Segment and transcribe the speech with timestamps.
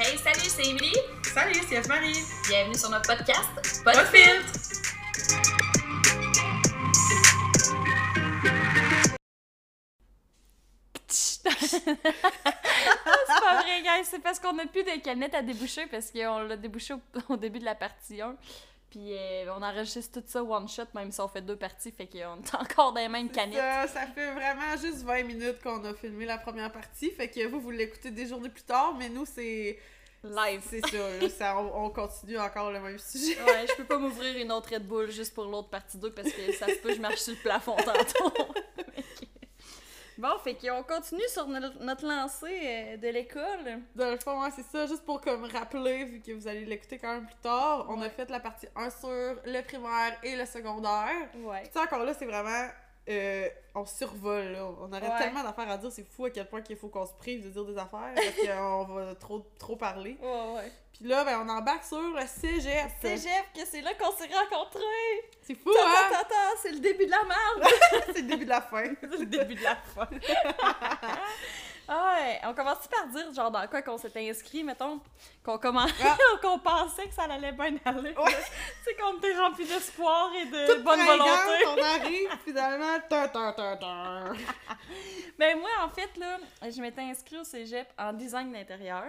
[0.00, 0.92] Hey, salut, c'est Emily.
[1.24, 2.22] Salut, c'est Eve-Marie.
[2.48, 4.52] Bienvenue sur notre podcast Pas de filtre.
[11.58, 11.82] c'est
[13.40, 14.04] pas vrai, guys.
[14.04, 17.36] C'est parce qu'on n'a plus de canettes à déboucher parce qu'on l'a débouché au, au
[17.36, 18.36] début de la partie 1.
[18.90, 22.06] Puis euh, on enregistre tout ça one shot, même si on fait deux parties, fait
[22.06, 23.58] qu'on est encore dans les mêmes canettes.
[23.58, 27.10] Ça, ça fait vraiment juste 20 minutes qu'on a filmé la première partie.
[27.10, 29.78] Fait que vous, vous l'écoutez des journées plus tard, mais nous, c'est.
[30.24, 30.62] Live.
[30.68, 33.40] C'est ça, ça on, on continue encore le même sujet.
[33.40, 36.32] Ouais, je peux pas m'ouvrir une autre Red Bull juste pour l'autre partie 2 parce
[36.32, 38.32] que ça se peut, je marche sur le plafond tantôt.
[40.18, 43.82] Bon, fait qu'on continue sur notre, notre lancée euh, de l'école.
[43.94, 46.98] Dans le fond, ouais, c'est ça, juste pour comme rappeler, vu que vous allez l'écouter
[46.98, 50.44] quand même plus tard, on a fait la partie 1 sur le primaire et le
[50.44, 51.28] secondaire.
[51.36, 51.62] Ouais.
[51.66, 52.68] Tu sais, encore là, c'est vraiment.
[53.08, 54.66] Euh, on survole, là.
[54.80, 55.18] On aurait Ouais.
[55.18, 57.50] tellement d'affaires à dire, c'est fou à quel point qu'il faut qu'on se prive de
[57.50, 60.18] dire des affaires, parce qu'on va trop, trop parler.
[60.20, 60.72] Ouais, ouais.
[60.92, 62.90] Puis là, ben, on embarque sur le cégep.
[63.00, 65.30] Cégep, que c'est là qu'on s'est rencontrés!
[65.42, 66.10] C'est fou, Ta, hein?
[66.10, 67.72] ta, ta, c'est le début de la merde!
[68.14, 68.82] c'est le début de la fin.
[69.00, 70.08] c'est le début de la fin.
[71.88, 75.00] ah ouais, on commence par dire genre dans quoi qu'on s'était inscrit, mettons,
[75.44, 76.16] qu'on commence, Ah.
[76.42, 78.14] qu'on pensait que ça allait bien aller.
[78.14, 78.34] Ouais.
[78.34, 81.66] tu sais, qu'on était rempli d'espoir et de Toute bonne volonté.
[81.66, 84.24] on arrive, finalement, ta ta ta ta.
[85.38, 89.04] Ben moi, en fait, là, je m'étais inscrite au cégep en design d'intérieur.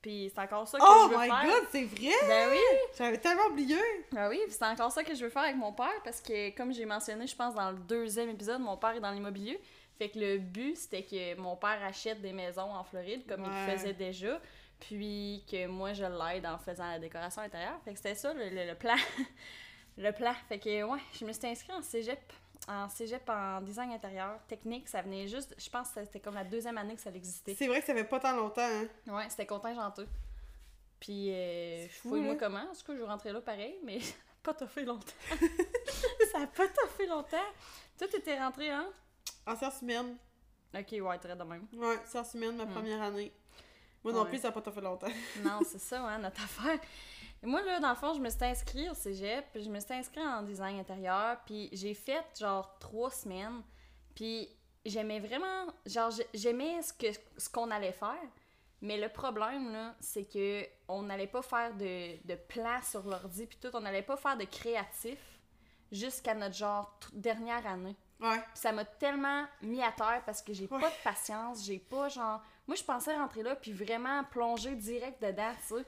[0.00, 1.44] Puis c'est encore ça que Oh je veux my faire.
[1.44, 2.12] god, c'est vrai!
[2.28, 2.58] Ben oui!
[2.96, 3.76] J'avais tellement oublié!
[4.12, 6.72] Ben oui, c'est encore ça que je veux faire avec mon père parce que, comme
[6.72, 9.60] j'ai mentionné, je pense, dans le deuxième épisode, mon père est dans l'immobilier.
[9.98, 13.50] Fait que le but, c'était que mon père achète des maisons en Floride, comme il
[13.50, 14.40] le faisait déjà,
[14.78, 17.80] puis que moi, je l'aide en faisant la décoration intérieure.
[17.84, 18.94] Fait que c'était ça, le, le- le plan.
[19.98, 20.32] le plan.
[20.48, 22.20] Fait que, ouais, je me suis inscrite en cégep.
[22.68, 24.38] En cégep en design intérieur.
[24.46, 27.54] Technique, ça venait juste, je pense que c'était comme la deuxième année que ça existait.
[27.58, 28.86] C'est vrai que ça fait pas tant longtemps, hein?
[29.08, 30.06] Ouais, c'était contingenteux.
[31.00, 32.34] Puis, euh, fou, là.
[32.36, 32.70] comment.
[32.70, 33.76] Est-ce que je vais rentrer là pareil?
[33.84, 33.98] Mais
[34.42, 35.06] pas fait longtemps.
[36.32, 37.36] ça a pas fait longtemps.
[37.98, 38.88] Toi, t'étais rentré, hein?
[39.48, 40.16] En sciences humaines.
[40.74, 41.66] Ok, ouais, très de même.
[41.74, 42.72] Ouais, sciences humaines, ma Hmm.
[42.74, 43.32] première année.
[44.04, 44.28] Moi non Ouais.
[44.28, 45.06] plus, ça a pas tout fait longtemps.
[45.42, 46.78] Non, c'est ça, hein, notre affaire.
[47.42, 49.80] Et moi, là, dans le fond, je me suis inscrite au cégep, puis je me
[49.80, 53.62] suis inscrite en design intérieur, puis j'ai fait, genre, trois semaines,
[54.14, 54.48] puis
[54.84, 58.18] j'aimais vraiment, genre, j'ai- j'aimais ce que ce qu'on allait faire,
[58.82, 63.46] mais le problème, là, c'est que on n'allait pas faire de, de plans sur l'ordi,
[63.46, 65.18] puis tout, on n'allait pas faire de créatif
[65.92, 67.96] jusqu'à notre, genre, dernière année.
[68.20, 68.38] Ouais.
[68.38, 72.08] Puis ça m'a tellement mis à terre parce que j'ai pas de patience, j'ai pas
[72.08, 72.42] genre.
[72.66, 75.84] Moi, je pensais rentrer là puis vraiment plonger direct dedans, tu sais.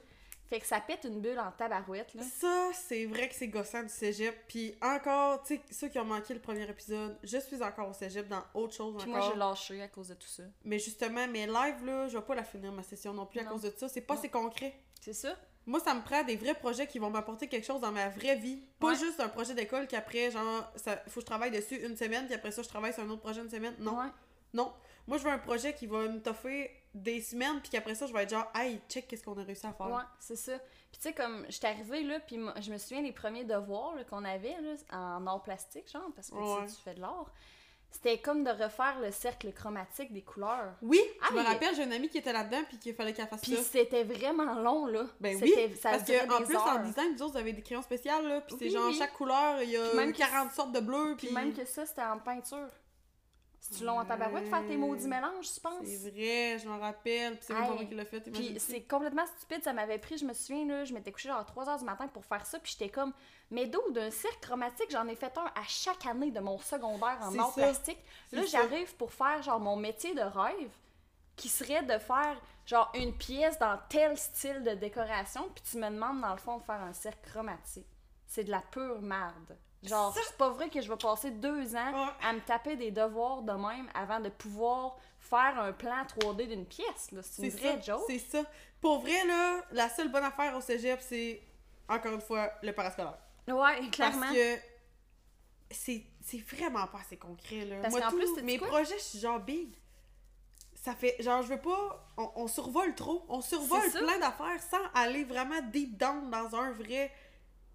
[0.49, 2.23] Fait que ça pète une bulle en tabarouette, là.
[2.23, 4.35] Ça, c'est vrai que c'est gossant du cégep.
[4.49, 7.93] Puis encore, tu sais, ceux qui ont manqué le premier épisode, je suis encore au
[7.93, 9.31] cégep dans autre chose Puis moi, encore.
[9.31, 10.43] j'ai lâché à cause de tout ça.
[10.65, 13.45] Mais justement, mes lives, là, je vais pas la finir ma session non plus à
[13.45, 13.87] cause de ça.
[13.87, 14.77] C'est pas assez concret.
[14.99, 15.37] C'est ça?
[15.67, 18.35] Moi, ça me prend des vrais projets qui vont m'apporter quelque chose dans ma vraie
[18.35, 18.59] vie.
[18.79, 18.95] Pas Ouais.
[18.95, 22.33] juste un projet d'école qu'après, genre, ça, faut que je travaille dessus une semaine, puis
[22.33, 23.75] après ça, je travaille sur un autre projet une semaine.
[23.79, 24.07] Non, Ouais.
[24.53, 24.73] non.
[25.07, 28.13] Moi, je veux un projet qui va me toffer des semaines, puis qu'après ça, je
[28.13, 29.87] vais être genre, hey, check qu'est-ce qu'on a réussi à faire.
[29.91, 30.57] Ouais, c'est ça.
[30.91, 34.25] Puis tu sais, comme, j'étais arrivée là, puis je me souviens des premiers devoirs qu'on
[34.25, 36.65] avait là, en art plastique, genre, parce que Ouais.
[36.67, 37.31] tu fais de l'art.
[37.91, 40.73] C'était comme de refaire le cercle chromatique des couleurs.
[40.81, 43.27] Oui, Ah, je me rappelle, j'ai une amie qui était là-dedans, puis qu'il fallait qu'elle
[43.27, 43.61] fasse Puis ça.
[43.63, 45.03] c'était vraiment long, là.
[45.19, 47.81] Ben oui, ça Parce que en plus, en design, nous autres, vous avez des crayons
[47.81, 48.95] spéciaux, là, puis c'est genre, oui.
[48.97, 51.27] chaque couleur, il y a Puis même que 40 sortes de bleus, puis...
[51.27, 52.67] Puis même que ça, c'était en peinture.
[53.63, 55.85] C'est-tu long en tabarouette faire tes maudits mélanges, tu penses?
[55.85, 58.81] C'est vrai, je m'en rappelle, puis c'est même pas moi qui l'a fait, Puis c'est
[58.81, 61.65] complètement stupide, ça m'avait pris, je me souviens, là, je m'étais couchée genre à 3
[61.65, 63.13] h du matin pour faire ça, puis j'étais comme,
[63.51, 67.19] mais d'où d'un cercle chromatique, j'en ai fait un à chaque année de mon secondaire
[67.21, 67.61] en C'est art ça.
[67.61, 67.99] plastique.
[68.31, 70.71] Là, C'est j'arrive pour faire genre mon métier de rêve,
[71.35, 75.87] qui serait de faire genre une pièce dans tel style de décoration, puis tu me
[75.89, 77.85] demandes dans le fond de faire un cercle chromatique.
[78.33, 79.57] C'est de la pure merde.
[79.83, 82.11] Genre, c'est pas vrai que je vais passer deux ans Ouais.
[82.23, 86.65] à me taper des devoirs de même avant de pouvoir faire un plan 3D d'une
[86.65, 87.09] pièce.
[87.23, 88.03] C'est une vraie ça, joke.
[88.07, 88.41] c'est ça.
[88.79, 91.41] Pour vrai, là, la seule bonne affaire au cégep, c'est,
[91.89, 93.17] encore une fois, le parascolaire.
[93.49, 94.21] Ouais, clairement.
[94.21, 94.55] Parce que
[95.69, 97.81] c'est vraiment pas assez concret, là.
[97.81, 99.75] Parce Moi, tous plus, mes projets, je suis genre big.
[100.73, 102.07] Ça fait, genre, je veux pas...
[102.15, 103.25] On, on survole trop.
[103.27, 107.11] On survole plein d'affaires sans aller vraiment deep down dans un vrai...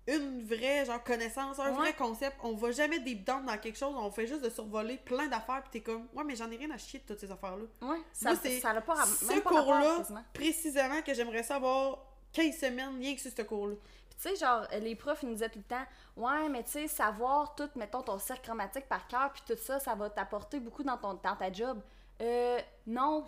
[0.07, 1.77] Une vraie, genre, connaissance, un Ouais.
[1.77, 2.37] vrai concept.
[2.43, 3.93] On va jamais deep down dans quelque chose.
[3.97, 6.07] On fait juste de survoler plein d'affaires, pis t'es comme...
[6.15, 7.65] Ouais, mais j'en ai rien à chier de toutes ces affaires-là.
[7.83, 10.25] Ouais, ça, Moi, c'est ça n'a pas, Ce même pas rapport, cours-là, quasiment.
[10.33, 11.99] précisément, que j'aimerais savoir
[12.33, 13.75] 15 semaines rien que sur ce cours-là.
[14.09, 15.85] Puis tu sais, genre, les profs, ils nous disaient tout le temps,
[16.17, 19.81] ouais, mais tu sais, savoir tout, mettons, ton cercle chromatique par cœur, puis tout ça,
[19.81, 21.81] ça va t'apporter beaucoup dans, ton, dans ta job.
[22.23, 23.25] Euh, non.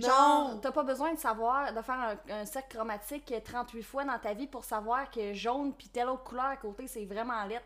[0.00, 0.58] Genre, Non!
[0.60, 4.32] t'as pas besoin de savoir, de faire un, un cercle chromatique 38 fois dans ta
[4.32, 7.60] vie pour savoir que jaune puis telle autre couleur à côté, c'est vraiment laid.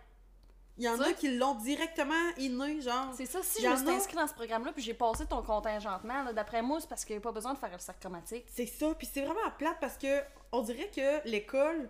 [0.78, 3.11] Il y en Ça- a qui l'ont directement inné, genre.
[3.14, 5.40] C'est ça, si je me suis a- inscrit dans ce programme-là puis j'ai passé ton
[5.43, 8.00] contingentement, là, d'après moi, c'est parce qu'il n'y a pas besoin de faire le cercle
[8.00, 8.44] chromatique.
[8.52, 10.20] C'est ça, puis c'est vraiment plate parce que
[10.52, 11.88] on dirait que l'école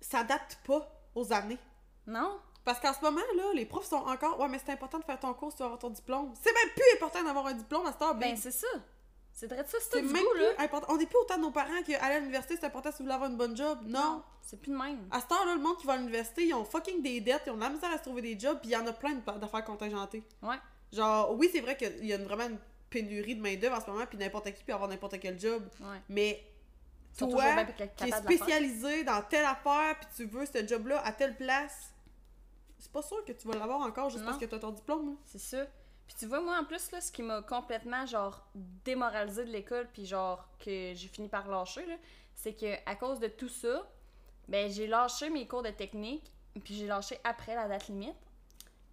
[0.00, 1.58] s'adapte pas aux années.
[2.06, 2.38] Non?
[2.64, 4.38] Parce qu'en ce moment, là, les profs sont encore.
[4.40, 6.32] Ouais, mais c'est important de faire ton cours si tu veux avoir ton diplôme.
[6.40, 8.66] C'est même plus important d'avoir un diplôme à cette heure, Ben, c'est ça.
[9.38, 10.48] C'est vrai de ça, C'est même goût, plus là.
[10.60, 10.86] important.
[10.94, 13.14] On n'est plus autant de nos parents qu'aller à l'université, c'est important si vous voulez
[13.14, 13.78] avoir une bonne job.
[13.84, 14.22] Non.
[14.40, 15.06] C'est plus de même.
[15.10, 17.50] À cette heure-là, le monde qui va à l'université, ils ont fucking des dettes, ils
[17.50, 19.12] ont de la misère à se trouver des jobs, puis il y en a plein
[19.36, 20.24] d'affaires contingentées.
[20.42, 20.56] Ouais.
[20.90, 24.06] Genre, oui, c'est vrai qu'il y a vraiment une pénurie de main-d'œuvre en ce moment,
[24.06, 25.68] puis n'importe qui peut avoir n'importe quel job.
[25.80, 26.00] Ouais.
[26.08, 26.42] Mais
[27.18, 27.64] toi,
[27.96, 28.22] qui faire.
[28.22, 31.92] spécialisé dans telle affaire, puis tu veux ce job-là à telle place,
[32.78, 34.30] c'est pas sûr que tu vas l'avoir encore juste Non.
[34.30, 35.16] parce que tu as ton diplôme.
[35.26, 35.66] C'est ça.
[36.06, 39.88] Puis tu vois, moi, en plus, là, ce qui m'a complètement, genre, démoralisé de l'école,
[39.92, 41.96] puis genre, que j'ai fini par lâcher, là,
[42.34, 43.90] c'est que à cause de tout ça,
[44.48, 46.30] ben, j'ai lâché mes cours de technique,
[46.64, 48.14] puis j'ai lâché après la date limite.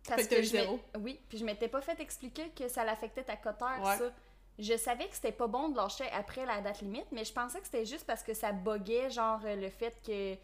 [0.04, 0.80] Fait que zéro.
[1.00, 3.98] Oui, puis je m'étais pas fait expliquer que ça l'affectait ta Ouais.
[3.98, 4.12] ça.
[4.60, 7.60] Je savais que c'était pas bon de lâcher après la date limite, mais je pensais
[7.60, 10.36] que c'était juste parce que ça buguait, genre, le fait que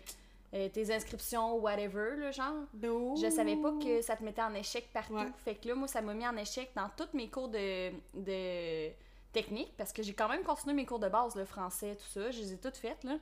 [0.53, 2.63] euh, tes inscriptions, whatever, là, genre.
[2.73, 3.15] No.
[3.15, 5.13] Je savais pas que ça te mettait en échec partout.
[5.15, 5.27] Ouais.
[5.43, 8.91] Fait que là, moi, ça m'a mis en échec dans tous mes cours de, de
[9.31, 12.31] technique, parce que j'ai quand même continué mes cours de base, le français, tout ça.
[12.31, 13.17] Je les ai toutes faites, là.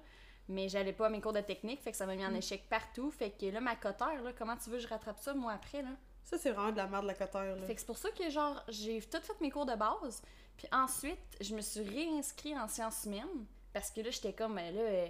[0.50, 2.38] Mais j'allais pas à mes cours de technique, fait que ça m'a mis en Mm.
[2.38, 3.12] échec partout.
[3.12, 5.82] Fait que là, ma coteur, là, comment tu veux que je rattrape ça, moi, après,
[5.82, 5.90] là?
[6.24, 7.44] Ça, c'est vraiment de la merde, la coteur.
[7.56, 7.66] Là.
[7.66, 10.22] Fait que c'est pour ça que, genre, j'ai tout fait mes cours de base.
[10.58, 14.74] Puis ensuite, je me suis réinscrite en sciences humaines, parce que là, j'étais comme, ben
[14.74, 14.82] là...
[14.82, 15.08] euh,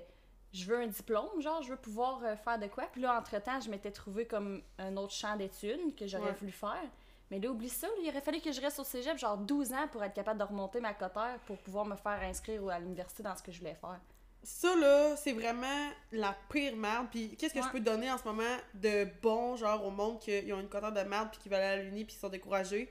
[0.54, 2.86] je veux un diplôme, genre, je veux pouvoir euh, faire de quoi.
[2.92, 6.38] Puis là, entre-temps, je m'étais trouvé comme un autre champ d'études que j'aurais Ouais.
[6.40, 6.84] voulu faire.
[7.30, 9.74] Mais là, oublie ça, là, il aurait fallu que je reste au cégep, genre 12
[9.74, 13.22] ans, pour être capable de remonter ma coteur pour pouvoir me faire inscrire à l'université
[13.22, 14.00] dans ce que je voulais faire.
[14.44, 17.08] Ça, là, c'est vraiment la pire merde.
[17.12, 17.66] Puis qu'est-ce que Ouais.
[17.66, 20.94] je peux donner en ce moment de bon, genre, au monde qui ont une coteur
[20.94, 22.90] de merde puis qui veulent aller à l'uni puis qui sont découragés?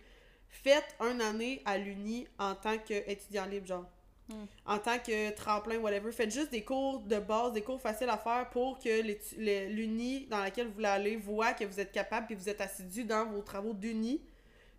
[0.51, 3.85] Faites une année à l'uni en tant qu'étudiant libre, genre.
[4.29, 4.35] Mm.
[4.67, 6.11] En tant que tremplin, whatever.
[6.13, 9.03] Faites juste des cours de base, des cours faciles à faire pour que
[9.69, 13.05] l'uni dans laquelle vous voulez aller voit que vous êtes capable puis vous êtes assidu
[13.05, 14.21] dans vos travaux d'uni.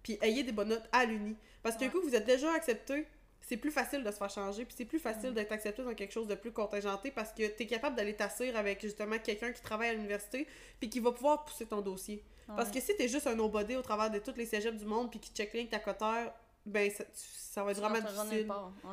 [0.03, 1.35] Puis ayez des bonnes notes à l'uni.
[1.63, 1.91] Parce qu'un Ouais.
[1.91, 3.07] coup, vous êtes déjà accepté,
[3.41, 5.33] c'est plus facile de se faire changer, puis c'est plus facile Mm.
[5.35, 8.81] d'être accepté dans quelque chose de plus contingenté parce que t'es capable d'aller t'asseoir avec
[8.81, 10.45] justement quelqu'un qui travaille à l'université
[10.79, 12.23] puis qui va pouvoir pousser ton dossier.
[12.55, 15.09] Parce que si t'es juste un nobody au travers de tous les cégeps du monde
[15.11, 16.33] puis qui check que ta coteur,
[16.67, 18.47] ben ça, tu- ça va être vraiment difficile.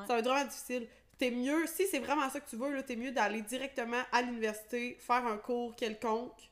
[0.07, 0.87] Ça va être vraiment difficile.
[1.19, 4.23] T'es mieux, si c'est vraiment ça que tu veux, là, t'es mieux d'aller directement à
[4.23, 6.51] l'université, faire un cours quelconque.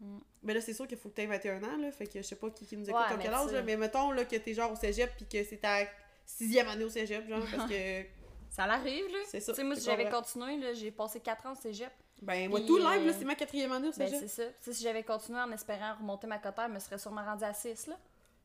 [0.00, 0.18] Mm.
[0.44, 1.90] Mais là, c'est sûr qu'il faut que t'aies 21 ans, là.
[1.90, 3.76] Fait que je sais pas qui, qui nous écoute Ouais, mais quel âge, là, mais
[3.76, 5.78] mettons là, que t'es genre au cégep puis que c'est ta
[6.24, 8.02] sixième année au cégep, genre, parce que.
[8.50, 9.18] Ça l'arrive, là.
[9.26, 11.90] C'est ça, Tu sais, moi, si j'avais continué, là, j'ai passé 4 ans au cégep.
[12.22, 14.20] Ben, moi, tout live, là, euh, c'est ma quatrième année au Ben, cégep.
[14.28, 14.28] c'est
[14.62, 14.72] ça.
[14.72, 17.88] Si j'avais continué en espérant remonter ma coteur, je me serais sûrement rendue à 6,
[17.88, 17.98] là.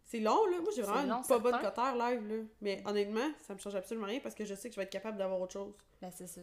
[0.10, 0.60] C'est long, là.
[0.60, 2.44] Moi, j'ai vraiment long, une pas bonne coteur live, là.
[2.62, 4.92] Mais honnêtement, ça me change absolument rien parce que je sais que je vais être
[4.92, 5.76] capable d'avoir autre chose.
[6.02, 6.42] Ben, c'est ça.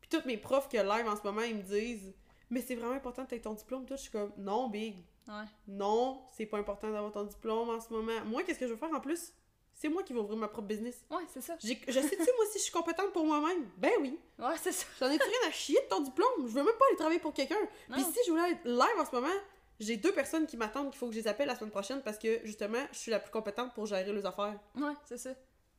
[0.00, 2.14] Puis tous mes profs que live en ce moment, ils me disent
[2.48, 3.84] Mais c'est vraiment important de t'aies ton diplôme.
[3.84, 5.04] Tout, je suis comme Non, Big.
[5.28, 5.44] Ouais.
[5.68, 8.24] Non, c'est pas important d'avoir ton diplôme en ce moment.
[8.24, 9.34] Moi, qu'est-ce que je veux faire en plus?
[9.74, 11.04] C'est moi qui vais ouvrir ma propre business.
[11.10, 11.54] Ouais, c'est ça.
[11.60, 14.18] Je sais-tu, moi, si je suis compétente pour moi-même Ben oui.
[14.38, 14.86] Ouais, c'est ça.
[14.98, 16.30] J'en ai rien à chier de ton diplôme.
[16.38, 17.58] Je veux même pas aller travailler pour quelqu'un.
[17.92, 19.36] Puis si je voulais être live en ce moment,
[19.80, 22.18] j'ai deux personnes qui m'attendent qu'il faut que je les appelle la semaine prochaine parce
[22.18, 24.58] que justement, je suis la plus compétente pour gérer les affaires.
[24.76, 25.30] Ouais, c'est ça.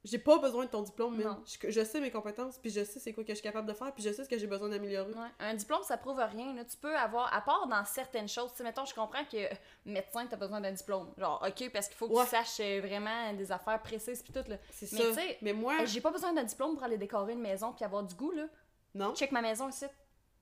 [0.03, 1.17] J'ai pas besoin de ton diplôme.
[1.21, 1.43] Non.
[1.45, 3.73] Je, je sais mes compétences, puis je sais c'est quoi que je suis capable de
[3.73, 5.11] faire, puis je sais ce que j'ai besoin d'améliorer.
[5.11, 5.27] Ouais.
[5.39, 6.53] Un diplôme, ça prouve rien.
[6.53, 6.63] Là.
[6.63, 9.55] Tu peux avoir, à part dans certaines choses, tu sais, mettons, je comprends que euh,
[9.85, 11.11] médecin, t'as besoin d'un diplôme.
[11.17, 12.23] Genre, ok, parce qu'il faut que Ouais.
[12.23, 14.57] tu saches euh, vraiment des affaires précises pis tout, là.
[14.71, 15.07] C'est Mais ça.
[15.09, 17.73] tu sais, Mais moi, Hey, J'ai pas besoin d'un diplôme pour aller décorer une maison
[17.73, 18.45] puis avoir du goût, là.
[18.93, 19.13] non.
[19.13, 19.85] Check ma maison ici.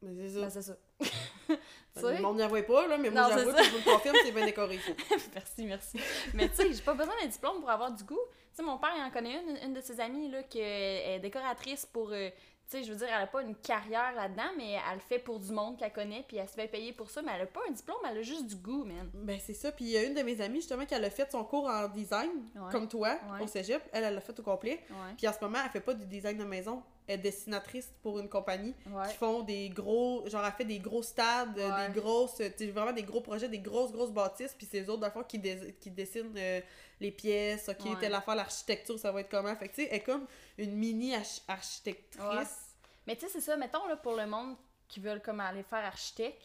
[0.10, 0.42] Mais c'est ça.
[0.42, 0.76] Ben, c'est ça.
[2.02, 4.32] Ben, le monde n'y avoue pas, là, mais moi j'avoue, je vous le confirme, c'est
[4.34, 4.78] bien décoré.
[5.34, 5.98] merci, merci.
[6.34, 8.20] Mais tu sais, j'ai pas besoin d'un diplôme pour avoir du goût.
[8.50, 11.20] Tu sais, mon père, il en connaît une, une de ses amies, là, qui est
[11.20, 12.10] décoratrice pour.
[12.12, 12.30] euh,
[12.70, 15.20] tu sais, je veux dire, elle a pas une carrière là-dedans, mais elle le fait
[15.20, 17.46] pour du monde qu'elle connaît, puis elle se fait payer pour ça, mais elle a
[17.46, 19.10] pas un diplôme, elle a juste du goût, man.
[19.14, 21.32] Ben c'est ça, puis il y a une de mes amies justement qui a fait
[21.32, 22.72] son cours en design, Ouais.
[22.74, 23.44] comme toi, Ouais.
[23.44, 23.82] au cégep.
[23.94, 24.84] Elle, elle l'a fait au complet.
[24.90, 25.14] Ouais.
[25.18, 26.82] Puis en ce moment, elle fait pas du design de maison.
[27.08, 29.08] Est dessinatrice pour une compagnie Ouais.
[29.10, 30.28] qui font des gros.
[30.28, 31.88] Genre, elle fait des gros stades, euh, Ouais.
[31.90, 32.36] des grosses.
[32.36, 34.56] sais, vraiment des gros projets, des grosses, grosses bâtisses.
[34.58, 36.62] Puis c'est eux autres, dans le fond, qui, dé- qui dessinent euh,
[37.00, 37.70] les pièces.
[37.70, 37.92] Ok, Ouais.
[38.00, 39.56] telle affaire, l'architecture, ça va être comment?
[39.56, 40.26] Fait que tu sais, elle est comme
[40.58, 42.74] une mini arch- architectrice.
[43.08, 44.56] Mais tu sais, c'est ça, mettons, là, pour le monde
[44.88, 46.42] qui veulent comme aller faire architecte,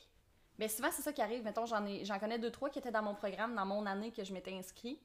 [0.58, 1.42] mais souvent, c'est ça qui arrive.
[1.42, 4.10] Mettons, j'en ai j'en connais deux, trois qui étaient dans mon programme, dans mon année
[4.12, 4.98] que je m'étais inscrit.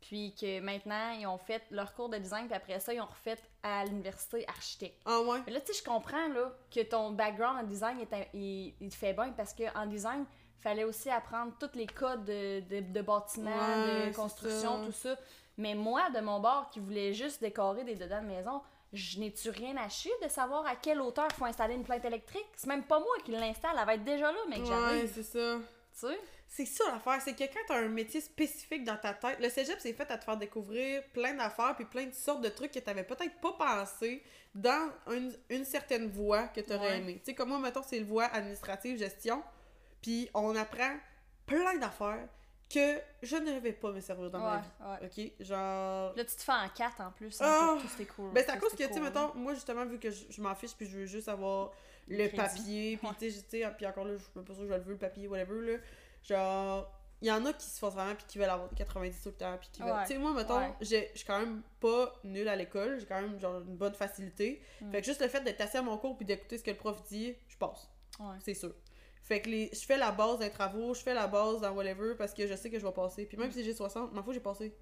[0.00, 3.06] Puis que maintenant, ils ont fait leur cours de design, puis après ça, ils ont
[3.06, 5.00] refait à l'université architecte.
[5.04, 5.40] Ah ouais?
[5.46, 8.88] Mais là, tu sais, je comprends là, que ton background en design, est, il, il
[8.90, 10.24] te fait bien parce qu'en design,
[10.60, 14.86] fallait aussi apprendre tous les codes de, de, de bâtiments, Ouais, de construction, ça.
[14.86, 15.16] tout ça.
[15.56, 18.62] Mais moi, de mon bord, qui voulais juste décorer des dedans de maison,
[18.92, 22.04] je n'ai-tu rien à chier de savoir à quelle hauteur il faut installer une plainte
[22.04, 22.46] électrique?
[22.54, 24.62] C'est même pas moi qui l'installe, elle va être déjà là, mais que
[25.00, 25.58] Ouais, c'est ça.
[25.92, 26.18] Tu sais?
[26.50, 29.76] C'est ça l'affaire, c'est que quand t'as un métier spécifique dans ta tête, le cégep
[29.80, 32.78] c'est fait à te faire découvrir plein d'affaires puis plein de sortes de trucs que
[32.78, 34.22] t'avais peut-être pas pensé
[34.54, 36.98] dans une, une certaine voie que t'aurais Ouais.
[36.98, 37.14] aimé.
[37.18, 39.42] Tu sais, comme moi, mettons, c'est le voie administrative, gestion,
[40.00, 40.96] puis on apprend
[41.46, 42.26] plein d'affaires
[42.72, 45.16] que je ne vais pas me servir dans ma Ouais, vie.
[45.20, 45.32] ouais.
[45.38, 45.46] Ok?
[45.46, 46.14] Genre.
[46.16, 47.40] Là, tu te fais en quatre en plus.
[47.40, 48.30] Hein, pour tous tes cours.
[48.32, 50.54] Ben, c'est à cause que, tu sais, mettons, moi, justement, vu que je, je m'en
[50.54, 51.72] fiche, puis je veux juste avoir
[52.08, 54.80] le papier, puis tu sais, puis encore là, je suis pas sûre que je le
[54.82, 55.78] veux, le papier, whatever, là.
[56.22, 59.28] Genre, il y en a qui se font vraiment, puis qui veulent avoir 90 tout
[59.30, 59.90] le temps, puis qui veulent.
[59.92, 60.02] Ouais.
[60.06, 60.72] Tu sais, moi, mettons, Ouais.
[60.80, 64.62] je suis quand même pas nulle à l'école, j'ai quand même, genre, une bonne facilité.
[64.80, 64.90] Mm.
[64.92, 66.76] Fait que juste le fait d'être assis à mon cours, puis d'écouter ce que le
[66.76, 67.88] prof dit, je passe.
[68.20, 68.36] Ouais.
[68.44, 68.72] C'est sûr.
[69.22, 72.14] Fait que les, je fais la base des travaux, je fais la base dans whatever,
[72.16, 73.26] parce que je sais que je vais passer.
[73.26, 73.52] Puis même Mm.
[73.52, 74.74] si j'ai 60, m'en fous, j'ai passé.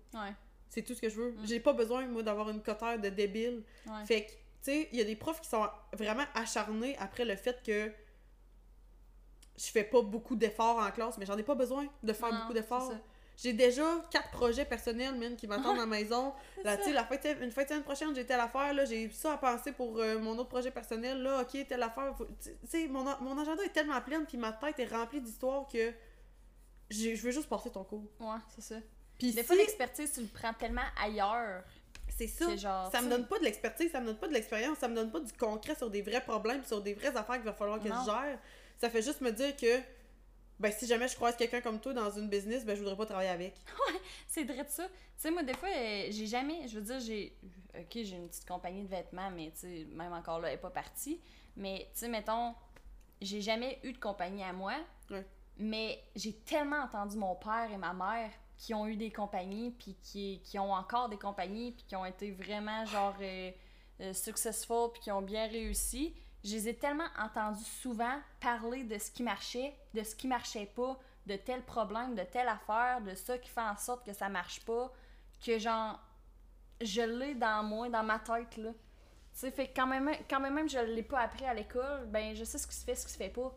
[0.68, 1.30] C'est tout ce que je veux.
[1.32, 1.46] Mm.
[1.46, 3.62] J'ai pas besoin, moi, d'avoir une cotère de débile.
[4.04, 7.36] Fait que, tu sais, il y a des profs qui sont vraiment acharnés après le
[7.36, 7.90] fait que
[9.58, 12.40] je fais pas beaucoup d'efforts en classe, mais j'en ai pas besoin de faire Non,
[12.40, 12.92] beaucoup d'efforts.
[13.38, 16.32] J'ai déjà quatre projets personnels, man, qui m'attendent à la maison.
[16.64, 19.34] Là, tu sais, la se- une de semaine prochaine, j'ai telle affaire, là, j'ai ça
[19.34, 22.14] à penser pour euh, mon autre projet personnel, là, ok, telle affaire.
[22.42, 25.92] Tu sais, mon, mon agenda est tellement plein, puis ma tête est remplie d'histoires que
[26.90, 28.04] je veux juste passer ton cours.
[28.20, 28.76] Ouais, c'est ça.
[29.18, 31.62] Puis Des si- fois, l'expertise, tu le prends tellement ailleurs.
[32.16, 32.56] c'est ça.
[32.56, 32.90] Genre.
[32.90, 35.10] Ça me donne pas de l'expertise, ça me donne pas de l'expérience, ça me donne
[35.10, 37.88] pas du concret sur des vrais problèmes, sur des vraies affaires qu'il va falloir que
[37.88, 37.96] Non.
[38.00, 38.38] je gère.
[38.76, 39.80] Ça fait juste me dire que
[40.58, 43.06] ben si jamais je croise quelqu'un comme toi dans une business, ben je voudrais pas
[43.06, 43.54] travailler avec.
[44.26, 44.84] C'est vrai de ça.
[44.86, 46.66] Tu sais, moi, des fois, euh, j'ai jamais.
[46.68, 47.36] Je veux dire, j'ai.
[47.74, 50.60] Ok, j'ai une petite compagnie de vêtements, mais tu sais, même encore là, elle est
[50.60, 51.20] pas partie.
[51.56, 52.54] Mais, tu sais, mettons,
[53.20, 54.74] j'ai jamais eu de compagnie à moi.
[55.10, 55.26] Ouais.
[55.58, 59.96] Mais j'ai tellement entendu mon père et ma mère qui ont eu des compagnies, puis
[60.02, 63.50] qui, qui ont encore des compagnies, puis qui ont été vraiment, genre, euh,
[64.00, 66.14] euh, successful, puis qui ont bien réussi.
[66.46, 70.66] Je les ai tellement entendus souvent parler de ce qui marchait, de ce qui marchait
[70.66, 74.28] pas, de tel problème, de telle affaire, de ça qui fait en sorte que ça
[74.28, 74.92] marche pas,
[75.44, 75.98] que genre,
[76.80, 78.70] je l'ai dans moi, dans ma tête, là.
[78.70, 82.06] Tu sais, fait que quand même, quand même, même je l'ai pas appris à l'école,
[82.06, 83.52] ben je sais ce qui se fait, ce qui se fait pas.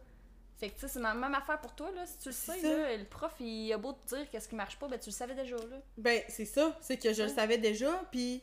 [0.57, 2.07] Fait que tu sais, c'est la même affaire pour toi, là.
[2.07, 4.79] Si tu le sais, là, le prof, il a beau te dire qu'est-ce qui marche
[4.79, 5.77] pas, ben tu le savais déjà, là.
[5.95, 8.41] Ben c'est ça, c'est que je le savais déjà, puis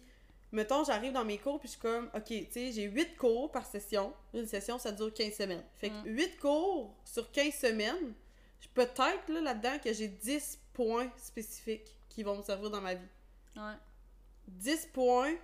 [0.52, 3.50] mettons j'arrive dans mes cours puis je suis comme OK, tu sais, j'ai 8 cours
[3.50, 4.12] par session.
[4.34, 5.64] Une session ça dure 15 semaines.
[5.74, 6.16] Fait que Mm.
[6.16, 8.14] 8 cours sur 15 semaines,
[8.60, 12.94] je- peut-être là là-dedans que j'ai 10 points spécifiques qui vont me servir dans ma
[12.94, 13.08] vie.
[13.56, 13.74] Ouais.
[14.48, 15.34] 10 points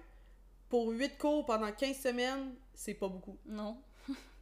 [0.68, 3.36] pour 8 cours pendant 15 semaines, c'est pas beaucoup.
[3.46, 3.80] Non.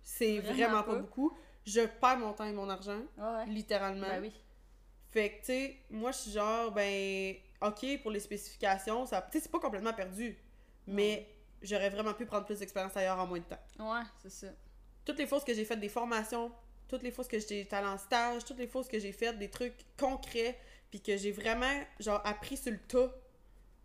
[0.02, 0.92] C'est Vraiment vraiment, pas.
[0.94, 0.98] pas.
[1.00, 1.36] beaucoup.
[1.64, 3.46] Je perds mon temps et mon argent, Ouais.
[3.46, 4.06] littéralement.
[4.08, 4.32] Ben oui.
[5.10, 9.38] Fait que, tu sais, moi, je suis genre, ben, ok, pour les spécifications, ça, tu
[9.38, 10.38] sais, c'est pas complètement perdu.
[10.90, 11.26] Mais
[11.62, 13.60] j'aurais vraiment pu prendre plus d'expérience ailleurs en moins de temps.
[13.92, 14.48] Ouais, c'est ça.
[15.04, 16.50] Toutes les fois que j'ai fait des formations,
[16.88, 17.36] toutes les fois que
[17.74, 20.58] allée en stage, toutes les fois que j'ai fait des trucs concrets,
[20.90, 23.12] puis que j'ai vraiment, genre, appris sur le tas,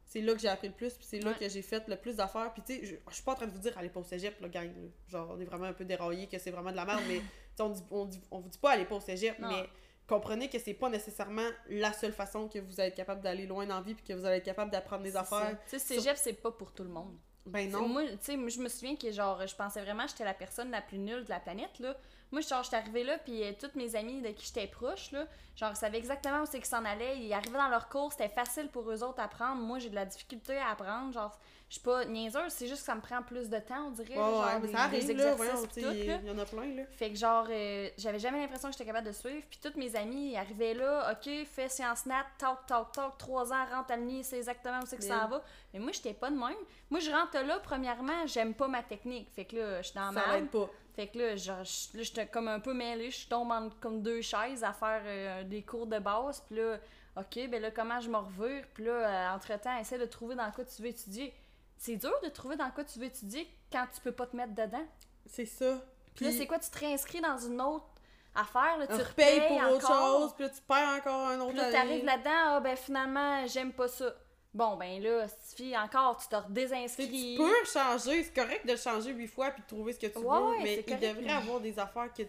[0.07, 1.37] c'est là que j'ai appris le plus, puis c'est là Ouais.
[1.37, 2.51] que j'ai fait le plus d'affaires.
[2.53, 4.03] Puis, tu sais, je, je suis pas en train de vous dire, allez pas au
[4.03, 4.67] cégep, là, gang.
[4.67, 4.89] là.
[5.07, 7.21] Genre, on est vraiment un peu déraillé, que c'est vraiment de la merde, mais,
[7.59, 9.49] on, dit, on, dit, on vous dit pas, allez pas au cégep, Non.
[9.49, 9.69] mais
[10.07, 13.65] comprenez que c'est pas nécessairement la seule façon que vous allez être capable d'aller loin
[13.65, 15.57] dans la vie, puis que vous allez être capable d'apprendre des affaires.
[15.69, 17.15] Tu sais, cégep, c'est pas pour tout le monde.
[17.45, 17.87] Ben non.
[17.87, 20.33] Moi, tu sais, moi, je me souviens que genre, je pensais vraiment que j'étais la
[20.33, 21.95] personne la plus nulle de la planète, là.
[22.31, 25.27] Moi, genre, j'étais arrivée là, puis euh, toutes mes amies de qui j'étais proche, là,
[25.55, 27.19] genre, savaient exactement où c'est qu'ils s'en allaient.
[27.19, 29.61] Ils arrivaient dans leur cours, c'était facile pour eux autres à apprendre.
[29.61, 31.13] Moi, j'ai de la difficulté à apprendre.
[31.13, 31.39] Genre,
[31.75, 34.15] suis pas niaiseuse, c'est juste que ça me prend plus de temps, on dirait.
[34.31, 35.77] Genre, des- ça arrive, des exercices
[36.23, 36.83] il y en a plein, là.
[36.91, 39.45] Fait que genre, euh, j'avais jamais l'impression que j'étais capable de suivre.
[39.49, 43.51] Puis toutes mes amies ils arrivaient là, ok, fais science nat, talk, talk, talk, trois
[43.53, 45.43] ans, rentre à l'uni, c'est exactement où c'est que ça va.
[45.73, 46.55] Mais moi, j'étais pas de même.
[46.89, 49.29] Moi, je rentre là, premièrement, j'aime pas ma technique.
[49.31, 50.69] Fait que là, je suis dans Ça ma l'aide pas.
[50.95, 53.11] Fait que là, genre, je- là, j'étais comme un peu mêlée.
[53.11, 56.41] Je tombe en comme deux chaises à faire euh, des cours de base.
[56.47, 56.77] Puis là,
[57.17, 58.63] ok, ben là, comment je me revire?
[58.73, 61.33] Puis là, euh, entre-temps, essaie de trouver dans quoi tu veux étudier.
[61.77, 64.53] C'est dur de trouver dans quoi tu veux étudier quand tu peux pas te mettre
[64.55, 64.85] dedans.
[65.27, 65.81] C'est ça.
[66.15, 66.59] Puis là, c'est quoi?
[66.59, 67.85] Tu te réinscris dans une autre
[68.33, 71.57] affaire, là, tu repayes pour autre chose, puis là, tu perds encore un autre Puis
[71.57, 74.13] là, t'arrives là-dedans, ah ben finalement, j'aime pas ça.
[74.53, 77.35] Bon, ben là, si encore, tu te redésinscris.
[77.35, 80.17] Tu peux changer, c'est correct de changer huit fois puis de trouver ce que tu
[80.19, 82.23] Ouais, veux, mais il devrait avoir des affaires que.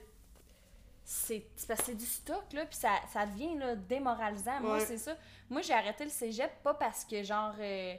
[1.04, 4.60] c'est c'est parce que c'est du stock, là, puis ça, ça devient là, démoralisant.
[4.60, 4.84] Moi, Ouais.
[4.84, 5.16] c'est ça.
[5.48, 7.94] Moi, j'ai arrêté le cégep pas parce que, genre, euh,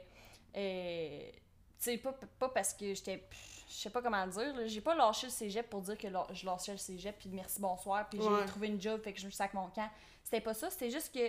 [0.58, 1.36] euh, tu
[1.78, 3.24] sais, pas, pas parce que j'étais.
[3.68, 4.54] Je sais pas comment le dire.
[4.66, 8.08] J'ai pas lâché le cégep pour dire que je lâchais le cégep, puis merci, bonsoir,
[8.08, 8.40] puis Ouais.
[8.40, 9.88] j'ai trouvé une job, fait que je me sac mon camp.
[10.24, 10.70] C'était pas ça.
[10.70, 11.20] C'était juste que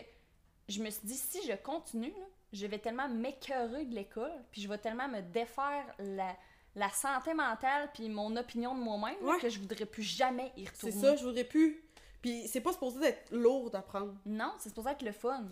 [0.67, 4.61] je me suis dit, si je continue, là, je vais tellement m'écœurer de l'école, puis
[4.61, 6.35] je vais tellement me défaire la,
[6.75, 9.37] la santé mentale, puis mon opinion de moi-même, Ouais.
[9.39, 11.01] que je voudrais plus jamais y C'est retourner.
[11.07, 11.83] ça, je voudrais plus.
[12.21, 14.15] Puis c'est pas supposé d'être lourd d'apprendre.
[14.25, 15.45] Non, c'est supposé être le fun.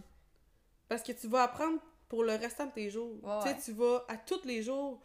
[0.88, 3.14] Parce que tu vas apprendre pour le restant de tes jours.
[3.24, 3.62] Ouais, tu sais, ouais.
[3.66, 5.02] tu vas à tous les jours.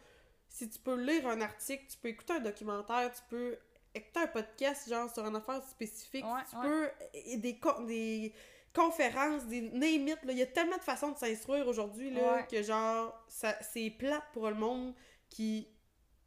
[0.47, 3.57] Si tu peux lire un article, tu peux écouter un documentaire, tu peux
[3.95, 8.33] écouter un podcast genre sur une affaire spécifique, Ouais, tu peux et des des
[8.73, 10.31] conférences, des name it, là.
[10.31, 14.23] il y a tellement de façons de s'instruire aujourd'hui là que genre ça c'est plate
[14.33, 14.95] pour le monde
[15.29, 15.67] qui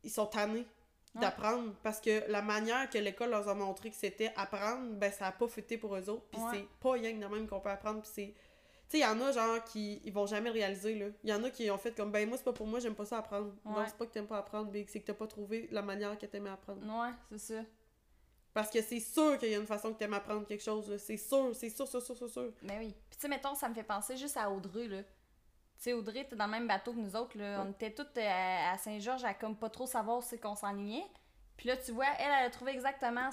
[0.04, 0.66] ils sont tannés
[1.14, 5.28] d'apprendre parce que la manière que l'école leur a montré que c'était apprendre, ben ça
[5.28, 8.02] a pas fité pour eux autres, puis c'est pas rien de même qu'on peut apprendre,
[8.02, 8.35] puis c'est
[8.88, 11.07] sais, il y en a, genre, qui ils vont jamais le réaliser, là.
[11.25, 12.95] Il y en a qui ont fait comme, ben, moi, c'est pas pour moi, j'aime
[12.95, 13.52] pas ça apprendre.
[13.64, 13.85] Non, Ouais.
[13.87, 16.26] c'est pas que t'aimes pas apprendre, Big, c'est que t'as pas trouvé la manière que
[16.26, 16.81] t'aimais apprendre.
[16.87, 17.61] Ouais, c'est ça.
[18.55, 20.99] Parce que c'est sûr qu'il y a une façon que t'aimes apprendre quelque chose, là.
[20.99, 22.52] C'est sûr, c'est sûr, sûr, sûr, sûr, sûr.
[22.62, 22.95] Mais oui.
[23.11, 25.02] Puis tu sais, mettons, ça me fait penser juste à Audrey, là.
[25.02, 25.11] Tu
[25.83, 27.62] sais, Audrey, t'es dans le même bateau que nous autres, là.
[27.66, 31.05] On était toutes euh, à, à Saint-Georges à comme pas trop savoir c'est qu'on s'enlignait.
[31.59, 33.28] Puis là, tu vois, elle, elle a trouvé exactement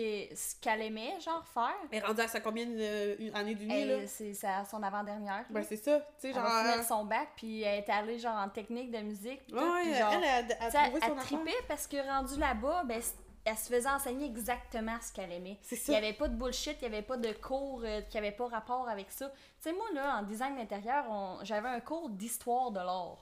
[0.00, 1.74] ce qu'elle aimait, genre, faire.
[1.90, 3.74] Elle est rendue à sa combien euh, année là?
[3.74, 5.44] Elle, c'est à son avant-dernière.
[5.50, 5.98] Ben, c'est ça.
[5.98, 6.46] Tu sais, elle genre.
[6.46, 9.44] finir euh, son bac, puis elle est allée, genre, en technique de musique.
[9.46, 11.96] puis Ouais, tout, puis elle, genre, elle a, a trouvé elle son tripait parce que
[12.06, 13.00] rendue là-bas, ben,
[13.44, 15.58] elle se faisait enseigner exactement ce qu'elle aimait.
[15.62, 15.92] C'est Il ça.
[15.92, 18.48] n'y avait pas de bullshit, il n'y avait pas de cours euh, qui n'avaient pas
[18.48, 19.28] rapport avec ça.
[19.28, 23.18] Tu sais, moi, là, en design d'intérieur, on- j'avais un cours d'histoire de l'art.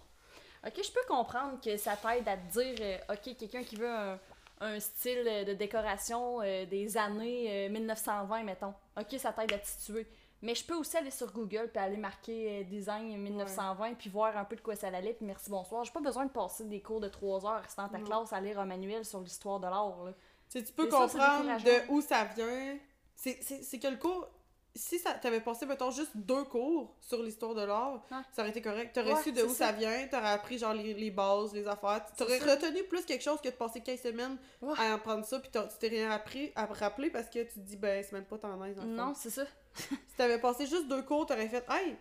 [0.66, 3.90] Ok, je peux comprendre que ça t'aide à te dire, euh, ok, quelqu'un qui veut
[3.90, 4.18] un,
[4.60, 8.74] un style euh, de décoration euh, des années euh, 1920, mettons.
[8.98, 10.06] Ok, ça t'aide à te situer.
[10.42, 14.36] Mais je peux aussi aller sur Google puis aller marquer euh, design 1920 puis voir
[14.36, 15.84] un peu de quoi ça allait puis merci bonsoir.
[15.84, 18.60] J'ai pas besoin de passer des cours de 3 heures restant ta classe à lire
[18.60, 20.04] un manuel sur l'histoire de l'art.
[20.04, 20.12] là.
[20.50, 22.78] Tu sais, tu peux Et ça, c'est comprendre de où ça vient.
[23.16, 24.28] C'est- C'est c'est que le cours,
[24.76, 28.18] si ça t'avais passé, mettons, juste deux cours sur l'histoire de l'art, Ouais.
[28.32, 28.92] ça aurait été correct.
[28.94, 29.72] T'aurais Ouais, su de où ça, ça.
[29.72, 32.04] vient, t'aurais appris genre les, les bases, les affaires.
[32.16, 34.74] T'aurais retenu plus quelque chose que de passer 15 semaines Ouais.
[34.78, 37.76] à apprendre ça, puis tu t'es rien appris à rappeler parce que tu te dis,
[37.76, 38.56] ben, c'est même pas fond.
[38.84, 39.44] Non, c'est ça.
[39.74, 41.96] Si t'avais passé juste deux cours, t'aurais fait, hey,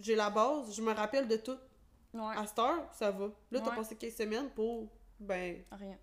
[0.00, 1.56] j'ai la base, je me rappelle de tout.
[2.14, 2.34] Ouais.
[2.36, 3.26] À cette heure, ça va.
[3.50, 4.88] Là, t'as passé 15 semaines pour,
[5.20, 5.96] ben, Rien.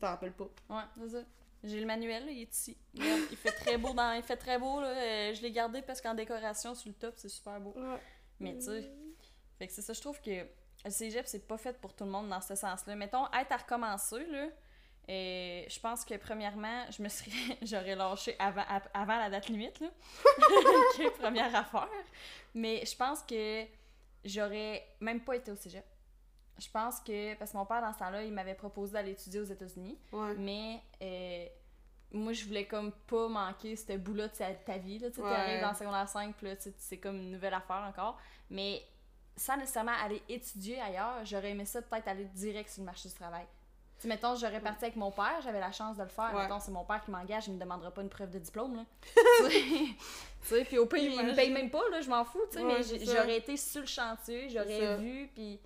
[0.00, 0.48] t'en rappelles pas.
[0.68, 1.22] Ouais, c'est ça.
[1.62, 2.76] J'ai le manuel, là, il est ici.
[2.98, 4.12] Regarde, il fait très beau dans.
[4.12, 4.88] Il fait très beau, là.
[4.88, 7.74] Euh, je l'ai gardé parce qu'en décoration sur le top, c'est super beau.
[7.76, 7.98] Ouais.
[8.38, 8.90] Mais tu sais.
[9.58, 10.46] Fait que c'est ça, je trouve que
[10.84, 12.96] le cégep, c'est pas fait pour tout le monde dans ce sens-là.
[12.96, 14.46] Mettons, être à recommencer, là.
[15.06, 17.30] Et je pense que premièrement, je me serais.
[17.62, 19.88] J'aurais lâché avant, avant la date limite, là.
[21.18, 21.88] première affaire.
[22.54, 23.64] Mais je pense que
[24.24, 25.84] j'aurais même pas été au cégep.
[26.60, 27.34] Je pense que.
[27.34, 29.98] Parce que mon père, dans ce temps-là, il m'avait proposé d'aller étudier aux États-Unis.
[30.12, 30.34] Ouais.
[30.36, 31.46] Mais euh,
[32.12, 34.98] moi, je voulais comme pas manquer ce bout-là de ta, ta vie.
[34.98, 35.30] Tu Ouais.
[35.30, 38.18] t'arrives dans le secondaire 5, puis là, c'est comme une nouvelle affaire encore.
[38.50, 38.82] Mais
[39.36, 43.14] sans nécessairement aller étudier ailleurs, j'aurais aimé ça peut-être aller direct sur le marché du
[43.14, 43.46] travail.
[43.98, 46.32] Tu mettons, j'aurais parti avec mon père, j'avais la chance de le faire.
[46.34, 46.42] Ouais.
[46.42, 48.76] Mettons, c'est mon père qui m'engage, il me demandera pas une preuve de diplôme.
[48.76, 48.84] Là.
[49.50, 49.96] tu
[50.42, 52.40] sais, puis au pire, il me paye même pas, là, je m'en fous.
[52.50, 55.60] tu sais, Ouais, mais j'aurais été sur le chantier, j'aurais vu, puis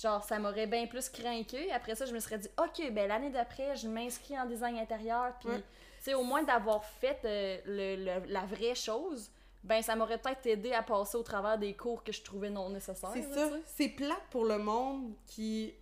[0.00, 1.70] genre, ça m'aurait bien plus craqué.
[1.72, 5.32] Après ça, je me serais dit, OK, ben l'année d'après, je m'inscris en design intérieur,
[5.40, 5.58] puis, Ouais.
[5.58, 5.64] tu
[6.00, 9.30] sais, au moins d'avoir fait euh, le, le- la vraie chose,
[9.64, 12.68] ben ça m'aurait peut-être aidé à passer au travers des cours que je trouvais non
[12.70, 13.10] nécessaires.
[13.14, 13.48] C'est ça.
[13.66, 15.74] C'est plate pour le monde qui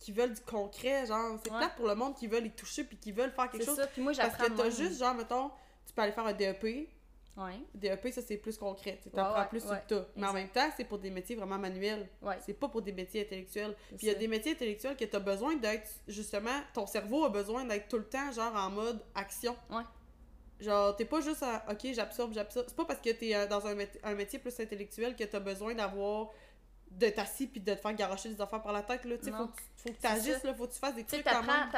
[0.00, 1.38] qui veulent du concret, genre.
[1.42, 1.56] C'est Ouais.
[1.58, 3.76] plate pour le monde qui veulent y toucher puis qui veulent faire quelque C'est chose.
[3.76, 5.50] ça, puis moi, Parce que t'as juste, genre, mettons,
[5.86, 6.90] tu peux aller faire un DEP.
[7.36, 8.98] Ouais, DEP, ça, c'est plus concret.
[9.02, 10.06] Tu apprends ouais, plus sur le tas.
[10.16, 12.08] Mais en même temps, c'est pour des métiers vraiment manuels.
[12.46, 13.74] C'est pas pour des métiers intellectuels.
[13.88, 17.30] Puis il y a des métiers intellectuels que t'as besoin d'être, justement, ton cerveau a
[17.30, 19.56] besoin d'être tout le temps, genre, en mode action.
[20.60, 22.66] Genre, t'es pas juste à, ok, j'absorbe, j'absorbe.
[22.68, 25.40] C'est pas parce que t'es euh, dans un, mét- un métier plus intellectuel que t'as
[25.40, 26.30] besoin d'avoir,
[26.92, 29.16] de t'assis puis de te faire garocher des affaires par la tête, là.
[29.18, 31.22] Tu faut, que tu- faut que t'agisses, là, faut que tu fasses des Tu sais,
[31.22, 31.68] trucs quand même.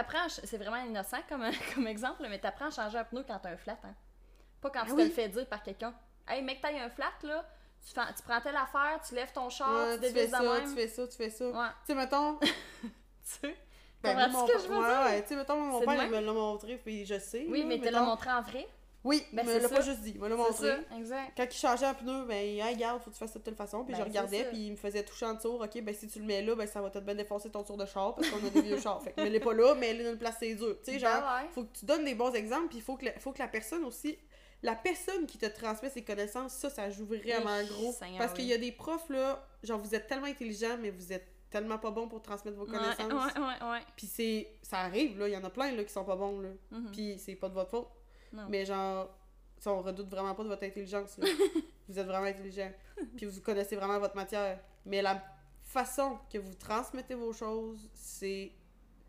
[0.45, 3.57] c'est vraiment innocent comme, comme exemple, mais t'apprends à changer un pneu quand t'as un
[3.57, 3.95] flat, hein.
[4.71, 5.95] Pas quand Ah tu te le fais dire par quelqu'un.
[6.29, 7.45] Hey, mec, t'as un flat, là,
[7.87, 10.41] tu, fais- tu prends telle affaire, tu lèves ton char, Ouais, tu tu fais ça,
[10.41, 10.65] même.
[10.65, 11.47] tu fais ça, tu fais ça.
[11.49, 11.69] Ouais.
[11.85, 12.39] Tu sais, mettons.
[12.81, 13.57] Tu sais?
[14.03, 15.03] Ben, mon ce que je veux ouais, dire?
[15.07, 17.45] ouais, tu sais, mettons, mon père, il me l'a montré, puis je sais.
[17.49, 18.69] Oui, là, mais te l'as montré en vrai?
[19.03, 20.69] Oui, Ben, il me c'est l'a pas juste dit, il me l'a montré.
[20.69, 21.33] ça, exact.
[21.37, 23.55] Quand il changeait un pneu, ben, hey, regarde, faut que tu fasses ça de telle
[23.57, 23.85] façon.
[23.85, 25.61] Puis Ben, je c'est regardais, puis il me faisait toucher en tour.
[25.61, 27.77] Ok, ben si tu le mets là, ben ça va te bien défoncer ton tour
[27.77, 29.01] de char parce qu'on a des vieux chars.
[29.03, 30.77] Fait que mets-les pas là, mais elle est dans une place, c'est dur.
[30.85, 31.49] Tu sais, genre, Ben ouais.
[31.53, 33.49] faut que tu donnes des bons exemples, puis il faut que, la, faut que la
[33.49, 34.17] personne aussi.
[34.63, 37.93] La personne qui te transmet ses connaissances, ça, ça joue vraiment Oui, gros.
[37.93, 38.39] Seigneur, Parce oui.
[38.39, 41.79] qu'il y a des profs, là, genre, vous êtes tellement intelligents, mais vous êtes tellement
[41.79, 43.13] pas bons pour transmettre vos connaissances.
[43.13, 43.81] ouais, ouais, ouais.
[43.97, 44.49] Puis c'est.
[44.63, 46.49] Ça arrive, là, il y en a plein, là, qui sont pas bons, là.
[46.71, 46.91] Mhm.
[46.91, 47.89] Puis c'est pas de votre faute.
[48.33, 48.47] Non.
[48.49, 49.09] Mais genre,
[49.59, 51.17] ça, on redoute vraiment pas de votre intelligence.
[51.19, 51.27] là.
[51.89, 52.71] vous êtes vraiment intelligent.
[53.17, 54.59] Puis vous connaissez vraiment votre matière.
[54.85, 55.23] Mais la
[55.63, 58.53] façon que vous transmettez vos choses, c'est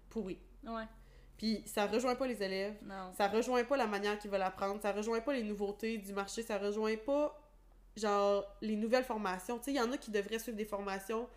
[0.10, 0.40] pourri.
[0.64, 0.84] Ouais,
[1.38, 2.76] Puis ça rejoint pas les élèves.
[2.84, 3.12] non.
[3.18, 4.82] Ça rejoint pas la manière qu'ils veulent apprendre.
[4.82, 6.42] Ça rejoint pas les nouveautés du marché.
[6.42, 7.40] Ça rejoint pas,
[7.96, 9.58] genre, les nouvelles formations.
[9.60, 11.28] Tu sais, il y en a qui devraient suivre des formations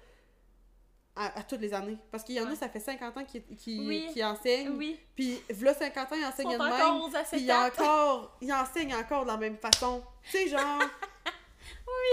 [1.16, 1.98] à, à toutes les années.
[2.10, 4.08] Parce qu'il y en a, ça fait 50 ans qui, qui, Oui.
[4.12, 4.70] qui enseignent.
[4.70, 7.22] Oui, Puis, v'là 50 ans, ils ils enseignent sont de même.
[7.30, 7.78] Puis il acétates.
[7.80, 10.02] encore, il enseigne encore de la même façon.
[10.24, 10.80] Tu sais, genre.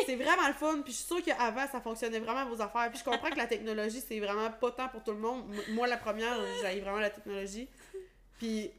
[0.05, 0.81] C'est vraiment le fun.
[0.83, 2.89] Puis je suis sûre qu'avant, ça fonctionnait vraiment vos affaires.
[2.89, 5.45] Puis je comprends que la technologie, c'est vraiment pas tant pour tout le monde.
[5.69, 7.69] Moi, la première, j'ai vraiment la technologie.
[8.37, 8.71] Puis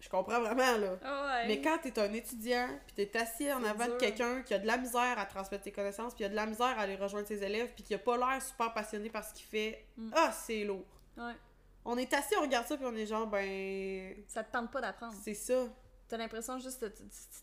[0.00, 0.92] je comprends vraiment, là.
[0.92, 1.48] Ouais.
[1.48, 4.66] Mais quand t'es un étudiant, puis t'es assis en avant de quelqu'un qui a de
[4.66, 7.42] la misère à transmettre tes connaissances, puis a de la misère à aller rejoindre ses
[7.42, 10.10] élèves, puis qui a pas l'air super passionné par ce qu'il fait, Mm.
[10.14, 10.84] ah, c'est lourd.
[11.16, 11.32] Ouais.
[11.84, 14.14] On est assis, on regarde ça, puis on est genre, ben.
[14.28, 15.14] Ça te tente pas d'apprendre.
[15.22, 15.66] C'est ça.
[16.08, 16.92] T'as l'impression juste que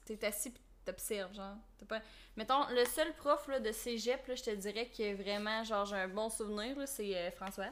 [0.06, 1.56] t'es assis pis t'observes, genre.
[1.80, 2.02] T'as pas...
[2.36, 5.96] Mettons, le seul prof là, de cégep, là, je te dirais que vraiment, genre, j'ai
[5.96, 7.70] un bon souvenir, là, c'est euh, François.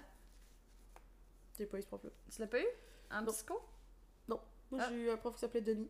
[1.58, 2.10] J'ai pas eu ce prof-là.
[2.34, 2.66] Tu l'as pas eu?
[3.14, 3.32] En Non.
[3.32, 3.62] psycho?
[4.74, 4.88] Moi, Ah.
[4.90, 5.90] j'ai eu un prof qui s'appelait Denis.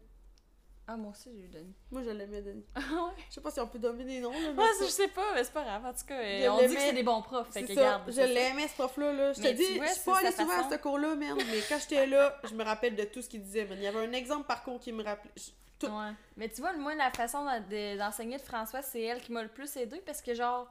[0.88, 1.76] Ah, moi aussi, j'ai eu Denis.
[1.92, 2.66] Moi, je l'aimais, Denis.
[2.74, 3.24] Ah ouais?
[3.30, 5.36] Je sais pas si on peut donner des noms, là, mais ça- je sais pas,
[5.36, 5.86] mais c'est pas grave.
[5.86, 8.04] En tout cas, euh, Je on dit que c'est des bons profs, fait que ça.
[8.08, 9.14] je l'aimais, ce prof-là.
[9.14, 9.34] Là.
[9.34, 11.38] Je te Mais dis, tu vois, je suis pas allée souvent à ce cours-là, merde,
[11.46, 13.68] mais quand j'étais là, je me rappelle de tout ce qu'il disait.
[13.70, 15.32] Il y avait un exemple par cours qui me rappelait.
[15.38, 15.86] je- tout.
[15.88, 16.12] Ouais.
[16.38, 19.44] Mais tu vois, moi, la façon d'en- de- d'enseigner de François, c'est elle qui m'a
[19.44, 20.68] le plus aidé parce que, genre,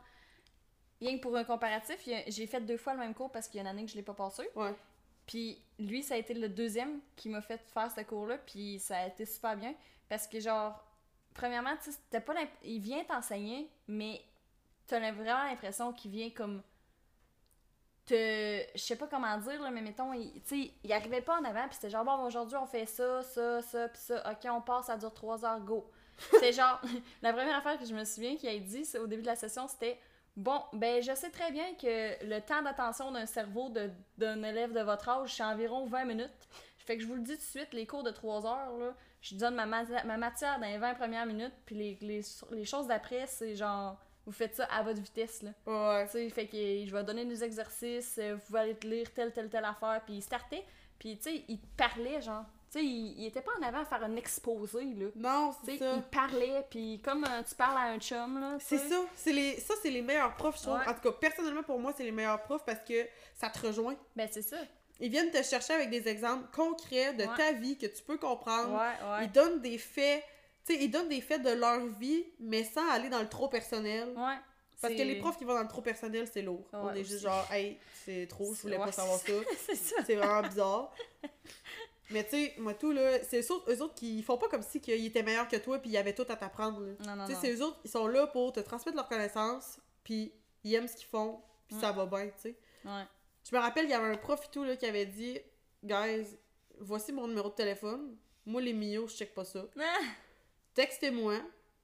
[1.00, 3.60] rien que pour un comparatif, j'ai fait deux fois le même cours parce qu'il y
[3.60, 4.48] a une année que je l'ai pas passé.
[4.56, 4.74] Ouais.
[5.30, 8.96] Puis lui, ça a été le deuxième qui m'a fait faire ce cours-là, puis ça
[8.96, 9.76] a été super bien.
[10.08, 10.84] Parce que, genre,
[11.34, 14.20] premièrement, tu sais, pas il vient t'enseigner, mais
[14.88, 16.60] t'as vraiment l'impression qu'il vient comme
[18.06, 18.60] te.
[18.74, 21.44] Je sais pas comment dire, là, mais mettons, il, tu sais, il arrivait pas en
[21.44, 24.60] avant, puis c'était genre, bon, aujourd'hui, on fait ça, ça, ça, puis ça, ok, on
[24.60, 25.88] passe, ça dure trois heures, go.
[26.40, 26.80] C'est genre,
[27.22, 29.68] la première affaire que je me souviens qu'il a dit au début de la session,
[29.68, 29.96] c'était
[30.36, 34.72] Bon, ben je sais très bien que le temps d'attention d'un cerveau de- d'un élève
[34.72, 36.30] de votre âge, c'est environ 20 minutes.
[36.78, 38.94] Fait que je vous le dis tout de suite, les cours de 3 heures, là,
[39.20, 42.64] je donne ma, ma- ma matière dans les 20 premières minutes, puis les, les, les
[42.64, 45.50] choses d'après, c'est genre, vous faites ça à votre vitesse, là.
[45.66, 46.06] Ouais.
[46.06, 49.32] Tu sais, fait que je vais donner des exercices, euh, vous allez te lire telle,
[49.32, 50.64] telle, telle affaire, puis il startait,
[50.98, 52.44] puis tu sais, il parlait, genre.
[52.72, 55.06] Tu sais, il, il était pas en avant à faire un exposé, là.
[55.16, 55.94] Non, c'est ça.
[55.96, 58.58] il parlait, puis comme euh, tu parles à un chum, là.
[58.60, 59.00] C'est ça.
[59.16, 59.58] C'est les...
[59.58, 60.74] Ça, c'est les meilleurs profs, je trouve.
[60.78, 60.86] Ouais.
[60.88, 63.96] En tout cas, personnellement, pour moi, c'est les meilleurs profs parce que ça te rejoint.
[64.14, 64.56] Ben, c'est ça.
[65.00, 67.36] Ils viennent te chercher avec des exemples concrets de Ouais.
[67.36, 68.72] ta vie que tu peux comprendre.
[68.74, 69.24] Ouais.
[69.24, 70.22] Ils donnent des faits.
[70.64, 73.48] Tu sais, ils donnent des faits de leur vie, mais sans aller dans le trop
[73.48, 74.10] personnel.
[74.16, 74.36] Ouais.
[74.80, 76.64] Parce que les profs qui vont dans le trop personnel, c'est lourd.
[76.72, 79.32] On est juste genre, hey, c'est trop, je voulais pas savoir ça.
[79.66, 79.96] c'est ça.
[80.06, 80.92] C'est vraiment bizarre.
[82.10, 84.62] Mais tu sais, moi tout là, c'est eux autres, eux autres qui font pas comme
[84.62, 86.80] si qu'ils étaient meilleurs que toi puis ils avaient tout à t'apprendre.
[87.06, 89.78] Non, non, Tu sais, c'est eux autres, ils sont là pour te transmettre leurs connaissances,
[90.02, 90.32] puis
[90.64, 91.80] ils aiment ce qu'ils font, puis Mm.
[91.80, 92.56] ça va bien, tu sais.
[92.84, 93.04] Ouais.
[93.48, 95.38] Je me rappelle, il y avait un prof et tout là, qui avait dit
[95.84, 96.36] Guys,
[96.78, 98.16] voici mon numéro de téléphone.
[98.44, 99.64] Moi, les mios, je check pas ça.
[99.80, 99.98] Ah,
[100.74, 101.34] Textez-moi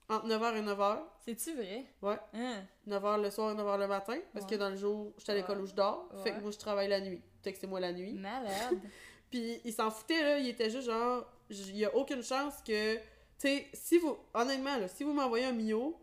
[0.08, 0.98] entre 9h et 9h.
[1.24, 1.84] C'est-tu vrai?
[2.02, 2.18] Ouais.
[2.34, 2.64] Hein?
[2.86, 4.18] 9h 9h le soir et 9h le matin.
[4.32, 4.50] Parce Ouais.
[4.52, 5.62] que dans le jour, je suis à l'école Ouais.
[5.64, 6.08] où je dors.
[6.22, 7.20] Fait que moi, je travaille la nuit.
[7.42, 8.12] Textez-moi la nuit.
[8.14, 8.78] Malade.
[9.30, 10.38] Puis il s'en foutait, là.
[10.38, 12.96] Il était juste genre, il y a aucune chance que.
[12.96, 13.00] Tu
[13.38, 14.16] sais, si vous.
[14.34, 15.96] Honnêtement, là, si vous m'envoyez un mio,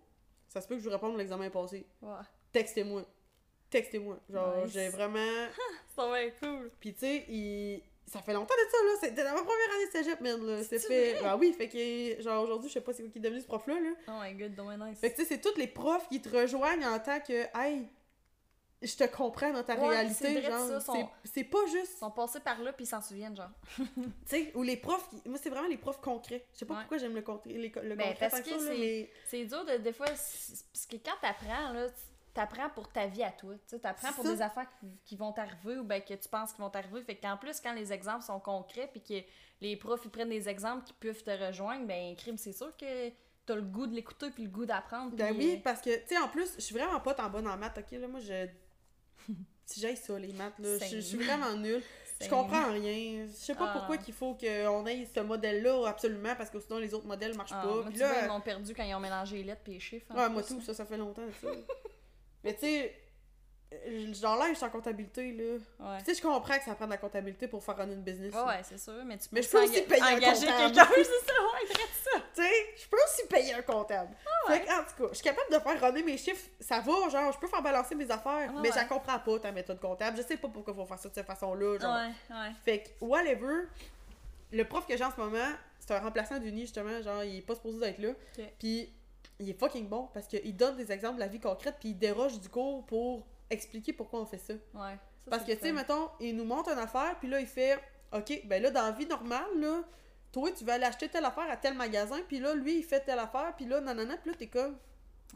[0.47, 1.85] ça se peut que je vous réponde l'examen passé.
[2.01, 2.11] Ouais.
[2.51, 3.03] Textez-moi.
[3.69, 4.19] Textez-moi.
[4.29, 4.73] Genre, Nice.
[4.73, 5.47] j'ai vraiment.
[5.95, 6.69] Ça va être cool.
[6.79, 7.81] Puis tu sais, il...
[8.05, 8.91] ça fait longtemps de ça, là.
[9.01, 10.63] C'était dans ma première année de cégep, man, là.
[10.63, 11.17] C'est fait.
[11.23, 13.47] Ah oui, fait que, genre, aujourd'hui, je sais pas c'est quoi qui est devenu ce
[13.47, 13.89] prof-là, là.
[14.09, 14.99] Oh my god, donc nice.
[14.99, 17.87] Fait que tu sais, c'est tous les profs qui te rejoignent en tant que, hey,
[18.83, 20.81] je te comprends dans ta Ouais, réalité, genre.
[21.23, 21.93] C'est- pas juste.
[21.95, 23.49] Ils sont passés par là puis ils s'en souviennent, genre.
[23.77, 26.45] Tu sais, ou les profs, qui- moi, c'est vraiment les profs concrets.
[26.53, 26.79] Je sais pas Ouais.
[26.81, 29.09] pourquoi j'aime le, concret, les le Ben, concret parce que c'est- mais.
[29.27, 31.87] C'est dur de, des fois, parce que quand t'apprends, là,
[32.33, 33.53] t'apprends pour ta vie à toi.
[33.69, 34.31] Tu t'apprends pour ça.
[34.33, 37.01] des affaires qui, qui vont t'arriver ou ben que tu penses qu'ils vont t'arriver.
[37.03, 39.25] Fait qu'en plus, quand les exemples sont concrets puis que
[39.61, 43.09] les profs ils prennent des exemples qui peuvent te rejoindre, ben, crime, c'est sûr que
[43.45, 45.15] t'as le goût de l'écouter puis le goût d'apprendre.
[45.15, 47.47] Ben oui, euh, parce que, tu sais, en plus, je suis vraiment pas tant bonne
[47.47, 47.91] en maths, ok?
[47.99, 48.47] Là, moi, je.
[49.65, 51.81] Si j'aille ça, les maths, là, je je suis vraiment nulle.
[52.21, 53.25] Je comprends rien.
[53.27, 53.77] Je sais pas Ah.
[53.77, 57.51] pourquoi qu'il faut qu'on ait ce modèle-là absolument parce que sinon les autres modèles marchent
[57.53, 57.73] Ah, pas.
[57.75, 59.79] moi, tu là, vois, ils m'ont perdu quand ils ont mélangé les lettres et les
[59.79, 60.05] chiffres.
[60.11, 61.47] en Ouais, moi tout, ça, ça fait longtemps, ça.
[62.43, 62.93] Mais tu sais,
[64.13, 65.43] genre là, je suis en comptabilité, là.
[65.79, 65.97] Ouais.
[65.99, 68.33] Tu sais, je comprends que ça prend de la comptabilité pour faire runner une business.
[68.33, 68.45] Là.
[68.47, 70.73] ouais, c'est sûr, mais tu peux, Mais je peux aussi payer un engager comptable.
[70.73, 72.19] quelqu'un, c'est ça, ouais, ça.
[72.35, 74.15] Tu sais, je peux aussi payer un comptable.
[74.49, 74.57] ouais.
[74.59, 77.09] Fait que, en tout cas, je suis capable de faire runner mes chiffres, ça va,
[77.09, 80.17] genre, je peux faire balancer mes affaires, Ouais, mais je comprends pas, ta méthode comptable.
[80.17, 81.95] Je sais pas pourquoi faut faire ça de cette façon-là, genre.
[81.95, 82.51] Ouais, ouais.
[82.63, 83.63] Fait que, whatever,
[84.51, 87.41] le prof que j'ai en ce moment, c'est un remplaçant d'Uni, justement, genre, il est
[87.41, 88.09] pas supposé d'être là.
[88.59, 88.89] Puis,
[89.39, 91.97] il est fucking bon parce qu'il donne des exemples de la vie concrète, puis il
[91.97, 94.53] déroge du cours pour expliquer pourquoi on fait ça.
[94.53, 94.97] Ouais.
[95.23, 97.47] Ça, Parce que, tu sais, le mettons, il nous montre une affaire, puis là, il
[97.47, 97.79] fait
[98.11, 99.81] OK, ben là, dans la vie normale, là,
[100.31, 102.99] toi, tu vas aller acheter telle affaire à tel magasin, puis là, lui, il fait
[103.01, 104.77] telle affaire, puis là, nanana, puis là, t'es comme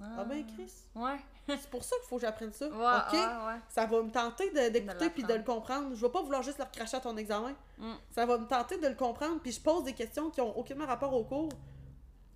[0.01, 1.17] Ah ben, Chris, Ouais.
[1.47, 2.67] c'est pour ça qu'il faut que j'apprenne ça.
[2.67, 3.59] Ouais, OK, ouais, ouais.
[3.69, 5.95] ça va me tenter d'écouter puis de le comprendre.
[5.95, 7.55] Je vais pas vouloir juste leur cracher à ton examen.
[7.77, 7.93] Mm.
[8.11, 10.85] Ça va me tenter de le comprendre, puis je pose des questions qui ont aucunement
[10.85, 11.49] rapport au cours.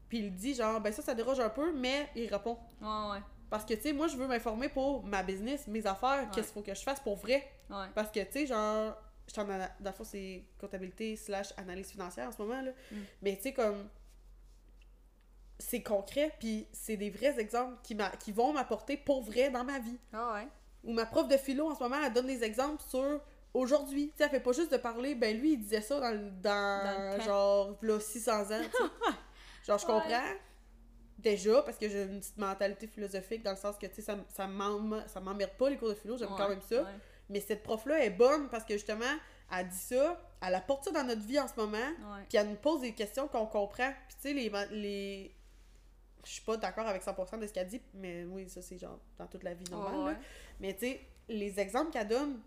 [0.08, 2.58] Puis il dit genre, ben ça, ça déroge un peu, mais il répond.
[2.82, 3.22] Ouais, ouais.
[3.52, 6.54] Parce que, tu sais, moi, je veux m'informer pour ma business, mes affaires, qu'est-ce qu'il
[6.56, 7.48] faut que je fasse pour vrai.
[7.70, 7.86] Ouais.
[7.94, 8.96] Parce que, tu sais, genre,
[9.28, 12.62] je suis en ana- dans le fond, c'est comptabilité slash analyse financière en ce moment,
[12.62, 12.72] là.
[12.92, 12.96] Mm.
[13.22, 13.88] Mais, tu sais, comme,
[15.60, 19.80] c'est concret, puis c'est des vrais exemples qui, qui vont m'apporter pour vrai dans ma
[19.80, 19.98] vie.
[20.14, 20.48] Ah ouais.
[20.84, 23.20] Ou ma prof de philo, en ce moment, elle donne des exemples sur
[23.54, 24.08] aujourd'hui.
[24.12, 27.18] Tu sais, elle fait pas juste de parler, ben lui, il disait ça dans, dans,
[27.18, 28.62] Dans genre, là, 600 ans.
[29.68, 30.40] Genre, je Ouais.
[31.22, 34.18] Déjà, parce que j'ai une petite mentalité philosophique dans le sens que, tu sais, ça,
[34.30, 36.84] ça m'em- ça m'emmerde pas les cours de philo, j'aime quand même ça.
[36.84, 36.90] ouais.
[37.30, 39.06] Mais cette prof-là est bonne parce que justement,
[39.56, 41.78] elle dit ça, elle apporte ça dans notre vie en ce moment,
[42.28, 43.92] puis elle nous pose des questions qu'on comprend.
[44.08, 45.36] Puis tu sais, les, les...
[46.26, 49.00] Je suis pas d'accord avec 100% de ce qu'elle dit, mais oui, ça c'est genre
[49.18, 49.94] dans toute la vie normale.
[49.96, 50.06] Ouais, là.
[50.20, 50.26] ouais.
[50.60, 52.40] Mais tu sais, les exemples qu'elle donne,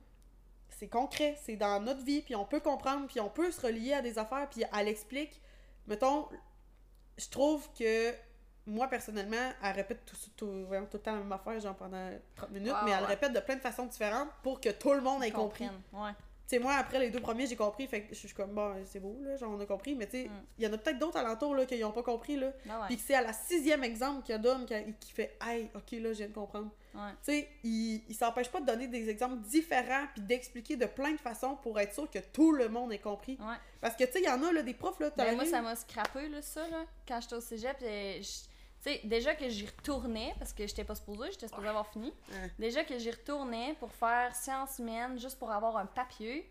[0.69, 3.95] c'est concret, c'est dans notre vie, puis on peut comprendre, puis on peut se relier
[3.95, 5.41] à des affaires, puis elle explique.
[5.87, 6.29] Mettons,
[7.17, 8.13] je trouve que
[8.67, 12.11] moi personnellement, elle répète tout, tout, voyons, tout le temps la même affaire, genre pendant
[12.37, 13.07] 30 minutes, mais elle ouais.
[13.07, 15.69] répète de plein de façons différentes pour que tout le monde ait compris.
[15.93, 16.11] Ouais.
[16.47, 18.75] Tu sais, moi, après les deux premiers, j'ai compris, fait que je suis comme, bon,
[18.85, 20.45] c'est beau, là, genre, on a compris, mais tu sais, Mm.
[20.59, 22.53] il y en a peut-être d'autres alentours, là, qui n'ont pas compris, là.
[22.69, 22.87] Ah ouais.
[22.89, 24.67] Puis que c'est à la sixième exemple qu'elle donne,
[25.01, 26.71] qui fait, hey, ok, là, je viens de comprendre.
[26.93, 31.13] Tu sais, il, il s'empêche pas de donner des exemples différents, puis d'expliquer de plein
[31.13, 33.39] de façons pour être sûr que tout le monde ait compris.
[33.81, 35.63] Parce que, tu sais, il y en a, là, des profs, là, Ben, moi, ça
[35.63, 37.81] m'a scrappé, là, ça, là, quand j'étais au cégep.
[37.81, 38.21] et
[38.85, 42.13] Tu sais, déjà que j'y retournais, parce que j'étais pas supposée, j'étais supposée avoir fini.
[42.31, 42.51] Ouais.
[42.59, 46.51] Déjà que j'y retournais pour faire sciences humaines, juste pour avoir un papier.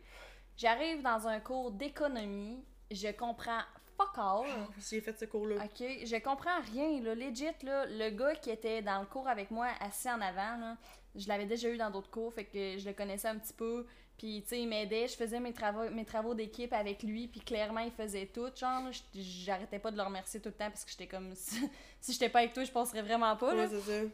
[0.58, 3.62] J'arrive dans un cours d'économie, je comprends
[3.98, 4.48] fuck all.
[4.90, 5.64] J'ai fait ce cours-là.
[5.64, 7.14] Ok, je comprends rien, là.
[7.14, 10.78] Legit, là, le gars qui était dans le cours avec moi, assis en avant, là,
[11.16, 13.86] je l'avais déjà eu dans d'autres cours, fait que je le connaissais un petit peu.
[14.18, 17.42] Puis, tu sais, il m'aidait, je faisais mes travaux, mes travaux d'équipe avec lui, puis
[17.42, 18.50] clairement, il faisait tout.
[18.56, 21.34] Genre, j'arrêtais pas de le remercier tout le temps parce que j'étais comme.
[21.36, 23.64] Si, si j'étais pas avec toi, je passerais vraiment pas, là.
[23.64, 24.08] Ouais, c'est ça.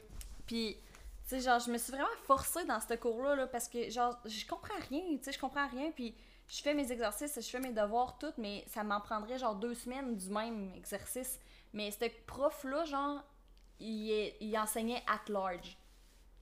[0.48, 0.78] Puis,
[1.28, 4.18] tu sais, genre, je me suis vraiment forcée dans ce cours-là, là, parce que, genre,
[4.26, 6.16] je comprends rien, tu sais, je comprends rien, puis
[6.48, 9.76] je fais mes exercices, je fais mes devoirs, tout, mais ça m'en prendrait, genre, deux
[9.76, 11.40] semaines du même exercice.
[11.74, 13.22] Mais ce prof-là, genre,
[13.80, 15.78] il, est- il enseignait at large.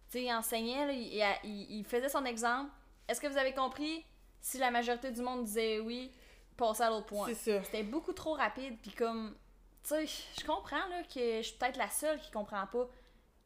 [0.09, 2.71] Tu sais, il enseignait, là, il, il- il faisait son exemple.
[3.07, 4.05] Est-ce que vous avez compris?
[4.41, 6.11] Si la majorité du monde disait oui,
[6.55, 7.27] passez à l'autre point?
[7.27, 7.63] C'est ça.
[7.63, 9.35] C'était beaucoup trop rapide, puis comme,
[9.83, 10.05] tu sais,
[10.39, 12.87] je comprends là que je suis peut-être la seule qui comprend pas,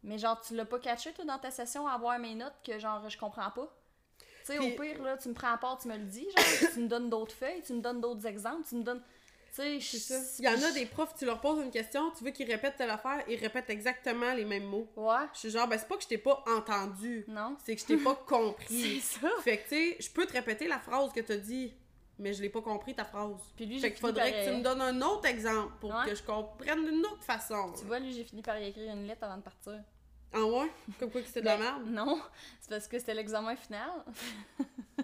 [0.04, 2.80] mais genre, tu l'as pas catché toi dans ta session à avoir mes notes que
[2.80, 3.76] genre, je comprends pas?
[4.19, 6.71] Tu sais, au pire, là, tu me prends à part, tu me le dis, genre,
[6.74, 9.04] tu me donnes d'autres feuilles, tu me donnes d'autres exemples, tu me donnes.
[9.54, 10.22] Tu sais.
[10.40, 12.78] Il y en a des profs, tu leur poses une question, tu veux qu'ils répètent
[12.78, 14.88] telle affaire, ils répètent exactement les mêmes mots.
[14.96, 17.58] Ouais, Je suis genre, ben c'est pas que je t'ai pas entendu, non.
[17.66, 19.02] c'est que je t'ai pas compris.
[19.02, 19.28] C'est ça.
[19.42, 21.74] Fait que, tu sais, je peux te répéter la phrase que t'as dit,
[22.18, 23.36] mais je l'ai pas compris ta phrase.
[23.58, 26.06] Puis lui, Fait qu'il faudrait par, que tu me donnes un autre exemple pour Ouais.
[26.06, 27.74] que je comprenne d'une autre façon.
[27.78, 29.80] Tu vois, lui, j'ai fini par y écrire une lettre avant de partir.
[30.34, 30.72] Ah ouais?
[30.98, 31.88] Comme quoi que c'était de la Ben, merde?
[31.88, 32.22] Non,
[32.62, 33.90] c'est parce que c'était l'examen final.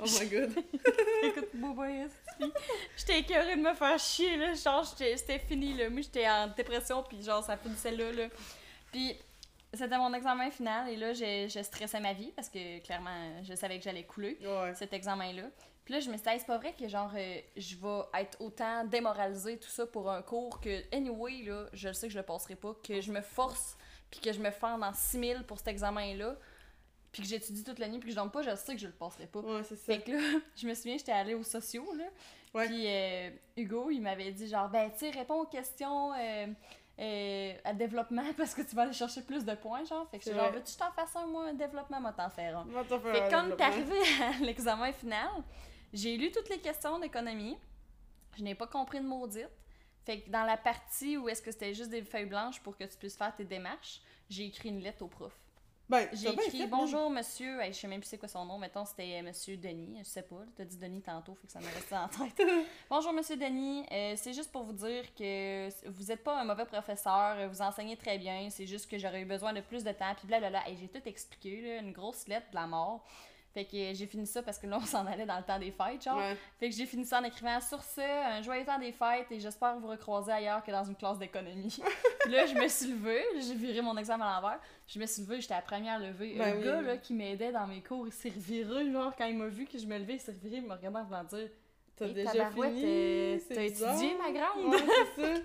[0.00, 0.52] Oh my god.
[1.22, 2.52] Écoute, esti.
[2.96, 4.54] J'étais écœurée de me faire chier, là.
[4.54, 5.88] Genre, j'étais- c'était fini, là.
[5.90, 8.28] Moi, j'étais en dépression, puis genre, ça finissait là, là.
[8.92, 9.16] Puis,
[9.72, 13.54] c'était mon examen final, et là, je, je stressais ma vie, parce que, clairement, je
[13.54, 14.74] savais que j'allais couler, Ouais.
[14.74, 15.44] cet examen-là.
[15.84, 18.20] Puis là, je me suis dit, Hey, c'est pas vrai que, genre, euh, je vais
[18.22, 22.12] être autant démoralisée, tout ça, pour un cours que, anyway, là, je le sais que
[22.12, 23.76] je le passerai pas, que je me force,
[24.10, 26.34] puis que je me fende en 6000 pour cet examen-là,
[27.12, 28.86] puis que j'étudie toute la nuit, puis que je dorme pas, je sais que je
[28.86, 29.40] le passerai pas.
[29.40, 29.84] Ouais, c'est ça.
[29.84, 30.18] Fait que là,
[30.56, 32.04] je me souviens, j'étais allée aux sociaux, là.
[32.54, 32.66] Ouais.
[32.66, 36.46] Puis euh, Hugo, il m'avait dit genre, ben, tu sais, réponds aux questions, euh,
[37.00, 40.08] euh, à développement parce que tu vas aller chercher plus de points, genre.
[40.10, 42.28] Fait que c'est genre, veux-tu que je t'en fasse un, moi, un développement, moi, t'en
[42.28, 42.64] faire un.
[42.64, 45.30] Va t'en faire Fait que quand t'es arrivé à l'examen final,
[45.92, 47.56] j'ai lu toutes les questions d'économie.
[48.36, 49.48] Je n'ai pas compris une maudite.
[50.04, 52.84] Fait que dans la partie où est-ce que c'était juste des feuilles blanches pour que
[52.84, 55.32] tu puisses faire tes démarches, j'ai écrit une lettre au prof.
[55.90, 58.58] Ben, J'ai écrit fait, bonjour monsieur, Hey, je sais même plus c'est quoi son nom,
[58.58, 61.58] mettons c'était euh, monsieur Denis, je sais pas, t'as dit Denis tantôt, fait que ça
[61.58, 62.46] m'a resté en tête.
[62.88, 66.64] bonjour monsieur Denis, Euh, c'est juste pour vous dire que vous êtes pas un mauvais
[66.64, 69.90] professeur, euh, vous enseignez très bien, c'est juste que j'aurais eu besoin de plus de
[69.90, 73.04] temps, puis blablabla, et j'ai tout expliqué, là, une grosse lettre de la mort.
[73.52, 75.72] Fait que j'ai fini ça parce que là on s'en allait dans le temps des
[75.72, 76.16] fêtes, genre.
[76.16, 76.36] Ouais.
[76.60, 79.40] Fait que j'ai fini ça en écrivant sur ce, un joyeux temps des fêtes et
[79.40, 81.76] j'espère vous recroiser ailleurs que dans une classe d'économie.
[82.28, 84.60] Là, je me suis levée, j'ai viré mon examen à l'envers.
[84.86, 86.36] Je me suis levée, j'étais la première levée.
[86.38, 86.64] Ben oui.
[86.64, 89.66] gars là, qui m'aidait dans mes cours, il s'est reviré, genre, quand il m'a vu
[89.66, 91.48] que je me levais, il s'est reviré, il me regardait en voulant dire
[91.96, 92.82] T'as Hey, déjà fini?
[92.84, 94.74] euh, t'as étudié, ma grande?
[95.18, 95.34] Ouais.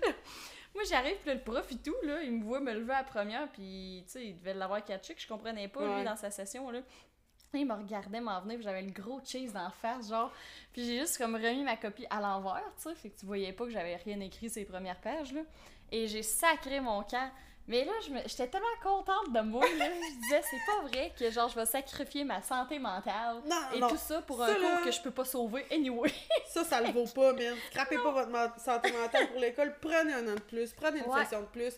[0.74, 3.04] Moi, j'arrive, puis le prof et tout, là, il me voit me lever à la
[3.04, 5.96] première, puis, tu sais, il devait l'avoir catché, que je comprenais pas, Ouais.
[5.98, 6.80] lui, dans sa session, là.
[7.56, 10.30] Il me regardait m'en venir, j'avais le gros cheese dans la face, genre.
[10.72, 13.52] Puis j'ai juste comme remis ma copie à l'envers, tu sais, fait que tu voyais
[13.52, 15.42] pas que j'avais rien écrit les premières pages, là.
[15.92, 17.30] Et j'ai sacré mon camp.
[17.68, 17.90] Mais là,
[18.26, 19.86] j'étais tellement contente de moi, là.
[19.88, 23.80] Je disais, c'est pas vrai que, genre, je vais sacrifier ma santé mentale Non, et
[23.80, 23.88] non.
[23.88, 26.12] tout ça pour Ça, un là- cours que je peux pas sauver anyway.
[26.48, 27.56] Ça, ça le vaut pas, man.
[27.72, 29.74] Scrapez pas votre santé mentale pour l'école.
[29.80, 30.72] Prenez un an de plus.
[30.74, 31.24] Prenez une Ouais.
[31.24, 31.74] session de plus.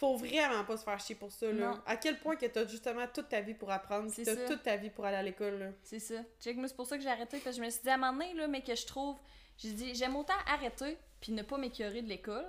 [0.00, 1.72] Faut vraiment pas se faire chier pour ça, là.
[1.72, 1.82] Non.
[1.84, 4.46] À quel point que t'as justement toute ta vie pour apprendre, t'as ça.
[4.46, 5.74] toute ta vie pour aller à l'école.
[5.82, 6.14] C'est ça.
[6.40, 7.38] Check, moi, c'est pour ça que j'ai arrêté.
[7.44, 9.18] Parce que je me suis dit à un moment donné, là, mais que je trouve.
[9.58, 12.46] J'ai dit, j'aime autant arrêter puis ne pas m'écœurer de l'école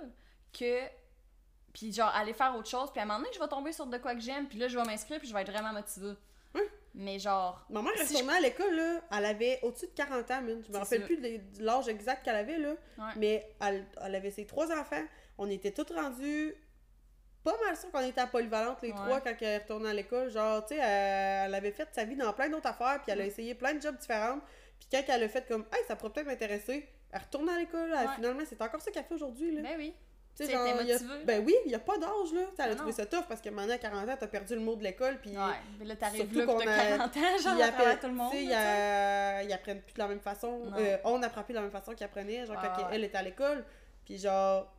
[0.58, 0.80] que.
[1.74, 2.90] Puis genre, aller faire autre chose.
[2.90, 4.48] Puis à un moment donné, je vais tomber sur de quoi que j'aime.
[4.48, 6.14] Puis là, je vais m'inscrire puis je vais être vraiment motivée.
[6.54, 6.62] Oui.
[6.94, 7.66] Mais genre.
[7.68, 10.62] Ma mère, Si retournait à l'école, là, elle avait au-dessus de 40 ans, man.
[10.66, 11.06] Je me rappelle ça.
[11.06, 12.70] plus de l'âge exact qu'elle avait, là.
[12.96, 13.12] Ouais.
[13.16, 15.04] Mais elle, elle avait ses trois enfants.
[15.36, 16.54] On était toutes rendus
[17.44, 18.96] pas mal sûrs qu'on était à polyvalente, les Ouais.
[18.96, 20.30] trois, quand elle retournait à l'école.
[20.30, 23.20] Genre, tu sais, elle, elle avait fait sa vie dans plein d'autres affaires, puis elle
[23.20, 24.38] a essayé plein de jobs différents.
[24.78, 27.90] Puis quand elle a fait comme, hey, ça pourrait peut-être m'intéresser, elle retourne à l'école.
[27.90, 28.06] Ouais.
[28.16, 29.62] Finalement, c'est encore ça qu'elle fait aujourd'hui, là.
[29.62, 29.94] Ben oui.
[30.34, 30.98] Tu sais, genre, y a-.
[31.26, 32.40] Ben oui, il n'y a pas d'âge, là.
[32.40, 32.76] Tu sais, elle a Non.
[32.76, 35.18] trouvé ça tough parce que maintenant, à 40 ans, t'as perdu le mot de l'école,
[35.20, 35.32] puis.
[35.32, 35.52] Ouais.
[35.78, 38.30] Mais là, t'arrives là, t'as a- 40 ans, genre, Ils appellent- tout le monde.
[38.32, 40.62] tu sais, là, ils, apprennent plus de la même façon.
[40.78, 42.88] Euh, on n'apprend plus de la même façon qu'ils apprenaient, genre Ah, quand ouais.
[42.94, 43.62] elle était à l'école.
[44.06, 44.72] Puis genre,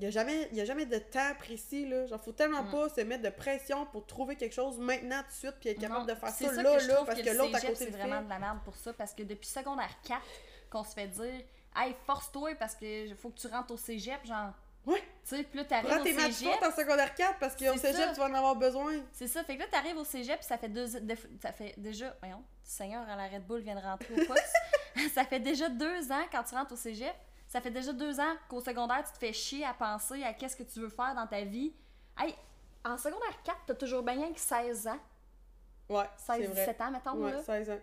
[0.00, 2.06] il n'y a, jamais- y a jamais de temps précis, là.
[2.06, 2.70] Genre, faut tellement Mm.
[2.70, 5.80] pas se mettre de pression pour trouver quelque chose maintenant, tout de suite, puis être
[5.80, 7.84] capable Non, de faire ça, ça là, que là, parce que, l'autre à cégep, côté
[7.86, 10.22] c'est vraiment de la merde pour ça parce que depuis secondaire 4
[10.70, 11.42] qu'on se fait dire
[11.76, 14.52] hey force-toi parce que faut que tu rentres au cégep genre
[14.86, 15.02] Ouais.
[15.28, 17.96] tu sais puis là t'arrives au tes maths cégep en secondaire 4 parce qu'au cégep,
[17.96, 18.12] ça.
[18.14, 18.94] tu vas en avoir besoin.
[19.12, 21.74] c'est ça fait que là t'arrives au cégep puis ça fait deux de- ça fait
[21.76, 24.52] déjà voyons Seigneur à la Red Bull vient de rentrer au poste
[25.14, 27.14] ça fait déjà deux ans quand tu rentres au cégep
[27.48, 30.56] ça fait déjà deux ans qu'au secondaire tu te fais chier à penser à qu'est-ce
[30.56, 31.72] que tu veux faire dans ta vie.
[32.16, 32.34] Hey
[32.84, 35.00] en secondaire 4 t'as toujours bien rien que 16 ans.
[35.88, 36.60] Ouais, c'est 16 vrai.
[36.66, 37.42] 17 ans mettons Ouais, là.
[37.42, 37.80] 16 ans.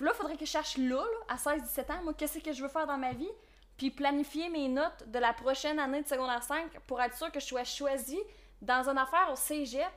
[0.00, 2.62] Là, il faudrait que je cherche là, là, à 16-17 ans, moi, qu'est-ce que je
[2.62, 3.30] veux faire dans ma vie,
[3.76, 7.40] puis planifier mes notes de la prochaine année de secondaire 5 pour être sûr que
[7.40, 8.20] je sois choisie
[8.62, 9.90] dans une affaire au cégep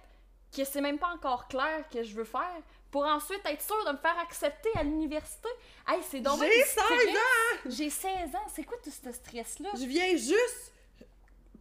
[0.56, 3.93] que c'est même pas encore clair que je veux faire, pour ensuite être sûre de
[3.93, 5.47] me faire accepter à l'université.
[5.88, 6.99] Hey, c'est bien J'ai du stress.
[6.99, 7.69] 16 ans!
[7.69, 8.47] J'ai 16 ans!
[8.54, 9.69] C'est quoi tout ce stress-là?
[9.73, 10.73] Je viens juste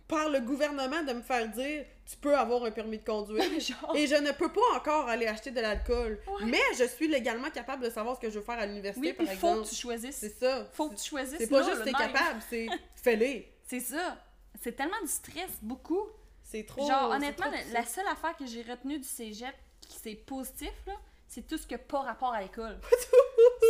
[0.09, 3.45] par le gouvernement de me faire dire tu peux avoir un permis de conduire.
[3.61, 6.21] Genre, Et je ne peux pas encore aller acheter de l'alcool.
[6.27, 6.47] Ouais.
[6.47, 9.13] Mais je suis légalement capable de savoir ce que je veux faire à l'université, oui,
[9.13, 9.65] par puis faut exemple.
[9.65, 10.17] que tu choisisses.
[10.17, 10.69] C'est ça.
[10.73, 11.39] Faut que tu choisisses.
[11.39, 12.67] C'est pas juste t'es capable, c'est
[12.97, 13.53] fais-les.
[13.69, 14.19] C'est ça.
[14.61, 16.09] C'est tellement du stress, beaucoup.
[16.43, 16.85] C'est trop.
[16.85, 20.73] Genre, honnêtement, trop la, la seule affaire que j'ai retenue du cégep qui c'est positif,
[20.89, 20.95] là,
[21.33, 22.77] c'est tout ce qui n'a pas rapport à l'école.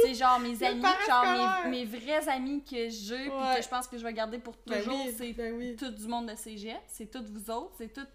[0.02, 3.86] c'est genre mes amis, genre mes, mes vrais amis que j'ai, puis que je pense
[3.86, 5.76] que je vais garder pour Ben toujours, oui, c'est ben oui.
[5.76, 8.06] tout du monde de cégep, c'est tout vous autres, c'est tout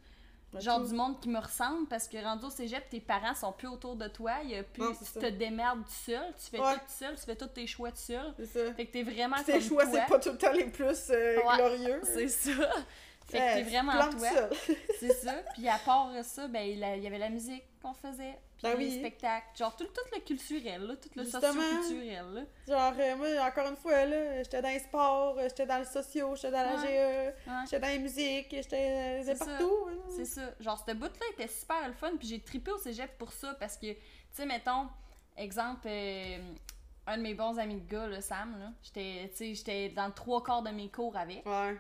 [0.52, 0.88] Ben genre tout.
[0.88, 3.96] du monde qui me ressemble parce que rendu au cégep, tes parents sont plus autour
[3.96, 5.20] de toi, il y a plus, Non, tu ça.
[5.20, 6.74] te démerdes tout seul, tu fais Ouais.
[6.74, 8.34] tout seul, tu fais tous tes choix tout seul.
[8.38, 8.74] C'est ça.
[8.74, 9.92] Fait que t'es vraiment Tes choix, toi.
[9.94, 12.02] c'est pas tout le temps les plus euh, Ouais, glorieux.
[12.04, 12.52] C'est ça.
[13.28, 14.50] Fait que t'es vraiment toi.
[15.00, 15.34] C'est ça.
[15.56, 18.38] Puis à part ça, ben il y avait la musique qu'on faisait,
[18.74, 19.00] Ben les oui.
[19.00, 22.26] spectacles, genre tout, tout le culturel, là, tout le socio-culturel.
[22.34, 22.42] là.
[22.68, 25.86] Genre, euh, moi, encore une fois, là, j'étais dans les sports, euh, j'étais dans le
[25.86, 27.34] socio, j'étais dans la Ouais.
[27.46, 27.54] GE, Ouais.
[27.66, 29.88] j'étais dans la musique, j'étais euh, C'est partout.
[29.90, 29.98] hein.
[30.16, 30.42] C'est ça.
[30.60, 33.78] Genre, ce bout-là était super le fun, puis j'ai trippé au cégep pour ça, parce
[33.78, 33.98] que, tu
[34.32, 34.88] sais, mettons,
[35.38, 36.38] exemple, euh,
[37.08, 40.42] un de mes bons amis de gars, là, Sam, là, j'étais, j'étais dans le trois
[40.44, 41.46] quarts de mes cours avec.
[41.46, 41.78] Ouais.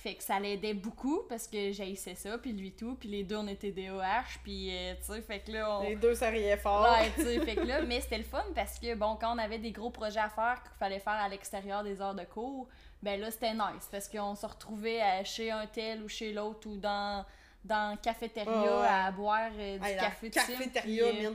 [0.00, 3.34] Fait que ça l'aidait beaucoup parce que j'haïssais ça, puis lui tout, puis les deux
[3.36, 5.82] on était DOH, puis euh, tu sais, fait que là on...
[5.82, 6.82] Les deux, ça riait fort.
[6.88, 9.38] Ouais, tu sais, fait que là, mais c'était le fun parce que bon, quand on
[9.38, 12.68] avait des gros projets à faire qu'il fallait faire à l'extérieur des heures de cours,
[13.02, 16.68] ben là c'était nice parce qu'on se retrouvait à- chez un tel ou chez l'autre
[16.68, 17.24] ou dans
[17.64, 18.86] dans cafétéria ouais.
[18.86, 21.30] à boire euh, du Hey, café de cafétéria, puis, euh,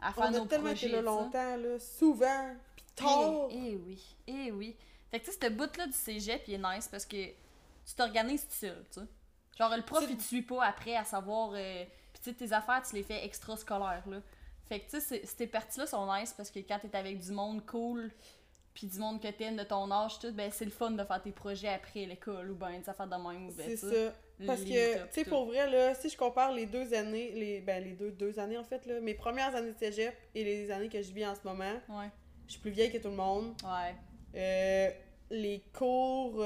[0.00, 1.78] à faire On a nos tellement projets, été là longtemps, là.
[1.80, 2.54] Souvent.
[2.94, 3.48] Tard.
[3.50, 4.76] Eh, eh oui, eh oui.
[5.10, 7.16] Fait que tu sais, ce bout-là du cégep, il est nice parce que
[7.86, 9.06] tu t'organises tout seul, tu sais.
[9.58, 11.52] Genre, le prof, il te suit pas après à savoir.
[11.54, 14.18] euh, Puis tu sais, tes affaires, tu les fais extrascolaires, là.
[14.66, 17.30] Fait que tu sais, c'est- ces parties-là sont nice parce que quand t'es avec du
[17.32, 18.10] monde cool,
[18.72, 21.22] puis du monde que t'aimes de ton âge, tout, ben c'est le fun de faire
[21.22, 24.12] tes projets après l'école ou ben des affaires de même ou ben, C'est ça.
[24.46, 27.84] Parce que, tu sais, pour vrai, là, si je compare les deux années, les, ben,
[27.84, 30.88] les deux, deux années en fait, là, mes premières années de cégep et les années
[30.88, 32.10] que je vis en ce moment, Ouais,
[32.46, 33.54] je suis plus vieille que tout le monde.
[33.62, 33.94] ouais.
[34.34, 34.90] Euh,
[35.30, 36.44] les cours.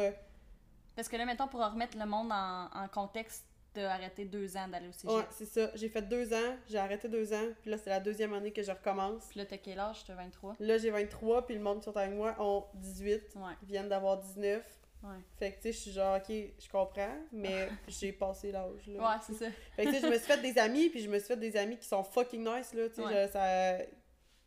[0.98, 4.66] Parce que là, mettons, pour remettre le monde en, en contexte, t'as arrêté deux ans
[4.66, 5.16] d'aller au cégep.
[5.16, 5.70] ouais, c'est ça.
[5.76, 8.64] J'ai fait deux ans, j'ai arrêté deux ans, puis là, c'est la deuxième année que
[8.64, 9.26] je recommence.
[9.30, 10.02] Puis là, t'as quel âge?
[10.04, 10.56] T'as 23?
[10.58, 13.88] Là, j'ai 23, puis le monde qui sont avec moi ont 18, Ouais, ils viennent
[13.88, 14.60] d'avoir 19.
[15.04, 15.10] ouais.
[15.38, 19.00] Fait que, tu sais, je suis genre, ok, je comprends, mais j'ai passé l'âge, là.
[19.00, 19.46] Ouais, c'est ça.
[19.76, 21.36] Fait que, tu sais, je me suis fait des amis, puis je me suis fait
[21.36, 22.88] des amis qui sont fucking nice, là.
[22.88, 23.28] Tu sais, Ouais.
[23.28, 23.78] ça.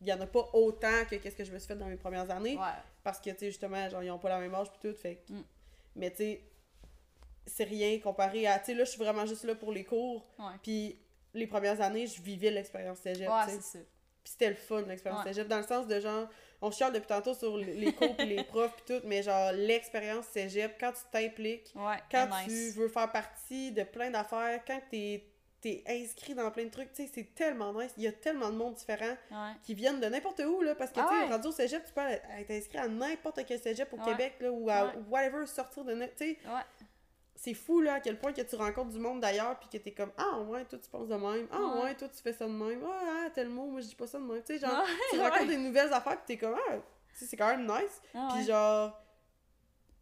[0.02, 1.96] Il y en a pas autant que qu'est-ce que je me suis fait dans mes
[1.96, 2.58] premières années.
[2.58, 2.74] Ouais.
[3.04, 4.98] Parce que, tu sais, justement, genre, ils ont pas la même âge, puis tout.
[4.98, 5.44] Fait que- Mm.
[5.96, 6.42] Mais, tu sais,
[7.46, 8.60] c'est rien comparé à.
[8.60, 10.26] Tu sais, là, je suis vraiment juste là pour les cours.
[10.64, 10.98] Puis
[11.34, 13.80] les premières années, je vivais l'expérience cégep, Ouais, c'est ça.
[14.24, 15.34] Puis c'était le fun, l'expérience Ouais.
[15.34, 16.28] cégep, dans le sens de genre,
[16.62, 20.26] on chiale depuis tantôt sur les cours puis les profs puis tout, mais genre, l'expérience
[20.28, 22.46] cégep, quand tu t'impliques, Ouais, quand nice.
[22.74, 25.24] tu veux faire partie de plein d'affaires, quand t'es
[25.70, 27.92] es inscrit dans plein de trucs, tu sais, c'est tellement nice.
[27.98, 29.52] Il y a tellement de monde différent Ouais.
[29.64, 31.30] qui viennent de n'importe où, là, parce que, Ah tu sais, ouais.
[31.32, 34.04] rendu au cégep, tu peux être inscrit à n'importe quel cégep au Ouais.
[34.06, 35.94] Québec, là, ou à whatever, sortir de...
[35.94, 36.62] Tu sais, Ouais.
[37.36, 39.92] c'est fou, là, à quel point que tu rencontres du monde d'ailleurs, puis que t'es
[39.92, 41.48] comme, ah ouais, toi, tu penses de même.
[41.52, 41.96] Ah Ouais.
[41.96, 42.82] toi, tu fais ça de même.
[42.86, 44.42] Ah, ah, tel mot, moi, je dis pas ça de même.
[44.44, 46.74] Tu sais, genre, tu rencontres des nouvelles affaires, puis t'es comme, ah,
[47.14, 48.02] tu sais, c'est quand même nice.
[48.16, 48.98] Ah Puis genre,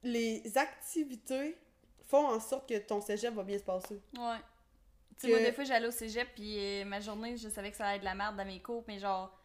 [0.04, 1.58] les activités
[2.06, 4.02] font en sorte que ton cégep va bien se passer.
[4.18, 4.38] Ouais.
[5.20, 7.72] Tu sais, Que- moi, des fois, j'allais au cégep, puis euh, ma journée, je savais
[7.72, 9.36] que ça allait être de la merde dans mes cours, mais genre,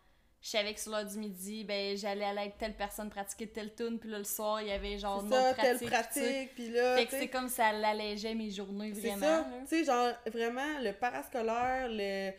[0.41, 3.75] je savais que sur l'heure du midi, ben, j'allais aller avec telle personne pratiquer telle
[3.75, 5.91] tune, puis là, le soir, il y avait genre C'est une ça, autre telle pratique.
[5.91, 9.21] pratique, puis là, Fait que c'est comme ça l'allégeait mes journées, C'est vraiment.
[9.21, 9.61] ça, là.
[9.63, 12.33] tu sais, genre, vraiment, le parascolaire, le,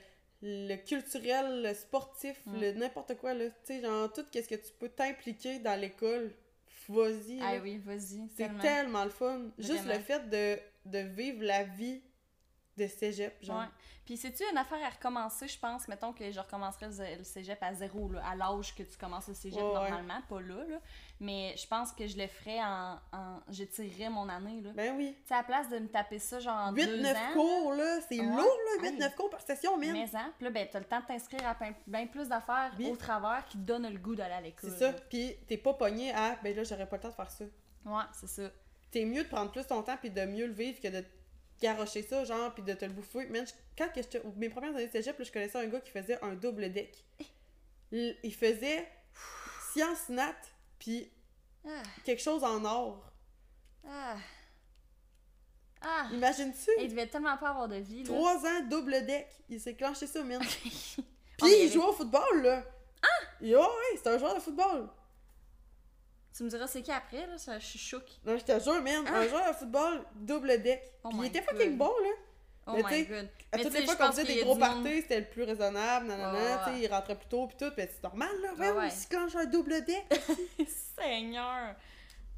[0.43, 2.59] le culturel, le sportif, Mm.
[2.61, 6.31] le n'importe quoi, là, tu sais, genre, tout ce que tu peux t'impliquer dans l'école,
[6.87, 7.39] vas-y.
[7.41, 8.61] Ah oui, vas-y, C'est tellement.
[8.61, 9.41] tellement le fun.
[9.57, 12.01] Juste le fait de, de vivre la vie
[12.77, 13.59] de cégep, genre.
[13.59, 13.65] Ouais.
[14.05, 17.73] Puis c'est-tu une affaire à recommencer, je pense, mettons que je recommencerais le cégep à
[17.73, 19.73] zéro, là, à l'âge que tu commences le cégep Ouais, ouais.
[19.89, 20.77] normalement, pas là, là.
[21.19, 22.99] Mais je pense que je le ferais en...
[23.13, 24.71] en j'étirerais mon année, là.
[24.75, 25.15] Ben oui.
[25.23, 27.33] Tu sais, à la place de me taper ça genre en deux 8-9 ans...
[27.33, 28.35] cours, là, c'est lourd,
[28.81, 29.15] là, 8-9 Hey.
[29.15, 29.91] cours par session, man.
[29.93, 31.57] Mais hein, puis là, ben, t'as le temps de t'inscrire à
[31.87, 32.89] bien plus d'affaires Oui.
[32.91, 34.69] au travers qui te donnent le goût d'aller à l'école.
[34.69, 34.93] C'est ça.
[35.09, 37.45] Puis t'es pas pogné à, ben là, j'aurais pas le temps de faire ça.
[37.85, 38.51] Ouais, c'est ça.
[38.91, 41.03] T'es mieux de prendre plus ton temps puis de mieux le vivre que de
[41.61, 43.27] garrocher ça, genre, puis de te le bouffer.
[43.33, 45.91] Je- quand que j'étais- mes premières années de cégep, là, je connaissais un gars qui
[45.91, 47.03] faisait un double deck.
[47.91, 48.87] Il faisait
[49.73, 50.35] science nat
[50.79, 51.11] puis
[51.67, 53.11] Ah, quelque chose en or.
[53.87, 54.15] ah,
[55.81, 56.07] ah.
[56.11, 56.69] Imagine-tu?
[56.79, 58.05] Il devait tellement pas avoir de vie, là.
[58.13, 59.27] Trois ans, double deck.
[59.49, 60.41] Il s'est clenché ça, man.
[61.41, 62.63] Oh, Puis il jouait au football, là.
[63.03, 63.25] Ah!
[63.41, 64.87] ouais, ouais, c'est un joueur de football.
[66.35, 67.37] Tu me diras c'est qui après, là?
[67.37, 68.13] Ça, je suis choquée.
[68.25, 69.07] Non, je te jure, man.
[69.07, 70.81] Un joueur de football, double deck.
[71.03, 72.09] Oh Puis il était fucking bon, là.
[72.67, 73.29] Oh Mais my god.
[73.51, 76.07] À Mais toutes les fois je qu'on faisait des gros parties, c'était le plus raisonnable,
[76.07, 78.71] nanana, Ouais, tu sais, il rentrait plus tôt pis tout, pis c'est normal là, ouais,
[78.71, 78.89] Ouais, ouais.
[78.89, 80.03] si quand j'ai un double deck,
[80.99, 81.75] Seigneur!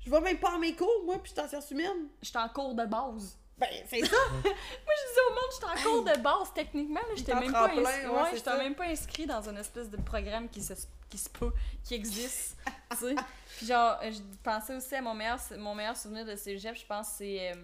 [0.05, 2.09] je vais même pas mes cours, moi, pis je suis en sciences humaines.
[2.21, 3.37] J'étais en cours de base.
[3.57, 4.15] Ben, c'est ça!
[4.43, 6.99] Moi, je disais au monde, j'étais en cours de base, techniquement.
[6.99, 9.97] là, J'étais même, pas inscrit- ouais, ouais, j'étais même pas inscrit dans une espèce de
[9.97, 10.73] programme qui se,
[11.09, 11.51] qui se peut,
[11.83, 12.57] qui existe.
[12.91, 13.15] tu sais.
[13.57, 16.85] Puis genre, euh, je pensais aussi à mon meilleur, mon meilleur souvenir de cégep, je
[16.85, 17.55] pense, c'est euh,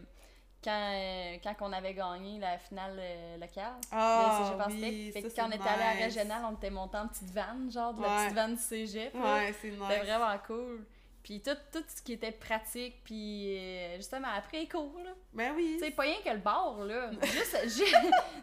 [0.64, 3.74] quand, euh, quand on avait gagné la finale euh, locale.
[3.92, 5.12] Ah, en oui.
[5.12, 7.70] Fait ça, que quand on était allé à régionale, on était monté en petite vanne,
[7.72, 8.24] genre de la Ouais.
[8.24, 9.14] petite vanne du cégep.
[9.14, 9.80] Ouais, c'est nice.
[9.90, 10.86] C'était vraiment cool.
[11.24, 15.12] Puis tout, tout ce qui était pratique, puis euh, justement après cours, là.
[15.32, 15.78] Ben oui.
[15.80, 17.12] Sais, pas rien que le bar, là.
[17.22, 17.92] Juste, j'ai- tu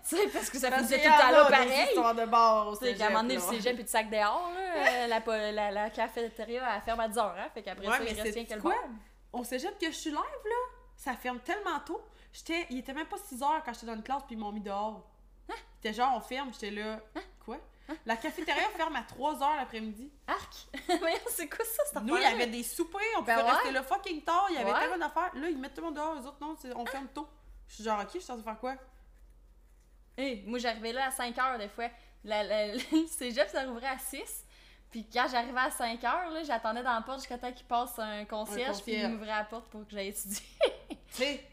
[0.03, 1.89] sais, parce que ça faisait tout le temps là pareil.
[1.89, 4.51] histoires de bar au cégep, qu'à un moment donné, le cégep et de sac dehors,
[4.55, 5.05] là.
[5.05, 7.49] euh, la, la, la cafétéria, elle ferme à 10 heures, hein.
[7.53, 8.73] Fait qu'après Ouais, ça, il reste rien c'est que le quoi?
[8.73, 8.85] bar.
[9.33, 10.57] Au cégep que je suis live, là,
[10.97, 12.01] ça ferme tellement tôt.
[12.33, 14.53] J'étais, il était même pas 6 heures quand j'étais dans une classe, puis ils m'ont
[14.53, 15.07] mis dehors.
[15.83, 16.99] C'était genre, on ferme, j'étais là.
[17.45, 17.59] Quoi?
[18.07, 20.11] La cafétéria ferme à 3h l'après-midi.
[20.27, 20.53] Arc!
[21.31, 23.53] C'est quoi ça, cette Nous, il y avait des soupers, on Ben pouvait ouais.
[23.57, 24.79] rester là fucking tard, il y avait Ouais.
[24.81, 25.31] tellement d'affaires.
[25.35, 27.29] Là, ils mettent tout le monde dehors, eux autres, non, on ferme tôt.
[27.69, 28.75] Je suis genre, ok, je suis censée faire quoi?
[30.17, 31.89] Hey, moi, j'arrivais là à 5 heures des fois.
[32.25, 34.45] La, la- le cégep, ça rouvrait à 6.
[34.91, 37.99] Puis quand j'arrivais à 5 heures, là, j'attendais dans la porte jusqu'à temps qu'il passe
[37.99, 40.43] un concierge, puis il m'ouvrait la porte pour que j'aille étudier.
[40.91, 41.49] Tu sais,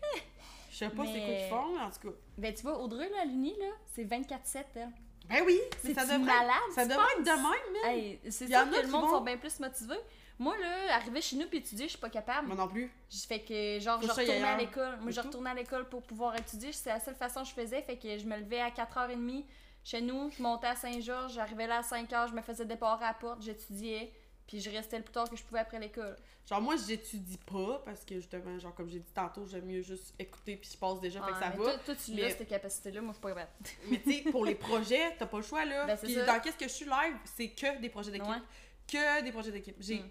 [0.71, 2.15] je sais pas c'est quoi Mais- qu'ils font, mais en tout cas.
[2.37, 4.89] ben, tu vois, Audrey, là, à l'Uni, là, c'est 24-7, elle.
[5.29, 7.97] Ben oui, mais ça devrait, malade, ça devrait être de même, mais.
[7.99, 9.99] Hey, c'est sûr que le monde vont- sont bien plus motivés.
[10.39, 12.47] Moi, là, arriver chez nous puis étudier, je suis pas capable.
[12.47, 12.91] Moi non plus.
[13.09, 14.97] Je fait que, genre, je retournais à l'école.
[15.01, 16.71] Moi, C'est je retournais à l'école pour pouvoir étudier.
[16.71, 17.81] C'est la seule façon que je faisais.
[17.81, 19.45] Fait que je me levais à 4h30
[19.83, 23.07] chez nous, je montais à Saint-Georges, j'arrivais là à 5h, je me faisais déparer à
[23.07, 24.11] la porte, j'étudiais,
[24.47, 26.15] puis je restais le plus tard que je pouvais après l'école.
[26.49, 30.13] Genre, moi, j'étudie pas parce que justement, genre, comme j'ai dit tantôt, j'aime mieux juste
[30.17, 31.63] écouter puis je passe déjà, fait que ça mais va.
[31.73, 33.01] Toi, toi, tu mais- l'as, cette capacité-là.
[33.01, 33.51] Moi, je suis pas capable.
[33.91, 35.85] Mais tu sais, pour les projets, t'as pas le choix là.
[35.85, 36.25] Ben, Puis ça.
[36.25, 38.29] dans qu'est-ce que je suis live, c'est que des projets d'équipe.
[38.29, 38.41] Ouais.
[38.87, 39.75] Que des projets d'équipe.
[39.79, 39.99] J'ai.
[39.99, 40.09] Mm.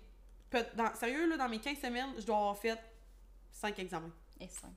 [0.75, 2.79] dans- sérieux, là, dans mes 15 semaines, je dois avoir fait
[3.53, 4.13] 5 examens.
[4.39, 4.75] Et simple.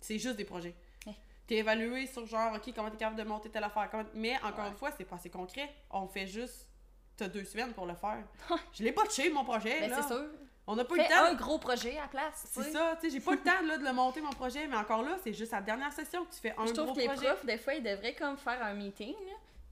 [0.00, 0.74] C'est juste des projets.
[1.06, 1.10] Eh.
[1.46, 3.90] T'es évalué sur genre, ok, comment t'es capable de monter telle affaire.
[3.90, 4.70] comment- Mais encore Ouais.
[4.70, 5.70] une fois, c'est pas assez concret.
[5.90, 6.68] On fait juste.
[7.16, 8.24] T'as deux semaines pour le faire.
[8.72, 9.80] je l'ai botché, mon projet.
[9.88, 10.24] Ben, c'est sûr.
[10.66, 11.24] On n'a pas eu le temps.
[11.26, 12.46] un gros projet à la place.
[12.50, 14.76] C'est ça, tu sais, j'ai pas le temps là, de le monter mon projet, mais
[14.76, 17.00] encore là, c'est juste la dernière session que tu fais un Je gros trouve que
[17.02, 17.26] les projet.
[17.26, 19.14] profs, des fois, ils devraient comme faire un meeting,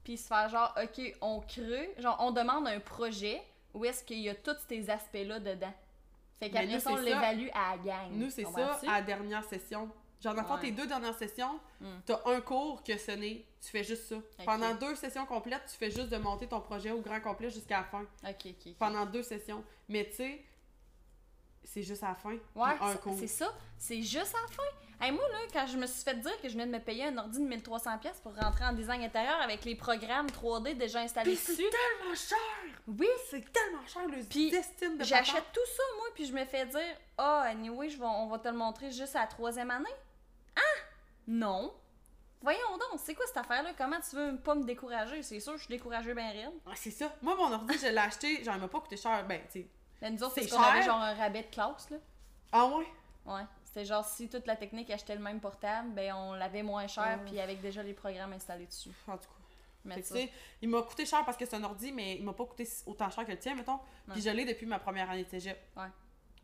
[0.03, 3.41] puis se faire genre, OK, on creux, genre, on demande un projet
[3.73, 5.73] où est-ce qu'il y a tous ces aspects-là dedans.
[6.39, 8.11] Fait qu'après ça, on l'évalue à la gang.
[8.11, 9.89] Nous, c'est ça à la dernière session.
[10.23, 10.61] Genre, dans Ouais.
[10.61, 11.85] tes deux dernières sessions, Mm.
[12.05, 14.15] t'as un cours que ce n'est, tu fais juste ça.
[14.45, 17.77] Pendant deux sessions complètes, tu fais juste de monter ton projet au grand complet jusqu'à
[17.79, 18.01] la fin.
[18.23, 18.55] Ok, ok.
[18.67, 18.73] ok.
[18.79, 19.63] Pendant deux sessions.
[19.89, 20.45] Mais tu sais,
[21.65, 22.31] c'est juste à la fin.
[22.55, 23.15] Ouais, un c'est- cours.
[23.19, 23.53] c'est ça.
[23.77, 24.63] C'est juste à la fin.
[25.01, 27.05] Hey, moi, là, quand je me suis fait dire que je venais de me payer
[27.07, 31.31] un ordi de 1300$ pour rentrer en design intérieur avec les programmes 3D déjà installés
[31.31, 32.37] Puis c'est dessus, tellement cher!
[32.87, 36.65] oui, C'est tellement cher, le Puis, de j'achète tout ça, moi, puis je me fais
[36.67, 39.89] dire Ah, anyway, je vais, on va te le montrer juste à la troisième année.
[41.27, 41.73] Ah Non.
[42.41, 43.71] Voyons donc, c'est quoi cette affaire-là?
[43.77, 45.23] Comment tu veux pas me décourager?
[45.23, 46.51] C'est sûr, je suis découragée bien raide.
[46.65, 47.13] Ouais, c'est ça.
[47.21, 49.25] Moi, mon ordi, je l'ai acheté, genre, il m'a pas coûté cher.
[49.25, 49.65] Ben, tu
[50.01, 50.09] sais.
[50.09, 51.97] Nous autres, C'est qu'on avait genre un rabais de classe, là.
[52.51, 52.85] Ah ouais?
[53.25, 53.43] Ouais.
[53.63, 57.17] C'était genre si toute la technique achetait le même portable, ben on l'avait moins cher,
[57.21, 57.25] Oh.
[57.25, 58.91] puis avec déjà les programmes installés dessus.
[59.07, 59.35] En tout cas.
[59.85, 62.33] Mais tu sais, il m'a coûté cher parce que c'est un ordi, mais il m'a
[62.33, 63.79] pas coûté autant cher que le tien, mettons.
[64.11, 65.57] Puis je l'ai depuis ma première année de cégep.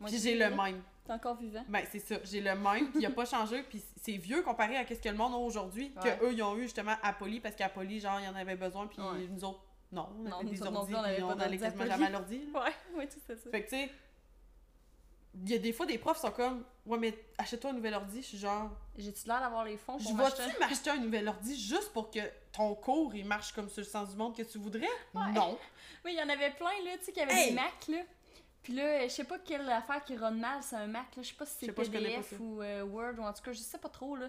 [0.00, 0.82] Moi j'ai le même.
[1.04, 1.64] T'es encore vivant?
[1.68, 2.16] Ben, c'est ça.
[2.24, 5.08] J'ai le même, puis il a pas changé, puis c'est vieux comparé à ce que
[5.08, 6.16] le monde a aujourd'hui, Ouais.
[6.18, 8.56] que eux ils ont eu justement à Poly, parce qu'à Poly, genre, ils en avaient
[8.56, 9.26] besoin, puis Ouais.
[9.28, 9.60] nous autres,
[9.92, 10.08] non.
[10.18, 11.64] On Non, avait nous des autres non plus, on avait puis pas on allait d'ordi
[11.64, 12.40] à quasiment jamais à l'ordi.
[12.54, 12.60] Ouais,
[12.96, 13.50] ouais, tout c'est ça.
[13.50, 13.90] Fait que, tu sais,
[15.42, 18.20] il y a des fois, des profs sont comme, ouais, mais achète-toi un nouvel ordi.
[18.22, 20.58] Je suis genre, J'ai-tu l'air d'avoir les fonds je pour vais-tu m'acheter?
[20.58, 22.18] m'acheter un nouvel ordi juste pour que
[22.52, 24.88] ton cours il marche comme sur le sens du monde que tu voudrais?
[25.14, 25.32] Ouais.
[25.34, 25.56] Non.
[26.04, 27.48] Oui, il y en avait plein, là, tu sais, qui avaient Hey!
[27.50, 27.98] des Macs, là.
[28.62, 31.22] Puis là, je sais pas quelle affaire qui run mal, c'est un Mac, là.
[31.22, 33.78] Je sais pas si c'est PDF ou euh, Word, ou en tout cas, je sais
[33.78, 34.28] pas trop, là.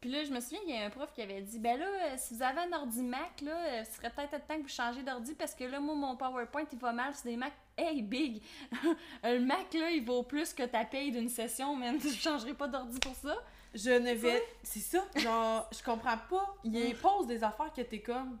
[0.00, 1.86] Puis là, je me souviens, il y a un prof qui avait dit, ben là,
[1.86, 4.68] euh, si vous avez un ordi Mac, là, euh, ce serait peut-être temps que vous
[4.68, 7.54] changez d'ordi parce que là, moi, mon PowerPoint, il va mal sur des Macs.
[7.76, 8.40] Hey, big!
[9.24, 12.00] le Mac, là, il vaut plus que ta paye d'une session, même.
[12.00, 13.36] Je changerai pas d'ordi pour ça.
[13.74, 14.42] Je ne vais.
[14.62, 15.04] C'est ça.
[15.16, 16.56] Genre, je comprends pas.
[16.64, 18.38] Il impose des affaires que t'es comme.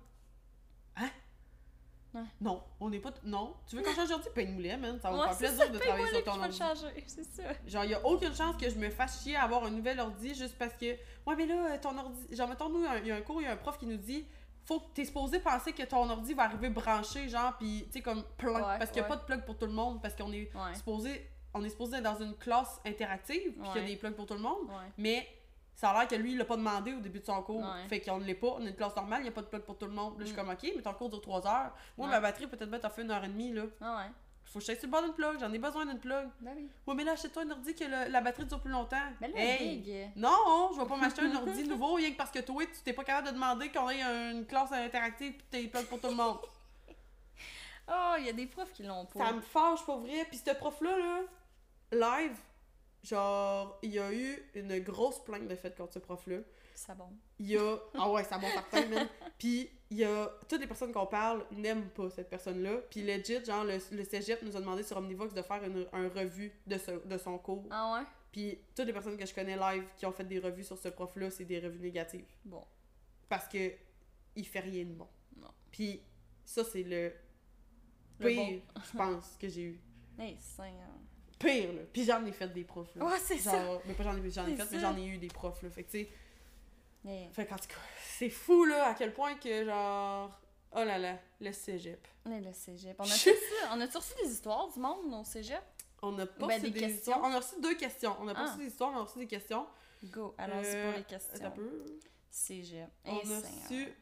[0.96, 1.10] Hein?
[2.14, 2.22] Ouais.
[2.40, 3.10] Non, on n'est pas.
[3.22, 3.54] Non.
[3.66, 4.28] Tu veux qu'on change d'ordi?
[4.34, 4.98] Paye-nous-les, man.
[5.00, 6.58] Ça va me Ouais, faire c'est plaisir ça, de travailler sur puis ton je ordi.
[6.58, 7.04] changer.
[7.06, 7.42] C'est ça.
[7.66, 10.00] Genre, il y a aucune chance que je me fasse chier à avoir un nouvel
[10.00, 10.86] ordi juste parce que.
[11.26, 12.34] Ouais, mais là, ton ordi.
[12.34, 13.96] Genre, mettons, nous, il y a un cours, il y a un prof qui nous
[13.98, 14.26] dit.
[14.64, 18.00] Faut que t'es supposé penser que ton ordi va arriver branché, genre, pis tu sais,
[18.02, 18.18] comme.
[18.42, 20.50] Ouais, parce qu'il n'y a pas de plug pour tout le monde, parce qu'on est
[20.74, 21.26] supposé.
[21.54, 24.26] On est supposé être dans une classe interactive, puis qu'il y a des plugs pour
[24.26, 24.64] tout le monde.
[24.68, 24.92] Ouais.
[24.98, 25.26] Mais
[25.80, 27.60] ça a l'air que lui, il l'a pas demandé au début de son cours.
[27.60, 27.86] Ouais.
[27.88, 28.48] Fait qu'on ne l'est pas.
[28.58, 30.14] On est une classe normale, il n'y a pas de plug pour tout le monde.
[30.18, 30.36] Là, je suis Mm.
[30.36, 31.72] comme, OK, mais ton cours dure 3 heures.
[31.96, 32.14] Moi, Ouais.
[32.14, 33.62] ma batterie, peut-être bien, t'as fait une heure et demie, là.
[33.80, 34.10] Ah ouais.
[34.44, 35.38] Faut que je sur le bord d'une plug.
[35.38, 36.26] J'en ai besoin d'une plug.
[36.40, 36.68] Ben oui.
[36.86, 38.96] Ouais, mais là, achète-toi un ordi que le- la batterie dure plus longtemps.
[39.20, 39.76] Ben là, hey!
[39.76, 40.10] big.
[40.16, 42.92] Non, je vais pas m'acheter un ordi nouveau rien que parce que toi, tu t'es
[42.94, 44.00] pas capable de demander qu'on ait
[44.32, 46.38] une classe interactive pis t'as des plugs pour tout le monde.
[47.90, 49.26] Oh, il y a des profs qui l'ont pas.
[49.28, 50.26] Ça me fâche pour vrai.
[50.28, 52.36] Puis ce prof-là, là, live,
[53.08, 56.38] genre, il y a eu une grosse plainte de fait contre ce prof-là.
[56.74, 57.08] Ça bon.
[57.38, 57.76] Il y a.
[57.94, 59.08] Ah ouais, ça monte certain, man.
[59.38, 60.30] Puis il y a.
[60.48, 62.78] Toutes les personnes qu'on parle n'aiment pas cette personne-là.
[62.90, 66.08] Puis legit, genre, le, le cégep nous a demandé sur Omnivox de faire une, un
[66.08, 67.66] revue de, ce, de son cours.
[67.70, 68.06] Ah ouais?
[68.30, 70.88] Puis toutes les personnes que je connais live qui ont fait des revues sur ce
[70.88, 72.26] prof-là, c'est des revues négatives.
[72.44, 72.64] Bon.
[73.28, 73.72] Parce que
[74.36, 75.08] il fait rien de bon.
[75.36, 75.50] Non.
[75.72, 76.02] Puis
[76.44, 77.12] ça, c'est le
[78.20, 79.80] Le pire, je pense, que j'ai eu.
[80.18, 80.88] Hey, Seigneur.
[81.38, 81.82] Pire, là.
[81.92, 83.04] Puis j'en ai fait des profs, là.
[83.04, 83.80] Ouais, c'est ça.
[83.86, 85.70] Mais pas j'en ai, j'en ai fait, mais j'en ai eu des profs, là.
[85.70, 86.08] Fait que, tu sais,
[87.06, 87.28] Hey.
[87.32, 87.76] Fait qu'en tout cas,
[88.18, 90.30] c'est fou là à quel point que genre
[90.72, 92.06] Oh là là, le cégep.
[92.26, 92.96] Mais le cégep.
[92.98, 93.30] On a reçu,
[93.72, 95.62] on a reçu des histoires du monde au cégep?
[96.02, 96.98] On a pas Ben, reçu des des, questions.
[97.14, 97.20] histoires.
[97.22, 98.16] On a reçu deux questions.
[98.20, 98.46] On a pas Ah.
[98.52, 99.66] reçu des histoires, on a reçu des questions.
[100.06, 101.46] Go, allons-y Euh, pour les questions.
[101.46, 101.84] un peu.
[102.30, 102.88] Cégep.
[103.04, 103.42] On Eh, a Seigneur.
[103.62, 103.94] reçu.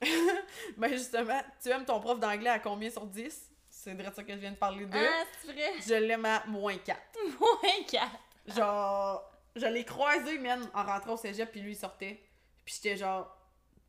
[0.78, 3.50] ben justement, tu aimes ton prof d'anglais à combien sur 10
[3.88, 4.90] C'est de ça que je viens de parler de.
[4.94, 5.72] Ah, c'est vrai?
[5.86, 7.00] Je l'aime à moins 4.
[7.40, 8.06] Moins 4.
[8.54, 12.20] Genre, je l'ai croisé, man, en rentrant au cégep, puis lui, il sortait.
[12.64, 13.34] Puis j'étais genre,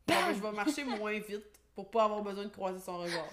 [0.06, 1.44] ben, je vais marcher moins vite
[1.74, 3.28] pour pas avoir besoin de croiser son regard.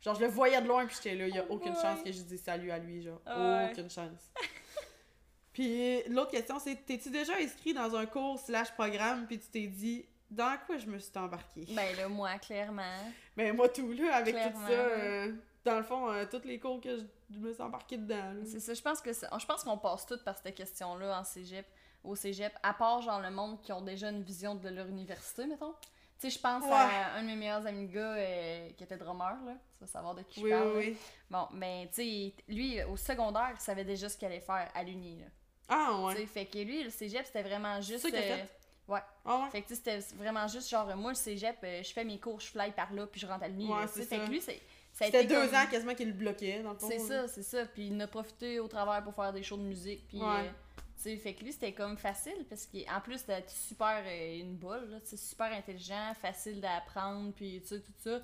[0.00, 1.82] Genre, je le voyais de loin, puis j'étais là, il y a aucune Ouais.
[1.82, 3.20] chance que je dise salut à lui, genre.
[3.26, 3.70] Ouais.
[3.72, 4.30] Aucune chance.
[5.52, 9.66] puis l'autre question, c'est t'es-tu déjà inscrit dans un cours slash programme, puis tu t'es
[9.66, 11.66] dit, dans quoi je me suis embarqué?
[11.70, 13.12] Ben là, moi, clairement.
[13.36, 15.32] Ben, moi, tout, là, avec tout ça, euh,
[15.66, 18.34] dans le fond, euh, tous les cours que je, je me suis embarqué dedans.
[18.44, 21.24] C'est ça, je pense que c'est- je pense qu'on passe toutes par cette question-là en
[21.24, 21.66] cégep,
[22.04, 25.46] au cégep, à part genre le monde qui ont déjà une vision de leur université,
[25.46, 25.74] mettons.
[26.18, 26.70] Tu sais, je pense Ouais.
[26.72, 29.52] à un de mes meilleurs amis gars euh, qui était drummer, là.
[29.76, 30.68] Tu vas savoir de qui Oui, je parle.
[30.76, 30.96] oui, oui.
[31.28, 34.82] Bon, ben, tu sais, lui, au secondaire, il savait déjà ce qu'il allait faire à
[34.82, 35.26] l'uni, là.
[35.68, 36.14] Ah, ouais.
[36.14, 37.98] Tu sais, fait que lui, le cégep, c'était vraiment juste...
[38.04, 38.48] ça qu'il a euh, fait?
[38.88, 39.00] Ouais.
[39.26, 39.50] Ah, ouais.
[39.50, 42.18] Fait que tu sais, c'était vraiment juste genre, moi, le cégep, euh, je fais mes
[42.18, 43.68] cours, je fly par là, puis je rentre à l'uni.
[43.70, 44.62] Ouais, Fait que lui, c'est...
[45.04, 46.88] C'était deux comme- ans quasiment qu'il le bloquait, dans le fond.
[46.90, 47.66] C'est ça, c'est ça.
[47.66, 50.06] Puis il en a profité au travers pour faire des shows de musique.
[50.08, 50.24] Puis, Ouais.
[50.26, 50.50] euh,
[50.96, 54.56] tu sais, fait que lui, c'était comme facile parce qu'en plus d'être super euh, une
[54.56, 58.20] bolle, là, super intelligent, facile d'apprendre, puis tu sais, tout ça.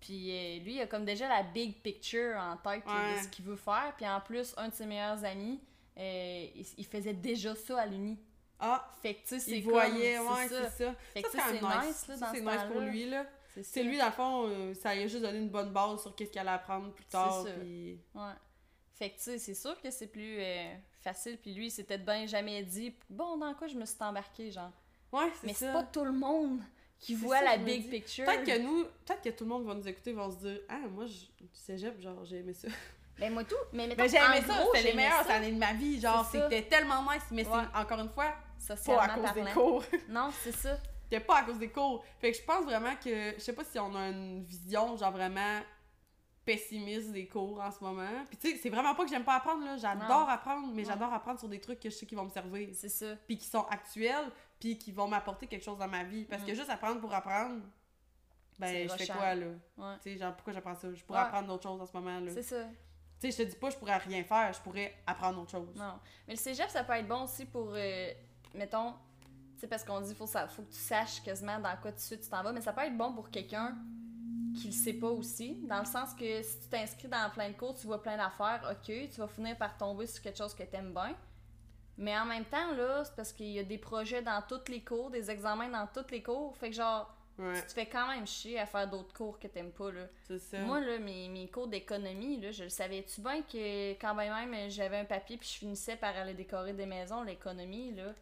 [0.00, 3.14] Puis euh, lui, il a comme déjà la big picture en tête Ouais.
[3.18, 3.92] de ce qu'il veut faire.
[3.96, 5.60] Puis en plus, un de ses meilleurs amis,
[5.96, 8.16] il, il faisait déjà ça à l'uni.
[8.60, 10.94] Ah, Fait que tu sais, c'est il voyait, ouais, c'est ça.
[11.12, 13.26] Fait que c'est nice, là, Ça, dans c'est ce nice pour lui, là.
[13.62, 16.14] C'est lui, dans le fond, euh, ça lui a juste donné une bonne base sur
[16.14, 17.98] qu'est-ce qu'il allait apprendre plus tard, C'est.
[18.14, 18.32] Ouais.
[18.94, 21.38] Fait que, tu sais, c'est sûr que c'est plus euh, facile.
[21.38, 24.72] Puis lui, il s'était bien jamais dit, bon, dans quoi je me suis embarqué, genre.
[25.12, 26.60] Ouais, c'est Mais c'est pas tout le monde
[26.98, 27.88] qui voit ça, la big dis.
[27.90, 28.24] picture.
[28.24, 30.80] Peut-être que nous, peut-être que tout le monde va nous écouter, vont se dire «Ah,
[30.90, 31.12] moi, je...
[31.44, 32.68] du cégep, genre, j'ai aimé ça.
[33.18, 33.56] Ben, moi, tout.
[33.72, 36.62] Mais, mettons, Mais j'ai aimé ça, c'était les meilleures années de ma vie, genre, c'était
[36.62, 37.52] tellement nice, mais Ouais.
[37.72, 38.32] c'est, encore une fois,
[38.86, 39.82] pas à cause des cours.
[40.08, 40.78] Non, c'est ça.
[41.10, 42.04] C'était pas à cause des cours.
[42.20, 45.10] Fait que je pense vraiment que, je sais pas si on a une vision, genre,
[45.12, 45.60] vraiment
[46.44, 48.24] pessimiste des cours en ce moment.
[48.28, 49.76] Puis tu sais, c'est vraiment pas que j'aime pas apprendre, là.
[49.76, 52.68] J'adore apprendre, mais j'adore apprendre sur des trucs que je sais qui vont me servir.
[52.72, 53.16] C'est ça.
[53.26, 56.24] puis qui sont actuels, puis qui vont m'apporter quelque chose dans ma vie.
[56.24, 56.56] Parce que Mm.
[56.56, 57.62] juste apprendre pour apprendre,
[58.58, 59.46] ben, je fais quoi, là?
[59.76, 59.94] Ouais.
[60.02, 60.92] Tu sais, genre, pourquoi j'apprends ça?
[60.92, 61.24] Je pourrais Ouais.
[61.26, 62.30] apprendre d'autres choses en ce moment, là.
[62.32, 62.64] C'est ça.
[63.20, 65.74] Tu sais, je te dis pas, je pourrais rien faire, je pourrais apprendre autre chose.
[65.76, 65.98] Non.
[66.26, 68.10] Mais le cégep, ça peut être bon aussi pour, euh,
[68.54, 68.94] mettons,
[69.58, 72.16] tu sais, parce qu'on dit faut, ça, faut que tu saches quasiment dans quoi tu
[72.18, 73.76] tu t'en vas, mais ça peut être bon pour quelqu'un
[74.56, 77.54] qui le sait pas aussi, dans le sens que si tu t'inscris dans plein de
[77.56, 80.62] cours, tu vois plein d'affaires, ok, tu vas finir par tomber sur quelque chose que
[80.62, 81.14] t'aimes bien.
[81.96, 84.82] Mais en même temps, là, c'est parce qu'il y a des projets dans tous les
[84.82, 88.08] cours, des examens dans tous les cours, fait que genre, Ouais, tu te fais quand
[88.08, 90.06] même chier à faire d'autres cours que t'aimes pas, là.
[90.38, 90.58] ça.
[90.58, 94.68] Moi, là, mes, mes cours d'économie, là, je le savais-tu bien que quand même, même
[94.68, 98.12] j'avais un papier puis je finissais par aller décorer des maisons, l'économie, là,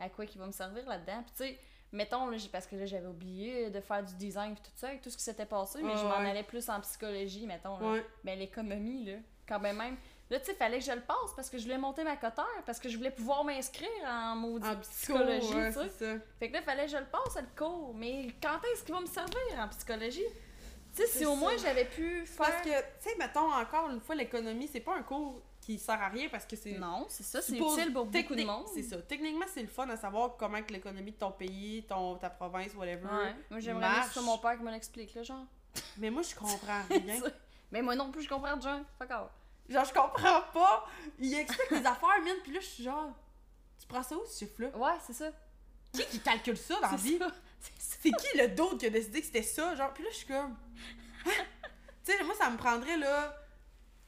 [0.00, 1.22] à quoi qui va me servir là-dedans?
[1.22, 1.58] Puis tu sais,
[1.92, 5.02] mettons, là, parce que là, j'avais oublié de faire du design puis tout ça, avec
[5.02, 6.30] tout ce qui s'était passé, mais je m'en ouais.
[6.30, 7.78] allais plus en psychologie, mettons.
[7.78, 7.92] Là.
[7.92, 8.06] Ouais.
[8.24, 9.96] Ben, l'économie, là, quand même même.
[10.30, 12.46] Là, tu sais, fallait que je le passe parce que je voulais monter ma coteur,
[12.64, 16.20] parce que je voulais pouvoir m'inscrire en maudit En psychologie, ouais, tu sais.
[16.38, 17.92] Fait que là, fallait que je le passe, le cours.
[17.94, 20.22] Mais quand est-ce qu'il va me servir en psychologie?
[20.94, 22.46] Tu sais, si au moins j'avais pu faire...
[22.46, 26.00] Parce que, tu sais, mettons, encore une fois, l'économie, c'est pas un cours qui sert
[26.00, 26.72] à rien parce que c'est...
[26.72, 28.66] Non, c'est ça, c'est utile pour beaucoup de monde.
[28.74, 28.96] C'est ça.
[29.02, 32.74] Techniquement, c'est le fun à savoir comment que l'économie de ton pays, ton, ta province,
[32.74, 33.34] whatever, Ouais.
[33.50, 35.44] Moi, j'aimerais ce soit mon père qui me l'explique, là, genre.
[35.98, 37.20] Mais moi, je comprends rien.
[37.72, 38.80] Mais moi non plus, je comprends genre.
[38.98, 39.30] Fuck off.
[39.68, 40.88] Genre, je comprends pas.
[41.18, 43.12] Il explique les affaires, man, puis là, je suis genre...
[43.78, 44.76] Tu prends ça où, ce chiffre-là?
[44.76, 45.30] Ouais, c'est ça.
[45.92, 47.18] Qui qui calcule ça dans la vie?
[47.18, 47.26] ça.
[47.60, 48.16] C'est ça.
[48.18, 49.74] Qui le d'autre qui a décidé que c'était ça?
[49.74, 50.56] Genre, puis là, je suis comme.
[51.24, 51.30] Tu
[52.02, 53.36] sais, moi, ça me prendrait, là.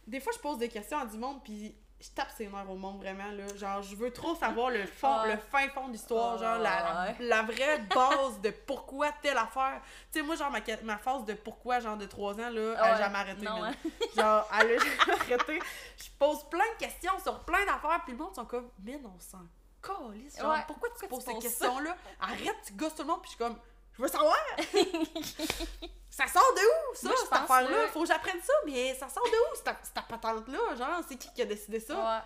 [0.07, 2.75] Des fois, je pose des questions à du monde, puis je tape ses nerfs au
[2.75, 3.47] monde, vraiment, là.
[3.57, 5.35] Genre, je veux trop savoir le fond, Ouais.
[5.35, 7.17] le fin fond de l'histoire, genre, la, la, Ouais.
[7.21, 9.81] la vraie base de pourquoi telle affaire.
[10.13, 12.79] Tu sais, moi, genre, ma, ma phase de pourquoi, genre, de 3 ans, là, elle
[12.79, 13.73] a jamais arrêté, Non, hein.
[14.17, 15.61] Genre, elle a jamais arrêté.
[15.97, 19.21] Je pose plein de questions sur plein d'affaires, puis le monde sont comme, mais on
[19.21, 19.39] s'en
[19.81, 20.39] calisse.
[20.41, 21.97] Genre, Ouais, pourquoi tu pourquoi poses tu ces questions-là?
[22.21, 23.57] Arrête, tu gosses tout le monde, puis je suis comme,
[23.97, 24.37] je veux savoir!
[26.11, 27.71] ça sort de où, ça, Moi, cette affaire-là?
[27.71, 30.75] là- Faut que j'apprenne ça, mais ça sort de où, cette, cette patente-là?
[30.77, 31.95] Genre, c'est qui qui a décidé ça?
[31.97, 32.23] Ouais.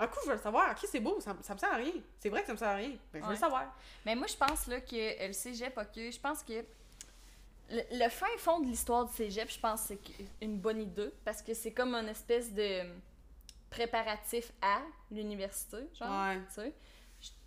[0.00, 0.70] Un coup, je veux le savoir.
[0.70, 1.92] Ok, c'est beau, ça, me- ça me sert à rien.
[2.20, 2.90] C'est vrai que ça me sert à rien.
[3.12, 3.34] Mais je veux Ouais.
[3.34, 3.64] le savoir.
[4.04, 6.64] Mais moi, je pense là, que le cégep, ok, je pense que
[7.70, 11.10] le, le fin fond de l'histoire du cégep, je pense que c'est une bonne idée
[11.24, 12.82] parce que c'est comme une espèce de
[13.70, 16.08] préparatif à l'université, genre.
[16.26, 16.40] Ouais.
[16.48, 16.72] tu sais.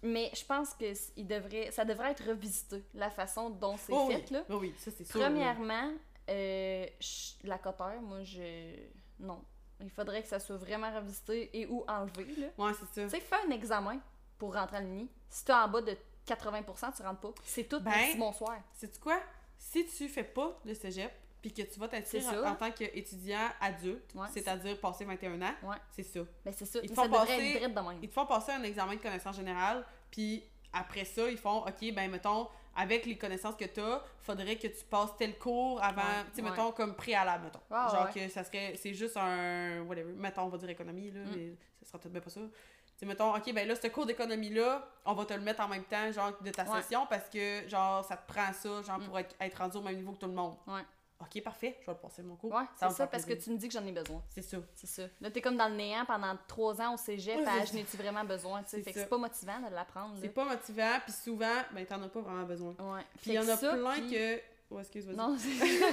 [0.04, 4.08] Mais je pense que il devrait, ça devrait être revisité, la façon dont c'est Oh
[4.10, 4.32] fait, oui.
[4.32, 4.44] là.
[4.50, 5.20] Oh oui, ça c'est sûr.
[5.20, 5.92] Premièrement,
[6.30, 8.76] euh, je- la coteur, moi, je...
[9.20, 9.44] Non.
[9.80, 12.48] Il faudrait que ça soit vraiment revisité et ou enlevé, là.
[12.58, 13.04] Ouais, c'est ça.
[13.06, 14.00] Tu sais, fais un examen
[14.38, 15.10] pour rentrer à l'uni.
[15.30, 15.96] Si t'es en bas de
[16.28, 17.34] 80%, tu rentres pas.
[17.44, 18.58] C'est tout, Ben, merci, bonsoir.
[18.74, 19.20] Sais-tu quoi?
[19.58, 21.12] Si tu fais pas le cégep,
[21.42, 25.54] puis que tu vas t'inscrire C'est en, tant qu'étudiant adulte, Ouais, c'est-à-dire passé 21 ans,
[25.64, 25.78] Ouais.
[25.96, 26.20] c'est ça.
[26.46, 26.80] Ben, c'est ça.
[26.84, 28.00] Ils te font passer- être direct de même.
[28.02, 31.94] Ils te font passer un examen de connaissances générales, puis après ça, ils font, OK,
[31.94, 36.02] ben mettons, avec les connaissances que tu as, faudrait que tu passes tel cours avant,
[36.02, 37.60] Ouais, tu sais, mettons, comme préalable, mettons.
[37.70, 41.36] Genre que ça serait, c'est juste un, whatever, mettons, on va dire économie, là, Mm.
[41.36, 42.40] mais ça sera peut-être pas ça.
[42.40, 42.48] Tu
[42.96, 45.84] sais, mettons, OK, ben là, ce cours d'économie-là, on va te le mettre en même
[45.84, 46.82] temps, genre, de ta Ouais.
[46.82, 49.06] session, parce que, genre, ça te prend ça, genre, Mm.
[49.06, 50.56] pour être, être rendu au même niveau que tout le monde.
[50.68, 50.82] Ouais.
[51.22, 52.52] OK, parfait, je vais le passer mon cours.
[52.52, 54.24] Ouais, c'est ça, parce que tu me dis que j'en ai besoin.
[54.30, 54.58] C'est ça.
[54.76, 55.04] C'est ça.
[55.20, 58.24] Là, t'es comme dans le néant pendant trois ans au cégep, Ouais, je n'ai-tu vraiment
[58.24, 58.78] besoin, tu sais?
[58.78, 62.02] C'est Fait que c'est pas motivant de l'apprendre, C'est pas motivant, puis souvent, ben, t'en
[62.02, 62.76] as pas vraiment besoin.
[62.80, 63.06] Ouais.
[63.22, 64.42] Puis il y en a ça, plein que.
[64.72, 65.16] Oh, excuse, vas-y.
[65.18, 65.36] Non.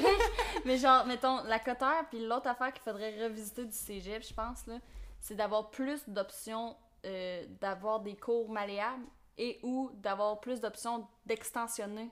[0.65, 4.67] Mais genre, mettons, la coteur, puis l'autre affaire qu'il faudrait revisiter du cégep, je pense,
[4.67, 4.79] là,
[5.21, 9.05] c'est d'avoir plus d'options, euh, d'avoir des cours malléables
[9.37, 12.11] et ou d'avoir plus d'options d'extensionner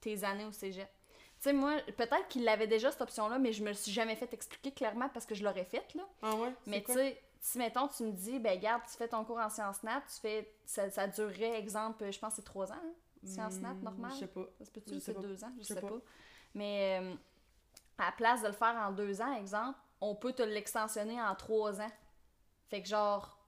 [0.00, 0.88] tes années au cégep.
[1.44, 4.16] Tu sais, moi, peut-être qu'il avait déjà cette option-là, mais je me le suis jamais
[4.16, 6.02] fait expliquer clairement parce que je l'aurais faite, là.
[6.22, 6.50] Ah ouais?
[6.66, 9.50] Mais tu sais, si mettons, tu me dis, ben garde, tu fais ton cours en
[9.50, 12.94] sciences nat, tu fais, ça, ça durerait, exemple, je pense que c'est trois ans, hein,
[13.26, 14.12] sciences nat, Hmm, normal.
[14.14, 14.46] Je sais pas.
[14.58, 15.88] Ça se peut-tu, c'est deux ans, je, sais pas.
[15.88, 15.98] pas.
[16.54, 17.14] Mais euh,
[17.98, 21.34] à la place de le faire en deux ans, exemple, on peut te l'extensionner en
[21.34, 21.92] trois ans.
[22.70, 23.38] Fait que genre,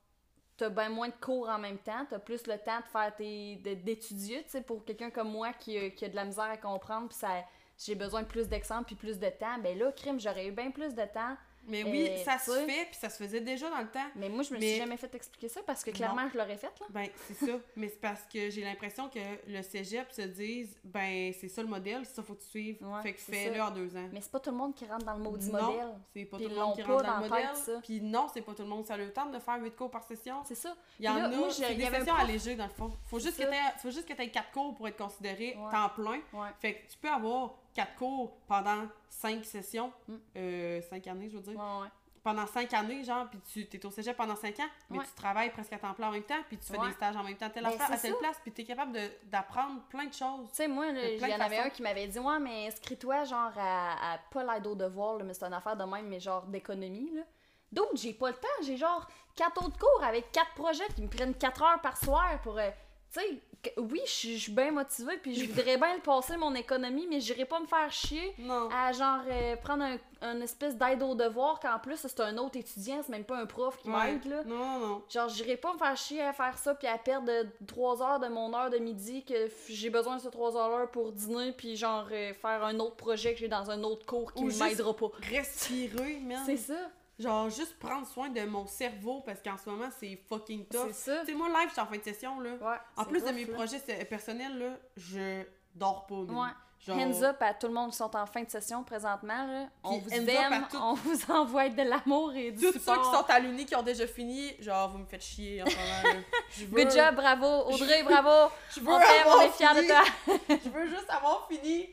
[0.58, 3.56] t'as bien moins de cours en même temps, t'as plus le temps de faire tes.
[3.56, 6.58] d'étudier, tu sais, pour quelqu'un comme moi qui, a- qui a de la misère à
[6.58, 7.42] comprendre, puis ça.
[7.78, 9.58] J'ai besoin de plus d'exemples puis plus de temps.
[9.62, 11.36] Ben là, crime, j'aurais eu bien plus de temps.
[11.68, 12.64] Mais oui, Euh, ça se sais.
[12.64, 14.06] fait, puis ça se faisait déjà dans le temps.
[14.14, 16.56] Mais moi, je me Mais- suis jamais fait expliquer ça parce que clairement, je l'aurais
[16.56, 16.86] fait, là.
[16.90, 17.52] Ben, c'est ça.
[17.76, 19.18] Mais c'est parce que j'ai l'impression que
[19.48, 22.78] le cégep se dise, ben, c'est ça le modèle, ça faut que tu suives.
[22.86, 24.08] Ouais, fait que fais-le en deux ans.
[24.12, 25.88] Mais c'est pas tout le monde qui rentre dans le maudit non, modèle.
[26.14, 27.80] c'est pas tout le monde qui rentre dans dans le tête, modèle.
[27.82, 28.86] Puis non, c'est pas tout le monde.
[28.86, 30.42] Ça a le temps de faire 8 cours par session.
[30.44, 30.72] C'est ça.
[31.00, 32.92] Il y en là, a, moi, c'est des sessions prof- allégées dans le fond.
[33.10, 33.44] Faut juste, que
[33.82, 36.20] faut juste que tu aies 4 cours pour être considéré temps plein.
[36.60, 40.80] Fait que tu peux avoir 4 cours pendant 5 sessions, Mm.
[40.90, 41.56] 5 années, je veux dire.
[41.58, 41.88] Ouais, ouais.
[42.22, 45.04] Pendant 5 années, genre, puis tu es au cégep pendant 5 ans, mais Ouais.
[45.04, 47.22] tu travailles presque à temps plein en même temps, puis tu fais des stages en
[47.22, 48.18] même temps, telle Ben, affaire, à telle ça.
[48.18, 50.48] place, puis tu es capable d'apprendre plein de choses.
[50.48, 53.52] Tu sais, moi, il y en avait un qui m'avait dit Ouais, mais inscris-toi, genre,
[53.56, 56.42] à, à pas l'aide au devoir, là, mais c'est une affaire de même, mais genre
[56.46, 57.22] d'économie, là.
[57.70, 58.48] D'autres, j'ai pas le temps.
[58.62, 59.06] J'ai genre
[59.36, 62.58] quatre autres cours avec quatre projets qui me prennent quatre heures par soir pour.
[62.58, 62.70] euh,
[63.12, 63.42] tu sais,
[63.78, 67.44] oui, je suis- bien motivée, puis je voudrais bien le passer, mon économie, mais j'irai
[67.46, 68.68] pas me faire chier Non.
[68.72, 72.56] à genre euh, prendre un, un espèce d'aide au devoir qu'en plus c'est un autre
[72.56, 74.12] étudiant, c'est même pas un prof qui Ouais.
[74.12, 74.44] m'aide là.
[74.44, 75.02] Non, non.
[75.08, 78.20] Genre j'irai pas me faire chier à faire ça puis à perdre de 3 heures
[78.20, 81.50] de mon heure de midi que j'ai besoin de ces 3 heures là pour dîner
[81.52, 84.94] puis genre euh, faire un autre projet que j'ai dans un autre cours qui m'aidera
[84.94, 85.10] pas.
[85.28, 86.42] Respirer, man.
[86.46, 86.78] C'est ça.
[87.18, 90.88] Genre, juste prendre soin de mon cerveau, parce qu'en ce moment, c'est fucking tough.
[90.88, 91.20] C'est ça.
[91.20, 92.50] Tu sais, moi, live, je suis en fin de session, là.
[92.60, 92.76] Ouais.
[92.96, 93.54] En plus de mes là.
[93.54, 95.42] projets personnels, là, je
[95.74, 96.14] dors pas.
[96.14, 96.48] Ouais.
[96.86, 96.98] Genre...
[96.98, 99.66] Hands up à tout le monde qui sont en fin de session présentement là.
[99.82, 103.00] On Puis vous aime, tout- on vous envoie de l'amour et du Tous ceux support.
[103.00, 105.74] qui sont à l'uni, qui ont déjà fini, genre, vous me faites chier en ce
[105.74, 106.22] moment,
[106.58, 107.46] veux- Good job, bravo.
[107.72, 108.52] Audrey, bravo.
[108.74, 110.02] Je veux On t'aime, on avoir est fiers de toi.
[110.64, 111.88] Je veux juste avoir fini.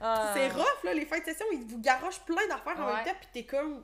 [0.00, 0.30] Ah.
[0.32, 3.10] C'est rough, là, les fins de session, ils vous garochent plein d'affaires en même temps,
[3.20, 3.82] pis t'es comme...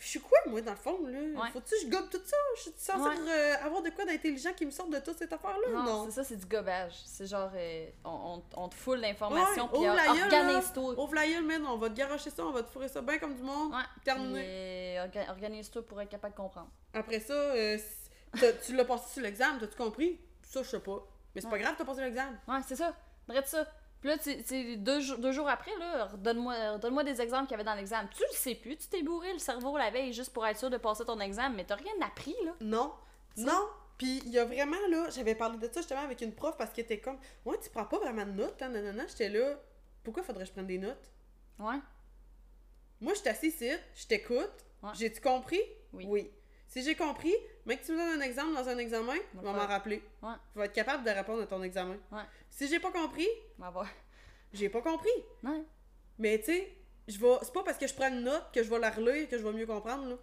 [0.00, 1.18] Je suis quoi, moi, dans le fond, là?
[1.18, 1.50] Ouais.
[1.52, 2.36] Faut-tu que je gobe tout ça?
[2.56, 3.30] Je suis censée Ouais.
[3.30, 5.68] euh, avoir de quoi d'intelligent qui me sorte de toute cette affaire-là?
[5.70, 6.04] Non, Non.
[6.06, 6.94] c'est ça, c'est du gobage.
[7.04, 10.98] C'est genre, euh, on, on, on te foule d'informations, Ouais, puis ouvre la gueule, organise-toi.
[10.98, 13.18] Ouvre la gueule, man, on va te garocher ça, on va te fourrer ça bien
[13.18, 13.72] comme du monde.
[13.72, 14.98] Ouais, Terminé.
[14.98, 16.70] euh, orga- organise-toi pour être capable de comprendre.
[16.94, 17.76] Après ça, euh,
[18.64, 20.18] tu l'as passé sur l'examen, t'as-tu compris?
[20.42, 21.06] Ça, je sais pas.
[21.34, 22.38] Mais c'est pas grave, t'as passé l'examen.
[22.48, 22.94] Ouais, c'est ça.
[23.28, 23.66] Bref, ça.
[24.00, 27.54] Puis là, tu deux, jours- deux jours après, là, redonne-moi redonne des exemples qu'il y
[27.54, 28.08] avait dans l'examen.
[28.14, 30.70] Tu le sais plus, tu t'es bourré le cerveau la veille juste pour être sûr
[30.70, 32.52] de passer ton examen, mais t'as rien appris, là.
[32.60, 32.94] Non.
[33.36, 33.68] Non.
[33.98, 36.70] Puis il y a vraiment, là, j'avais parlé de ça justement avec une prof parce
[36.72, 39.06] qu'elle était comme, ouais, tu prends pas vraiment de notes, hein, nanana.
[39.06, 39.60] J'étais là,
[40.02, 41.10] pourquoi faudrait que je prenne des notes?
[41.58, 41.78] Ouais.
[43.02, 44.50] Moi, je suis assise ici, je t'écoute.
[44.82, 44.90] Ouais.
[44.94, 45.60] J'ai-tu compris?
[45.92, 46.30] Oui.
[46.70, 47.34] Si j'ai compris,
[47.66, 50.00] mais que tu me donnes un exemple dans un examen, je vais Va m'en rappeler.
[50.22, 50.34] Ouais.
[50.54, 51.96] Je vais être capable de répondre à ton examen.
[52.12, 52.22] Ouais.
[52.48, 53.26] Si j'ai pas compris,
[54.52, 55.10] j'ai pas compris.
[55.42, 55.62] Ouais.
[56.18, 56.72] Mais tu sais,
[57.08, 57.36] je vais.
[57.42, 59.42] C'est pas parce que je prends une note que je vais la relire que je
[59.42, 60.16] vais mieux comprendre, là.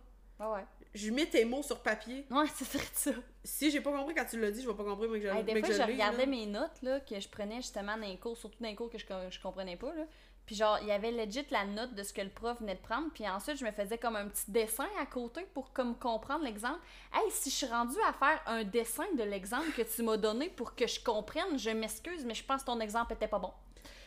[0.47, 0.65] Ouais, ouais.
[0.93, 2.25] Je mets tes mots sur papier.
[2.31, 3.11] Ouais, c'est ça.
[3.43, 5.33] Si j'ai pas compris quand tu l'as dit, je vais pas comprendre, mais que je,
[5.33, 6.31] Hey, des mais que fois, je regardais là.
[6.31, 8.97] mes notes là, que je prenais justement dans les cours, surtout dans les cours que
[8.97, 9.93] je, je comprenais pas.
[9.93, 10.05] Là.
[10.47, 12.79] Puis genre, il y avait legit la note de ce que le prof venait de
[12.79, 13.09] prendre.
[13.13, 16.79] Puis ensuite, je me faisais comme un petit dessin à côté pour comme comprendre l'exemple.
[17.13, 20.49] Hey, si je suis rendue à faire un dessin de l'exemple que tu m'as donné
[20.49, 23.51] pour que je comprenne, je m'excuse, mais je pense que ton exemple était pas bon.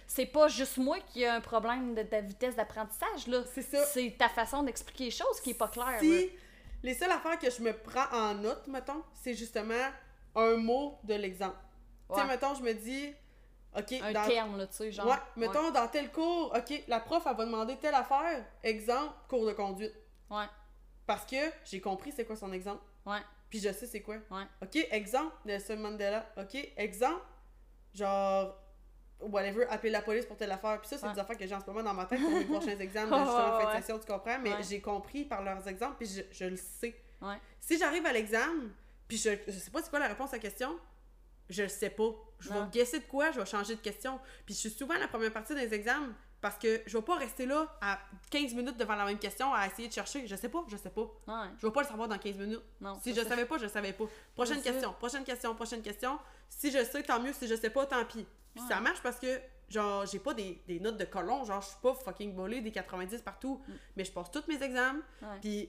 [0.06, 3.42] C'est pas juste moi qui a un problème de ta vitesse d'apprentissage, là.
[3.54, 3.84] C'est ça.
[3.84, 5.86] C'est ta façon d'expliquer les choses qui est pas claire.
[5.86, 5.98] là.
[6.00, 6.30] Si
[6.82, 9.74] les seules affaires que je me prends en note, mettons, c'est justement
[10.34, 11.56] un mot de l'exemple.
[12.08, 12.26] Tu sais, Ouais.
[12.26, 13.12] mettons, je me dis,
[13.76, 14.26] OK, Un dans...
[14.26, 15.06] terme, là, tu sais, genre.
[15.06, 18.44] Ouais, mettons, dans tel cours, OK, la prof, elle va demander telle affaire.
[18.62, 19.94] Exemple, cours de conduite.
[20.28, 20.46] Ouais,
[21.06, 22.82] Parce que j'ai compris c'est quoi son exemple.
[23.06, 24.16] ouais, Puis je sais c'est quoi.
[24.30, 24.44] ouais.
[24.62, 26.26] OK, exemple, Nelson Mandela.
[26.36, 27.22] OK, exemple,
[27.94, 28.56] genre,
[29.20, 30.80] whatever, appeler la police pour telle affaire.
[30.80, 31.12] Puis ça, c'est Ouais.
[31.14, 33.24] des affaires que j'ai en ce moment dans ma tête pour mes prochains examens de
[33.24, 33.76] justement ouais.
[33.80, 34.38] session, tu comprends?
[34.40, 36.94] Mais j'ai compris par leurs exemples, puis je, je le sais.
[37.20, 37.36] Ouais.
[37.60, 38.68] Si j'arrive à l'examen,
[39.06, 40.78] puis je, je sais pas c'est quoi la réponse à la question,
[41.48, 42.10] je le sais pas.
[42.40, 44.18] Je vais guesser de quoi, je vais changer de question.
[44.46, 47.44] Puis je suis souvent la première partie des examens parce que je vais pas rester
[47.44, 47.98] là à
[48.30, 50.26] 15 minutes devant la même question à essayer de chercher.
[50.26, 51.02] Je sais pas, je sais pas.
[51.02, 51.48] Ouais.
[51.58, 52.62] Je vais pas le savoir dans 15 minutes.
[52.80, 54.04] Non, Si je savais pas, je savais pas.
[54.34, 56.18] Prochaine question, prochaine question, prochaine question.
[56.48, 57.32] Si je sais, tant mieux.
[57.34, 58.26] Si je sais pas, tant pis.
[58.54, 58.68] Puis Ouais.
[58.68, 59.38] ça marche parce que,
[59.68, 61.44] genre, j'ai pas des, des notes de colon.
[61.44, 63.60] Genre, je suis pas fucking volée des 90 partout.
[63.68, 63.72] Mm.
[63.96, 65.02] Mais je passe tous mes examens.
[65.42, 65.68] Puis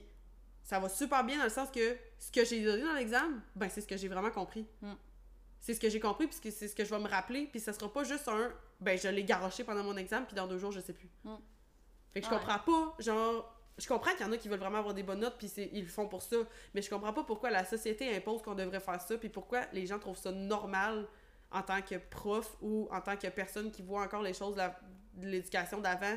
[0.64, 3.68] ça va super bien dans le sens que ce que j'ai donné dans l'examen, ben,
[3.68, 4.66] c'est ce que j'ai vraiment compris.
[4.80, 4.92] Mm.
[5.62, 7.46] C'est ce que j'ai compris, puis c'est ce que je vais me rappeler.
[7.46, 10.48] Puis ça sera pas juste un, ben, je l'ai garoché pendant mon examen, puis dans
[10.48, 11.08] deux jours, je sais plus.
[11.22, 11.36] Mm.
[12.12, 12.38] Fait que je Ouais.
[12.38, 15.20] comprends pas, genre, je comprends qu'il y en a qui veulent vraiment avoir des bonnes
[15.20, 16.36] notes, puis ils le font pour ça.
[16.74, 19.86] Mais je comprends pas pourquoi la société impose qu'on devrait faire ça, puis pourquoi les
[19.86, 21.06] gens trouvent ça normal
[21.52, 25.26] en tant que prof ou en tant que personne qui voit encore les choses de
[25.26, 26.16] l'éducation d'avant.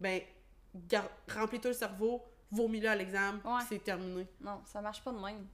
[0.00, 0.20] Ben,
[1.34, 3.62] remplis-toi le cerveau, vomis-le à l'examen, Ouais.
[3.68, 4.26] c'est terminé.
[4.40, 5.46] Non, ça marche pas de même.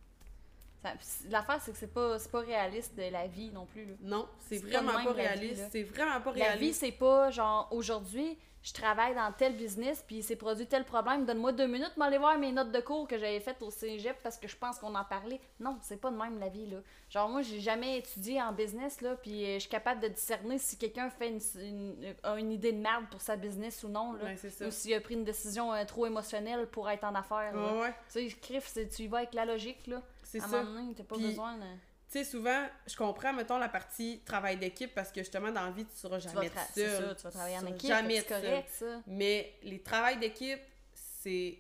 [1.31, 3.85] L'affaire, c'est que c'est pas, pas réaliste de la vie non plus.
[3.85, 3.93] là.
[4.01, 5.65] Non, c'est pas vraiment pas réaliste.
[5.73, 6.81] C'est vraiment pas La vie, réaliste.
[6.81, 11.25] c'est pas genre aujourd'hui, je travaille dans tel business, puis il s'est produit tel problème,
[11.25, 14.37] donne-moi deux minutes, m'aller voir mes notes de cours que j'avais faites au cégep parce
[14.37, 15.41] que je pense qu'on en parlait.
[15.61, 16.79] Non, c'est pas de même la vie, là.
[17.09, 20.59] Genre, moi, j'ai jamais étudié en business, là, puis euh, je suis capable de discerner
[20.59, 24.13] si quelqu'un fait une, une, a une idée de merde pour sa business ou non,
[24.15, 24.25] là.
[24.25, 24.67] Ouais, c'est ça.
[24.67, 27.55] Ou s'il a pris une décision euh, trop émotionnelle pour être en affaires.
[27.55, 27.75] là.
[27.81, 30.03] Ouais, Tu sais, Criff, c'est- tu y vas avec la logique, là.
[30.31, 30.63] C'est ça.
[30.63, 31.63] donné, pas Puis- besoin de.
[32.11, 35.71] Tu sais, souvent, je comprends, mettons, la partie travail d'équipe parce que justement, dans la
[35.73, 37.05] vie, tu seras Tu vas, jamais seul.
[37.09, 39.01] ça, tu vas travailler en seras équipe, Jamais c'est correct, ça.
[39.07, 40.61] Mais les travails d'équipe,
[40.95, 41.59] c'est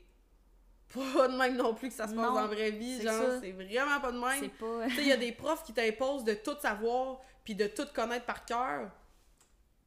[0.94, 2.96] pas de même non plus que ça se passe Non, dans la vraie vie.
[2.96, 4.40] c'est Genre, c'est vraiment pas de même.
[4.40, 4.86] C'est pas.
[4.88, 7.86] Tu sais, il y a des profs qui t'imposent de tout savoir, puis de tout
[7.94, 8.90] connaître par cœur,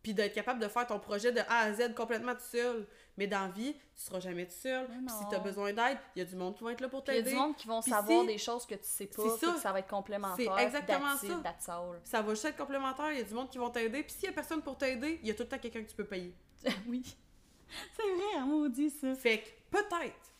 [0.03, 2.87] puis d'être capable de faire ton projet de A à Z complètement tout seul.
[3.17, 4.87] Mais dans la vie, tu seras jamais tout seul.
[4.87, 5.29] Puis si non.
[5.29, 7.17] t'as besoin d'aide, il y a du monde qui va être là pour Puis Il
[7.17, 7.35] y a t'aider.
[7.35, 9.53] du monde qui vont savoir si- des choses que tu sais pas, puis ça.
[9.53, 10.55] que ça va être complémentaire.
[10.57, 11.97] C'est exactement ça.
[12.03, 14.01] Ça va juste être complémentaire, il y a du monde qui vont t'aider.
[14.03, 15.89] Puis s'il y a personne pour t'aider, il y a tout le temps quelqu'un que
[15.89, 16.33] tu peux payer.
[16.87, 17.03] oui.
[17.95, 19.13] C'est vrai, hein, maudit ça.
[19.15, 20.33] Fait que peut-être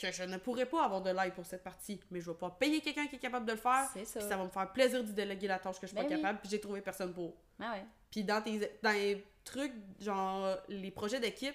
[0.00, 2.50] que je ne pourrais pas avoir de l'aide pour cette partie, mais je vais pas
[2.50, 3.88] payer quelqu'un qui est capable de le faire.
[3.94, 4.20] C'est ça.
[4.20, 6.14] Puis ça va me faire plaisir d'y déléguer la tâche que je suis Ben pas
[6.14, 6.20] oui.
[6.20, 7.34] capable, puis j'ai trouvé personne pour.
[7.60, 7.84] Ah ouais.
[8.16, 11.54] Puis dans, tes, dans les trucs, genre les projets d'équipe,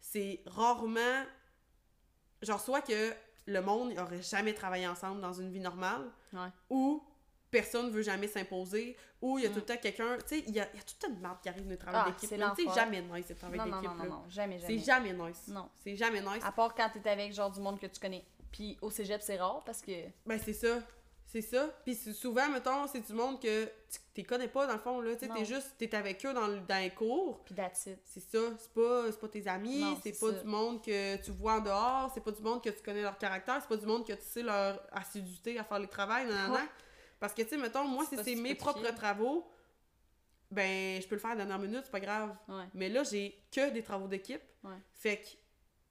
[0.00, 1.24] c'est rarement.
[2.42, 3.12] Genre, soit que
[3.46, 6.46] le monde n'aurait jamais travaillé ensemble dans une vie normale, Ouais.
[6.70, 7.02] ou
[7.50, 9.52] personne veut jamais s'imposer, ou il y a Mm.
[9.52, 10.16] tout le temps quelqu'un.
[10.18, 12.02] Tu sais, il y a, y a tout le temps de qui arrive le travail
[12.06, 12.28] Ah, d'équipe.
[12.28, 12.38] c'est.
[12.64, 13.90] Tu jamais nice le travail Non, non, d'équipe.
[13.90, 14.10] non, non, là.
[14.10, 15.08] non, jamais, C'est jamais.
[15.08, 15.48] jamais nice.
[15.48, 15.68] Non.
[15.82, 16.44] C'est jamais nice.
[16.44, 18.24] À part quand t'es avec genre du monde que tu connais.
[18.52, 19.90] Puis au cégep, c'est rare parce que.
[20.24, 20.78] Ben, c'est ça.
[21.32, 21.68] C'est ça.
[21.84, 23.68] Puis souvent, mettons, c'est du monde que
[24.14, 25.14] tu connais pas, dans le fond, là.
[25.14, 27.44] Tu t'es juste, t'es avec eux dans, le- dans les cours.
[27.44, 28.00] Puis that's it.
[28.04, 28.38] C'est ça.
[28.58, 30.40] C'est pas, c'est pas tes amis, c'est pas ça.
[30.40, 33.16] du monde que tu vois en dehors, c'est pas du monde que tu connais leur
[33.16, 36.34] caractère, c'est pas du monde que tu sais leur assiduité à faire les travails, nan,
[36.34, 36.62] nan, nan.
[36.62, 36.68] Ouais.
[37.20, 39.46] Parce que, tu sais, mettons, moi, si c'est mes propres travaux,
[40.50, 42.34] ben, je peux le faire à la dernière minute, c'est pas grave.
[42.48, 42.64] Ouais.
[42.74, 44.42] Mais là, j'ai que des travaux d'équipe.
[44.64, 44.74] Ouais.
[44.94, 45.26] Fait que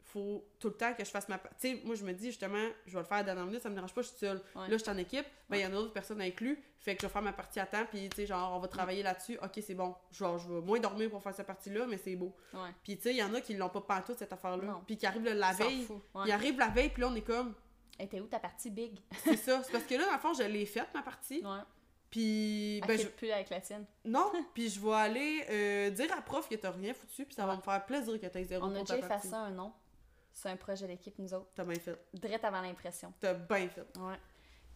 [0.09, 1.51] faut tout le temps que je fasse ma part.
[1.59, 3.61] Tu sais, moi, je me dis justement, je vais le faire à la dernière minute,
[3.61, 4.41] ça me dérange pas, je suis seule.
[4.55, 4.67] Ouais.
[4.67, 6.61] Là, je suis en équipe, ben, il y en a d'autres personnes inclus.
[6.79, 8.67] Fait que je vais faire ma partie à temps, puis tu sais, genre, on va
[8.67, 9.37] travailler là-dessus.
[9.43, 9.95] Ok, c'est bon.
[10.11, 12.35] Genre, je vais moins dormir pour faire cette partie-là, mais c'est beau.
[12.53, 12.69] Ouais.
[12.83, 14.81] Puis tu sais, il y en a qui l'ont pas pantoute, cette affaire-là.
[14.87, 15.87] Puis qui arrivent la veille.
[16.25, 17.53] Ils arrivent la veille, puis là, on est comme,
[17.99, 18.97] Hey, t'es où ta partie big?
[19.23, 19.61] c'est ça.
[19.61, 21.41] C'est parce que là, dans le fond, je l'ai faite, ma partie.
[21.43, 21.59] Ouais.
[22.09, 23.07] Puis, ben, je...
[23.07, 23.85] plus avec la tienne.
[24.05, 27.45] non, puis je vais aller euh, dire à prof que t'as rien foutu, puis ça
[27.45, 29.73] va me faire plaisir que t'aies zéro On a déjà fait ça un nom.
[30.41, 31.49] C'est un projet d'équipe, nous autres.
[31.53, 31.97] T'as bien fait.
[32.13, 33.11] Direct avant l'impression.
[33.19, 33.81] T'as bien fait.
[33.97, 34.15] Ouais.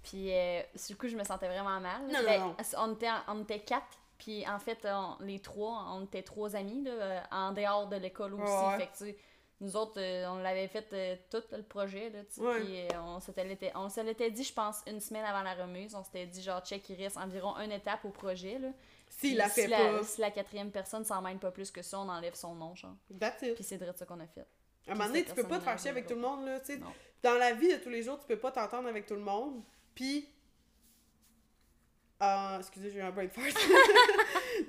[0.03, 2.01] Puis, euh, sur le coup, je me sentais vraiment mal.
[2.07, 2.55] Non, Ben, non, non.
[2.80, 3.97] On, était, on était quatre.
[4.18, 7.95] Puis, en fait, on- les trois, on était trois amis, là, euh, en dehors de
[7.95, 8.43] l'école aussi.
[8.51, 8.78] Ouais.
[8.78, 9.18] Fait que, tu sais,
[9.61, 12.59] nous autres, euh, on l'avait fait euh, tout le projet, là, tu Ouais.
[12.59, 15.95] puis on on se l'était dit, je pense, une semaine avant la remise.
[15.95, 18.68] On s'était dit, genre, check, il reste environ une étape au projet, là.
[19.09, 21.82] S'il la fait si pas, La, si la quatrième personne s'en mêle pas plus que
[21.82, 22.95] ça, on enlève son nom, genre.
[23.20, 23.55] that's it.
[23.55, 24.45] Puis c'est direct ça qu'on a fait.
[24.88, 26.59] À un moment donné, tu peux pas te faire chier avec tout le monde, là,
[26.59, 26.79] tu sais.
[27.21, 29.61] Dans la vie de tous les jours, tu peux pas t'entendre avec tout le monde,
[29.95, 30.29] puis...
[32.21, 33.45] Euh, excusez, j'ai eu un brain fart.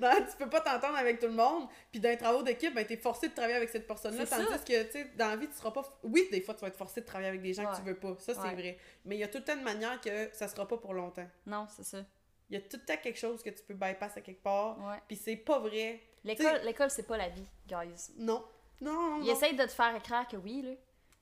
[0.01, 2.85] Non, tu peux pas t'entendre avec tout le monde, puis dans les travaux d'équipe, ben
[2.85, 4.57] t'es forcé de travailler avec cette personne-là, tandis ça.
[4.57, 5.83] que, tu sais, dans la vie, tu seras pas...
[6.03, 7.95] Oui, des fois, tu vas être forcé de travailler avec des gens que tu veux
[7.95, 8.55] pas, ça, c'est Ouais.
[8.55, 8.77] vrai.
[9.05, 11.27] Mais il y a tout le temps une manière que ça sera pas pour longtemps.
[11.45, 12.03] Non, c'est ça.
[12.49, 14.77] Il y a tout le temps quelque chose que tu peux bypass à quelque part,
[14.79, 14.97] Ouais.
[15.07, 16.01] puis c'est pas vrai.
[16.25, 18.11] L'école, l'école c'est pas la vie, guys.
[18.17, 18.43] Non.
[18.81, 19.33] Non, Il non.
[19.33, 20.71] essaye de te faire écrire que oui, là.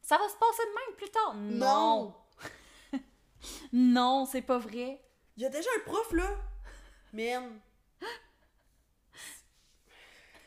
[0.01, 1.35] Ça va se passer de même plus tard?
[1.35, 2.15] Non.
[2.91, 2.99] Non.
[3.73, 5.01] non, c'est pas vrai.
[5.37, 6.29] Il y a déjà un prof, là.
[7.13, 7.59] Man.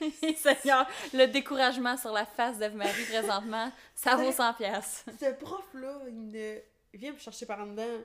[0.36, 5.04] Seigneur, le découragement sur la face d'Eve-Marie présentement, ça vaut 100 pièces.
[5.20, 8.04] Ce prof-là, il, vient me chercher par en dedans.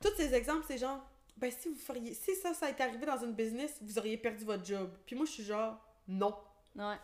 [0.00, 1.00] Tous ces exemples, c'est genre,
[1.36, 4.44] ben si vous feriez, si ça, ça été arrivé dans une business, vous auriez perdu
[4.44, 4.90] votre job.
[5.04, 5.76] Puis moi, je suis genre,
[6.08, 6.34] non.
[6.74, 6.96] Ouais.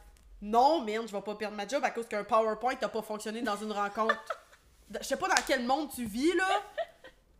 [0.42, 3.42] Non, merde, je vais pas perdre ma job à cause qu'un PowerPoint n'a pas fonctionné
[3.42, 4.16] dans une rencontre.
[5.00, 6.62] Je sais pas dans quel monde tu vis, là,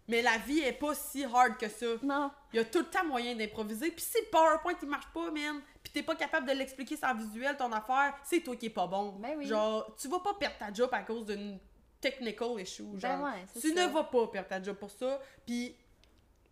[0.08, 1.86] mais la vie est pas si hard que ça.
[2.02, 2.30] Non.
[2.52, 3.90] Il y a tout le temps moyen d'improviser.
[3.92, 7.14] Puis si le PowerPoint il marche pas, man, puis t'es pas capable de l'expliquer sans
[7.14, 9.10] visuel ton affaire, c'est toi qui est pas bon.
[9.20, 9.46] Ben oui.
[9.46, 11.60] Genre, tu vas pas perdre ta job à cause d'une
[12.00, 12.82] technical issue.
[12.98, 13.86] Genre, Ben ouais, tu ça.
[13.86, 15.20] ne vas pas perdre ta job pour ça.
[15.46, 15.76] Puis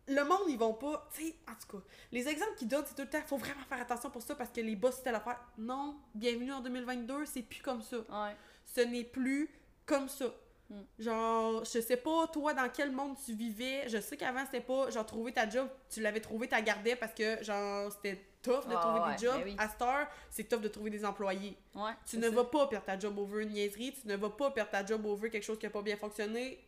[0.07, 1.09] le monde, ils vont pas.
[1.14, 3.64] Tu sais, en tout cas, les exemples qu'ils donnent, c'est tout le temps, faut vraiment
[3.68, 5.40] faire attention pour ça parce que les boss, c'était l'affaire.
[5.59, 7.96] Non, bienvenue en 2022, c'est plus comme ça.
[7.98, 8.36] Ouais.
[8.66, 9.50] Ce n'est plus
[9.86, 10.26] comme ça.
[10.70, 10.80] Mm.
[10.98, 13.88] Genre, je sais pas, toi, dans quel monde tu vivais.
[13.88, 17.14] Je sais qu'avant, c'était pas, genre, trouver ta job, tu l'avais trouvé, t'as gardé parce
[17.14, 19.36] que, genre, c'était tough de Ah trouver ouais, des jobs.
[19.36, 19.57] ben oui.
[19.59, 21.57] À cette heure, c'est tough de trouver des employés.
[21.74, 21.92] Ouais.
[22.07, 22.30] Tu ne ça.
[22.30, 25.05] vas pas perdre ta job over une niaiserie, tu ne vas pas perdre ta job
[25.07, 26.62] over quelque chose qui a pas bien fonctionné.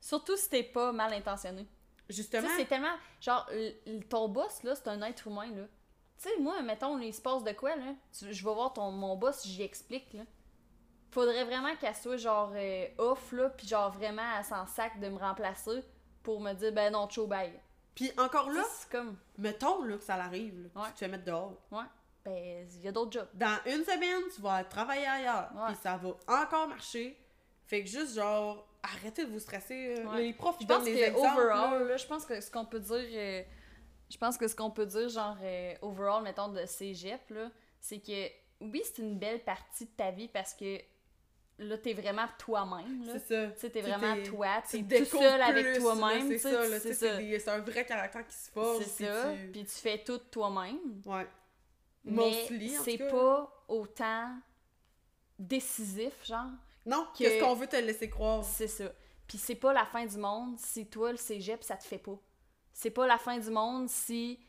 [0.00, 1.66] Surtout si t'es pas mal intentionné.
[2.10, 2.94] Justement, c'est tellement.
[3.20, 3.48] Genre,
[4.08, 5.64] ton boss, là, c'est un être humain, là.
[6.22, 7.94] Tu sais, moi, mettons, il se passe de quoi, là?
[8.16, 10.22] Tu- je vais voir ton, mon boss, j'y explique, là.
[11.10, 15.08] Faudrait vraiment qu'elle soit, genre, euh, off, là, pis genre, vraiment, elle s'en sac de
[15.08, 15.82] me remplacer
[16.22, 17.52] pour me dire, ben non, ciao, bye.
[17.94, 20.88] puis encore là, c'est comme, mettons là, que ça l'arrive, là, Ouais.
[20.88, 21.54] tu te fais mettre dehors.
[21.72, 21.84] ouais,
[22.24, 23.28] ben, il y a d'autres jobs.
[23.34, 25.66] Dans une semaine, tu vas travailler ailleurs, Ouais.
[25.68, 27.18] puis ça va encore marcher.
[27.66, 29.96] Fait que juste, genre, arrêtez de vous stresser.
[29.98, 30.22] euh, Ouais.
[30.22, 31.40] Les profs, Je ils pense que exemples.
[31.40, 31.96] overall, là.
[31.96, 33.42] je pense que ce qu'on peut dire, euh,
[34.10, 37.50] je pense que ce qu'on peut dire, genre euh, overall, mettons de cégep, là,
[37.80, 38.28] c'est que
[38.60, 40.78] oui, c'est une belle partie de ta vie parce que
[41.58, 43.04] là, t'es vraiment toi-même.
[43.26, 43.68] C'est ça.
[43.70, 47.84] T'es vraiment t'es- toi, tu t'es tout seul avec toi-même, C'est ça, c'est un vrai
[47.86, 48.84] caractère qui se forge.
[48.84, 51.26] C'est puis ça, tu- puis tu fais tout toi-même, Ouais.
[52.04, 52.48] mais
[52.82, 54.30] c'est pas autant
[55.38, 56.50] décisif, genre.
[56.86, 58.44] Non, que- qu'est-ce qu'on veut te laisser croire?
[58.44, 58.84] C'est ça.
[59.26, 62.18] Puis c'est pas la fin du monde si toi, le cégep, ça te fait pas.
[62.72, 64.40] C'est pas la fin du monde si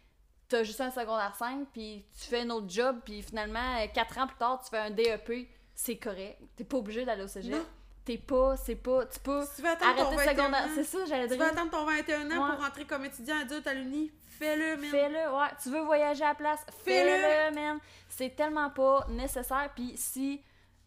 [0.48, 4.18] t'as juste un secondaire 5, puis tu fais un autre job, puis finalement, euh, quatre
[4.18, 6.40] ans plus tard, tu fais un DEP, c'est correct.
[6.56, 7.52] T'es pas obligé d'aller au cégep.
[7.54, 7.66] Non.
[8.04, 10.68] T'es pas, c'est pas, tu peux Si tu veux attendre ton arrêter 21 le secondaire.
[10.74, 11.46] C'est ça, j'allais tu dire.
[11.46, 12.56] veux attendre ton 21 ans Ouais.
[12.56, 14.90] pour rentrer comme étudiant adulte à l'uni, fais-le, man.
[14.90, 15.48] Fais-le, ouais.
[15.62, 17.10] Tu veux voyager à la place, Fais-le.
[17.22, 17.80] fais-le, man.
[18.10, 19.70] C'est tellement pas nécessaire.
[19.76, 20.42] Puis si,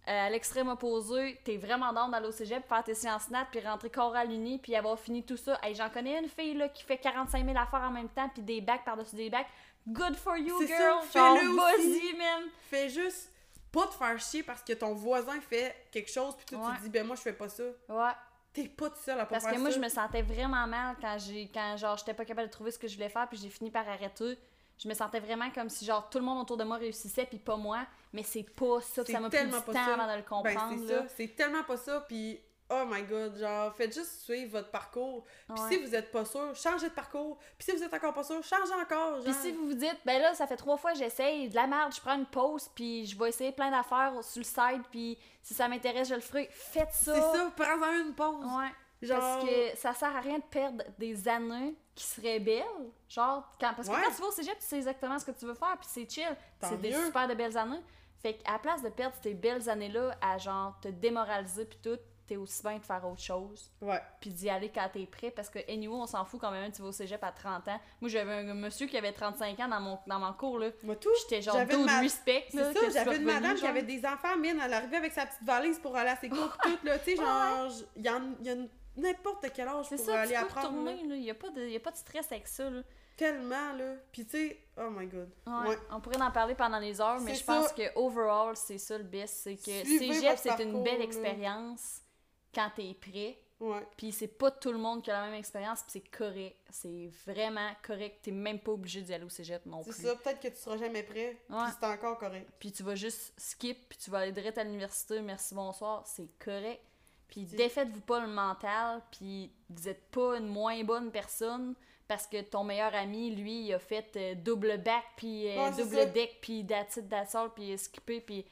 [0.07, 3.61] euh, à l'extrême opposé, t'es vraiment dans d'aller au cégep, faire tes sciences nat, puis
[3.61, 5.59] rentrer corps à l'uni, puis avoir fini tout ça.
[5.62, 8.42] Hey, j'en connais une fille, là, qui fait 45 000 affaires en même temps, puis
[8.42, 9.46] des bacs par-dessus des bacs.
[9.86, 11.02] Good for you, girl!
[11.05, 12.44] fais-le vas-y, man!
[12.70, 13.30] Fais juste
[13.72, 16.72] pas te faire chier parce que ton voisin fait quelque chose, puis toi, Ouais.
[16.72, 17.64] tu te dis, ben moi, je fais pas ça.
[17.88, 18.11] Ouais.
[18.52, 19.76] T'es pas tout seul à pas Parce faire que moi, ça.
[19.76, 22.78] je me sentais vraiment mal quand j'ai quand genre j'étais pas capable de trouver ce
[22.78, 24.38] que je voulais faire puis j'ai fini par arrêter.
[24.78, 27.38] Je me sentais vraiment comme si genre tout le monde autour de moi réussissait puis
[27.38, 29.94] pas moi, mais c'est pas ça, ça m'a pris du tellement temps pas ça.
[29.94, 30.74] avant de le Ben, comprendre.
[30.86, 31.04] c'est ça.
[31.16, 35.24] C'est tellement pas ça, puis oh my god, genre, faites juste suivre votre parcours.
[35.54, 35.68] Puis Ouais.
[35.70, 37.38] si vous êtes pas sûr, changez de parcours.
[37.56, 39.16] Puis si vous êtes encore pas sûr, changez encore.
[39.16, 39.24] Genre.
[39.24, 41.66] Puis si vous vous dites, ben là, ça fait trois fois que j'essaye, de la
[41.68, 45.16] merde, je prends une pause, puis je vais essayer plein d'affaires sur le site, puis
[45.42, 46.48] si ça m'intéresse, je le ferai.
[46.50, 47.14] Faites ça!
[47.14, 48.44] C'est ça, prends-en une pause.
[48.44, 48.70] Ouais.
[49.07, 52.62] Genre, Parce que ça sert à rien de perdre des années qui seraient belles.
[53.09, 54.00] Genre, quand, parce que Ouais.
[54.05, 56.11] quand tu vas au cégep, tu sais exactement ce que tu veux faire, puis c'est
[56.11, 56.36] chill.
[56.62, 57.80] C'est des super de belles années.
[58.20, 61.98] Fait qu'à la place de perdre ces belles années-là à genre te démoraliser puis tout,
[62.26, 63.70] t'es aussi bien de faire autre chose.
[63.82, 64.00] ouais.
[64.18, 65.30] Puis d'y aller quand t'es prêt.
[65.30, 67.78] Parce que, anyway, on s'en fout quand même, tu vas au cégep à 30 ans.
[68.00, 70.70] Moi, j'avais un monsieur qui avait 35 ans dans mon, dans mon cours, là.
[70.84, 71.11] Moi, tout.
[71.20, 72.72] J'étais genre, dude, ma- respect, là.
[72.72, 75.26] C'est que ça, j'avais une madame qui avait des enfants, mine, elle arrivait avec sa
[75.26, 78.48] petite valise pour aller à ses cours tout, là, tu sais, genre, y, il y
[78.48, 80.84] a une n'importe quel âge C'est pour ça, aller tu peux apprendre.
[80.84, 80.92] là.
[80.92, 82.82] Il n'y a, pas de- y a pas de stress avec ça, là.
[83.16, 83.95] Tellement, là.
[84.11, 85.30] Puis tu sais, oh my god.
[85.47, 85.78] Ouais, Ouais.
[85.92, 88.99] On pourrait en parler pendant les heures, mais C'est je pense que overall, c'est ça
[88.99, 89.34] le best.
[89.45, 92.01] C'est que cégep, c'est une belle expérience
[92.55, 93.38] quand t'es prêt.
[93.61, 93.86] Ouais.
[93.97, 96.57] Puis c'est pas tout le monde qui a la même expérience, puis c'est correct.
[96.70, 98.18] C'est vraiment correct.
[98.22, 100.03] T'es même pas obligé d'y aller au cégep non C'est plus.
[100.03, 101.38] ça, peut-être que tu seras jamais prêt.
[101.49, 101.57] Ouais.
[101.66, 102.51] Puis c'est encore correct.
[102.59, 106.28] Puis tu vas juste skip, puis tu vas aller direct à l'université, merci, bonsoir, c'est
[106.45, 106.82] correct.
[107.28, 111.74] Puis défaites-vous pas le mental, puis vous êtes pas une moins bonne personne
[112.06, 116.12] parce que ton meilleur ami, lui, il a fait euh, double bac, puis euh, double
[116.12, 118.44] deck, puis that's all, puis skippé, puis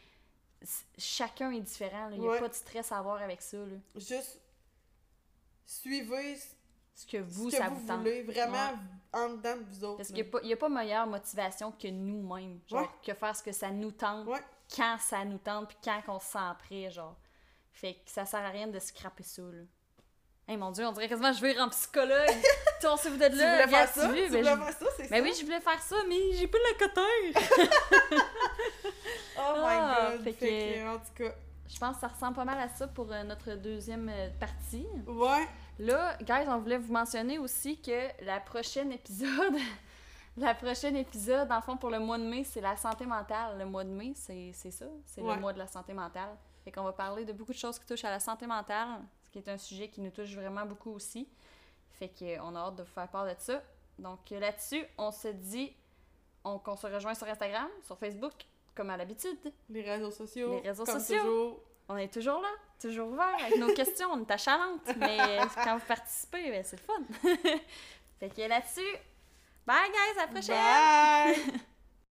[0.96, 3.58] chacun est différent, il y a pas de stress à avoir avec ça.
[3.58, 3.76] Là.
[3.96, 4.40] Juste
[5.66, 6.38] suivez
[6.94, 7.98] ce que vous, que ça vous vous tente.
[8.00, 9.20] voulez, vraiment Ouais.
[9.20, 9.96] en dedans de vous autres.
[9.98, 12.60] Parce qu'il n'y a, pas meilleure motivation que nous-mêmes.
[12.68, 12.88] Genre, Ouais.
[13.04, 14.28] que faire ce que ça nous tente,
[14.74, 17.16] quand ça nous tente, puis quand on se sent prêt, genre.
[17.72, 19.62] Fait que ça sert à rien de scraper ça, là.
[20.48, 22.28] Hey, mon Dieu, on dirait quasiment que je vais en psychologue.
[22.80, 24.08] tu vois, si vous êtes Tu là, voulais regarde, faire ça?
[24.08, 25.22] tu Tu veux, voulais ben, je- faire ça, c'est Ben ça?
[25.22, 27.70] oui, je voulais faire ça, mais j'ai pas le coteur.
[29.38, 30.24] Oh my Ah, god.
[30.24, 31.34] fait Fait, que- que, en tout cas,
[31.68, 34.86] Je pense que ça ressemble pas mal à ça pour euh, notre deuxième euh, partie.
[35.06, 35.48] ouais.
[35.78, 39.56] Là, guys, on voulait vous mentionner aussi que la prochaine épisode,
[40.36, 43.58] la prochaine épisode, en fond, pour le mois de mai, c'est la santé mentale.
[43.58, 45.34] Le mois de mai, c'est c'est ça, c'est Ouais.
[45.34, 46.36] le mois de la santé mentale.
[46.64, 49.30] Fait qu'on va parler de beaucoup de choses qui touchent à la santé mentale, ce
[49.30, 51.28] qui est un sujet qui nous touche vraiment beaucoup aussi.
[51.98, 53.62] Fait qu'on a hâte de vous faire part de ça.
[53.98, 55.72] Donc euh, là-dessus, on se dit
[56.44, 58.32] on- qu'on se rejoint sur Instagram, sur Facebook,
[58.74, 59.38] comme à l'habitude.
[59.68, 60.60] Les réseaux sociaux.
[60.62, 61.18] Les réseaux comme sociaux.
[61.22, 61.60] toujours.
[61.88, 62.48] On est toujours là,
[62.80, 66.82] toujours ouvert avec nos questions, on est achalante, mais quand vous participez, ben, c'est le
[66.82, 67.02] fun.
[68.20, 68.96] fait que là-dessus,
[69.66, 71.44] bye guys, à la prochaine!
[71.50, 71.60] Bye!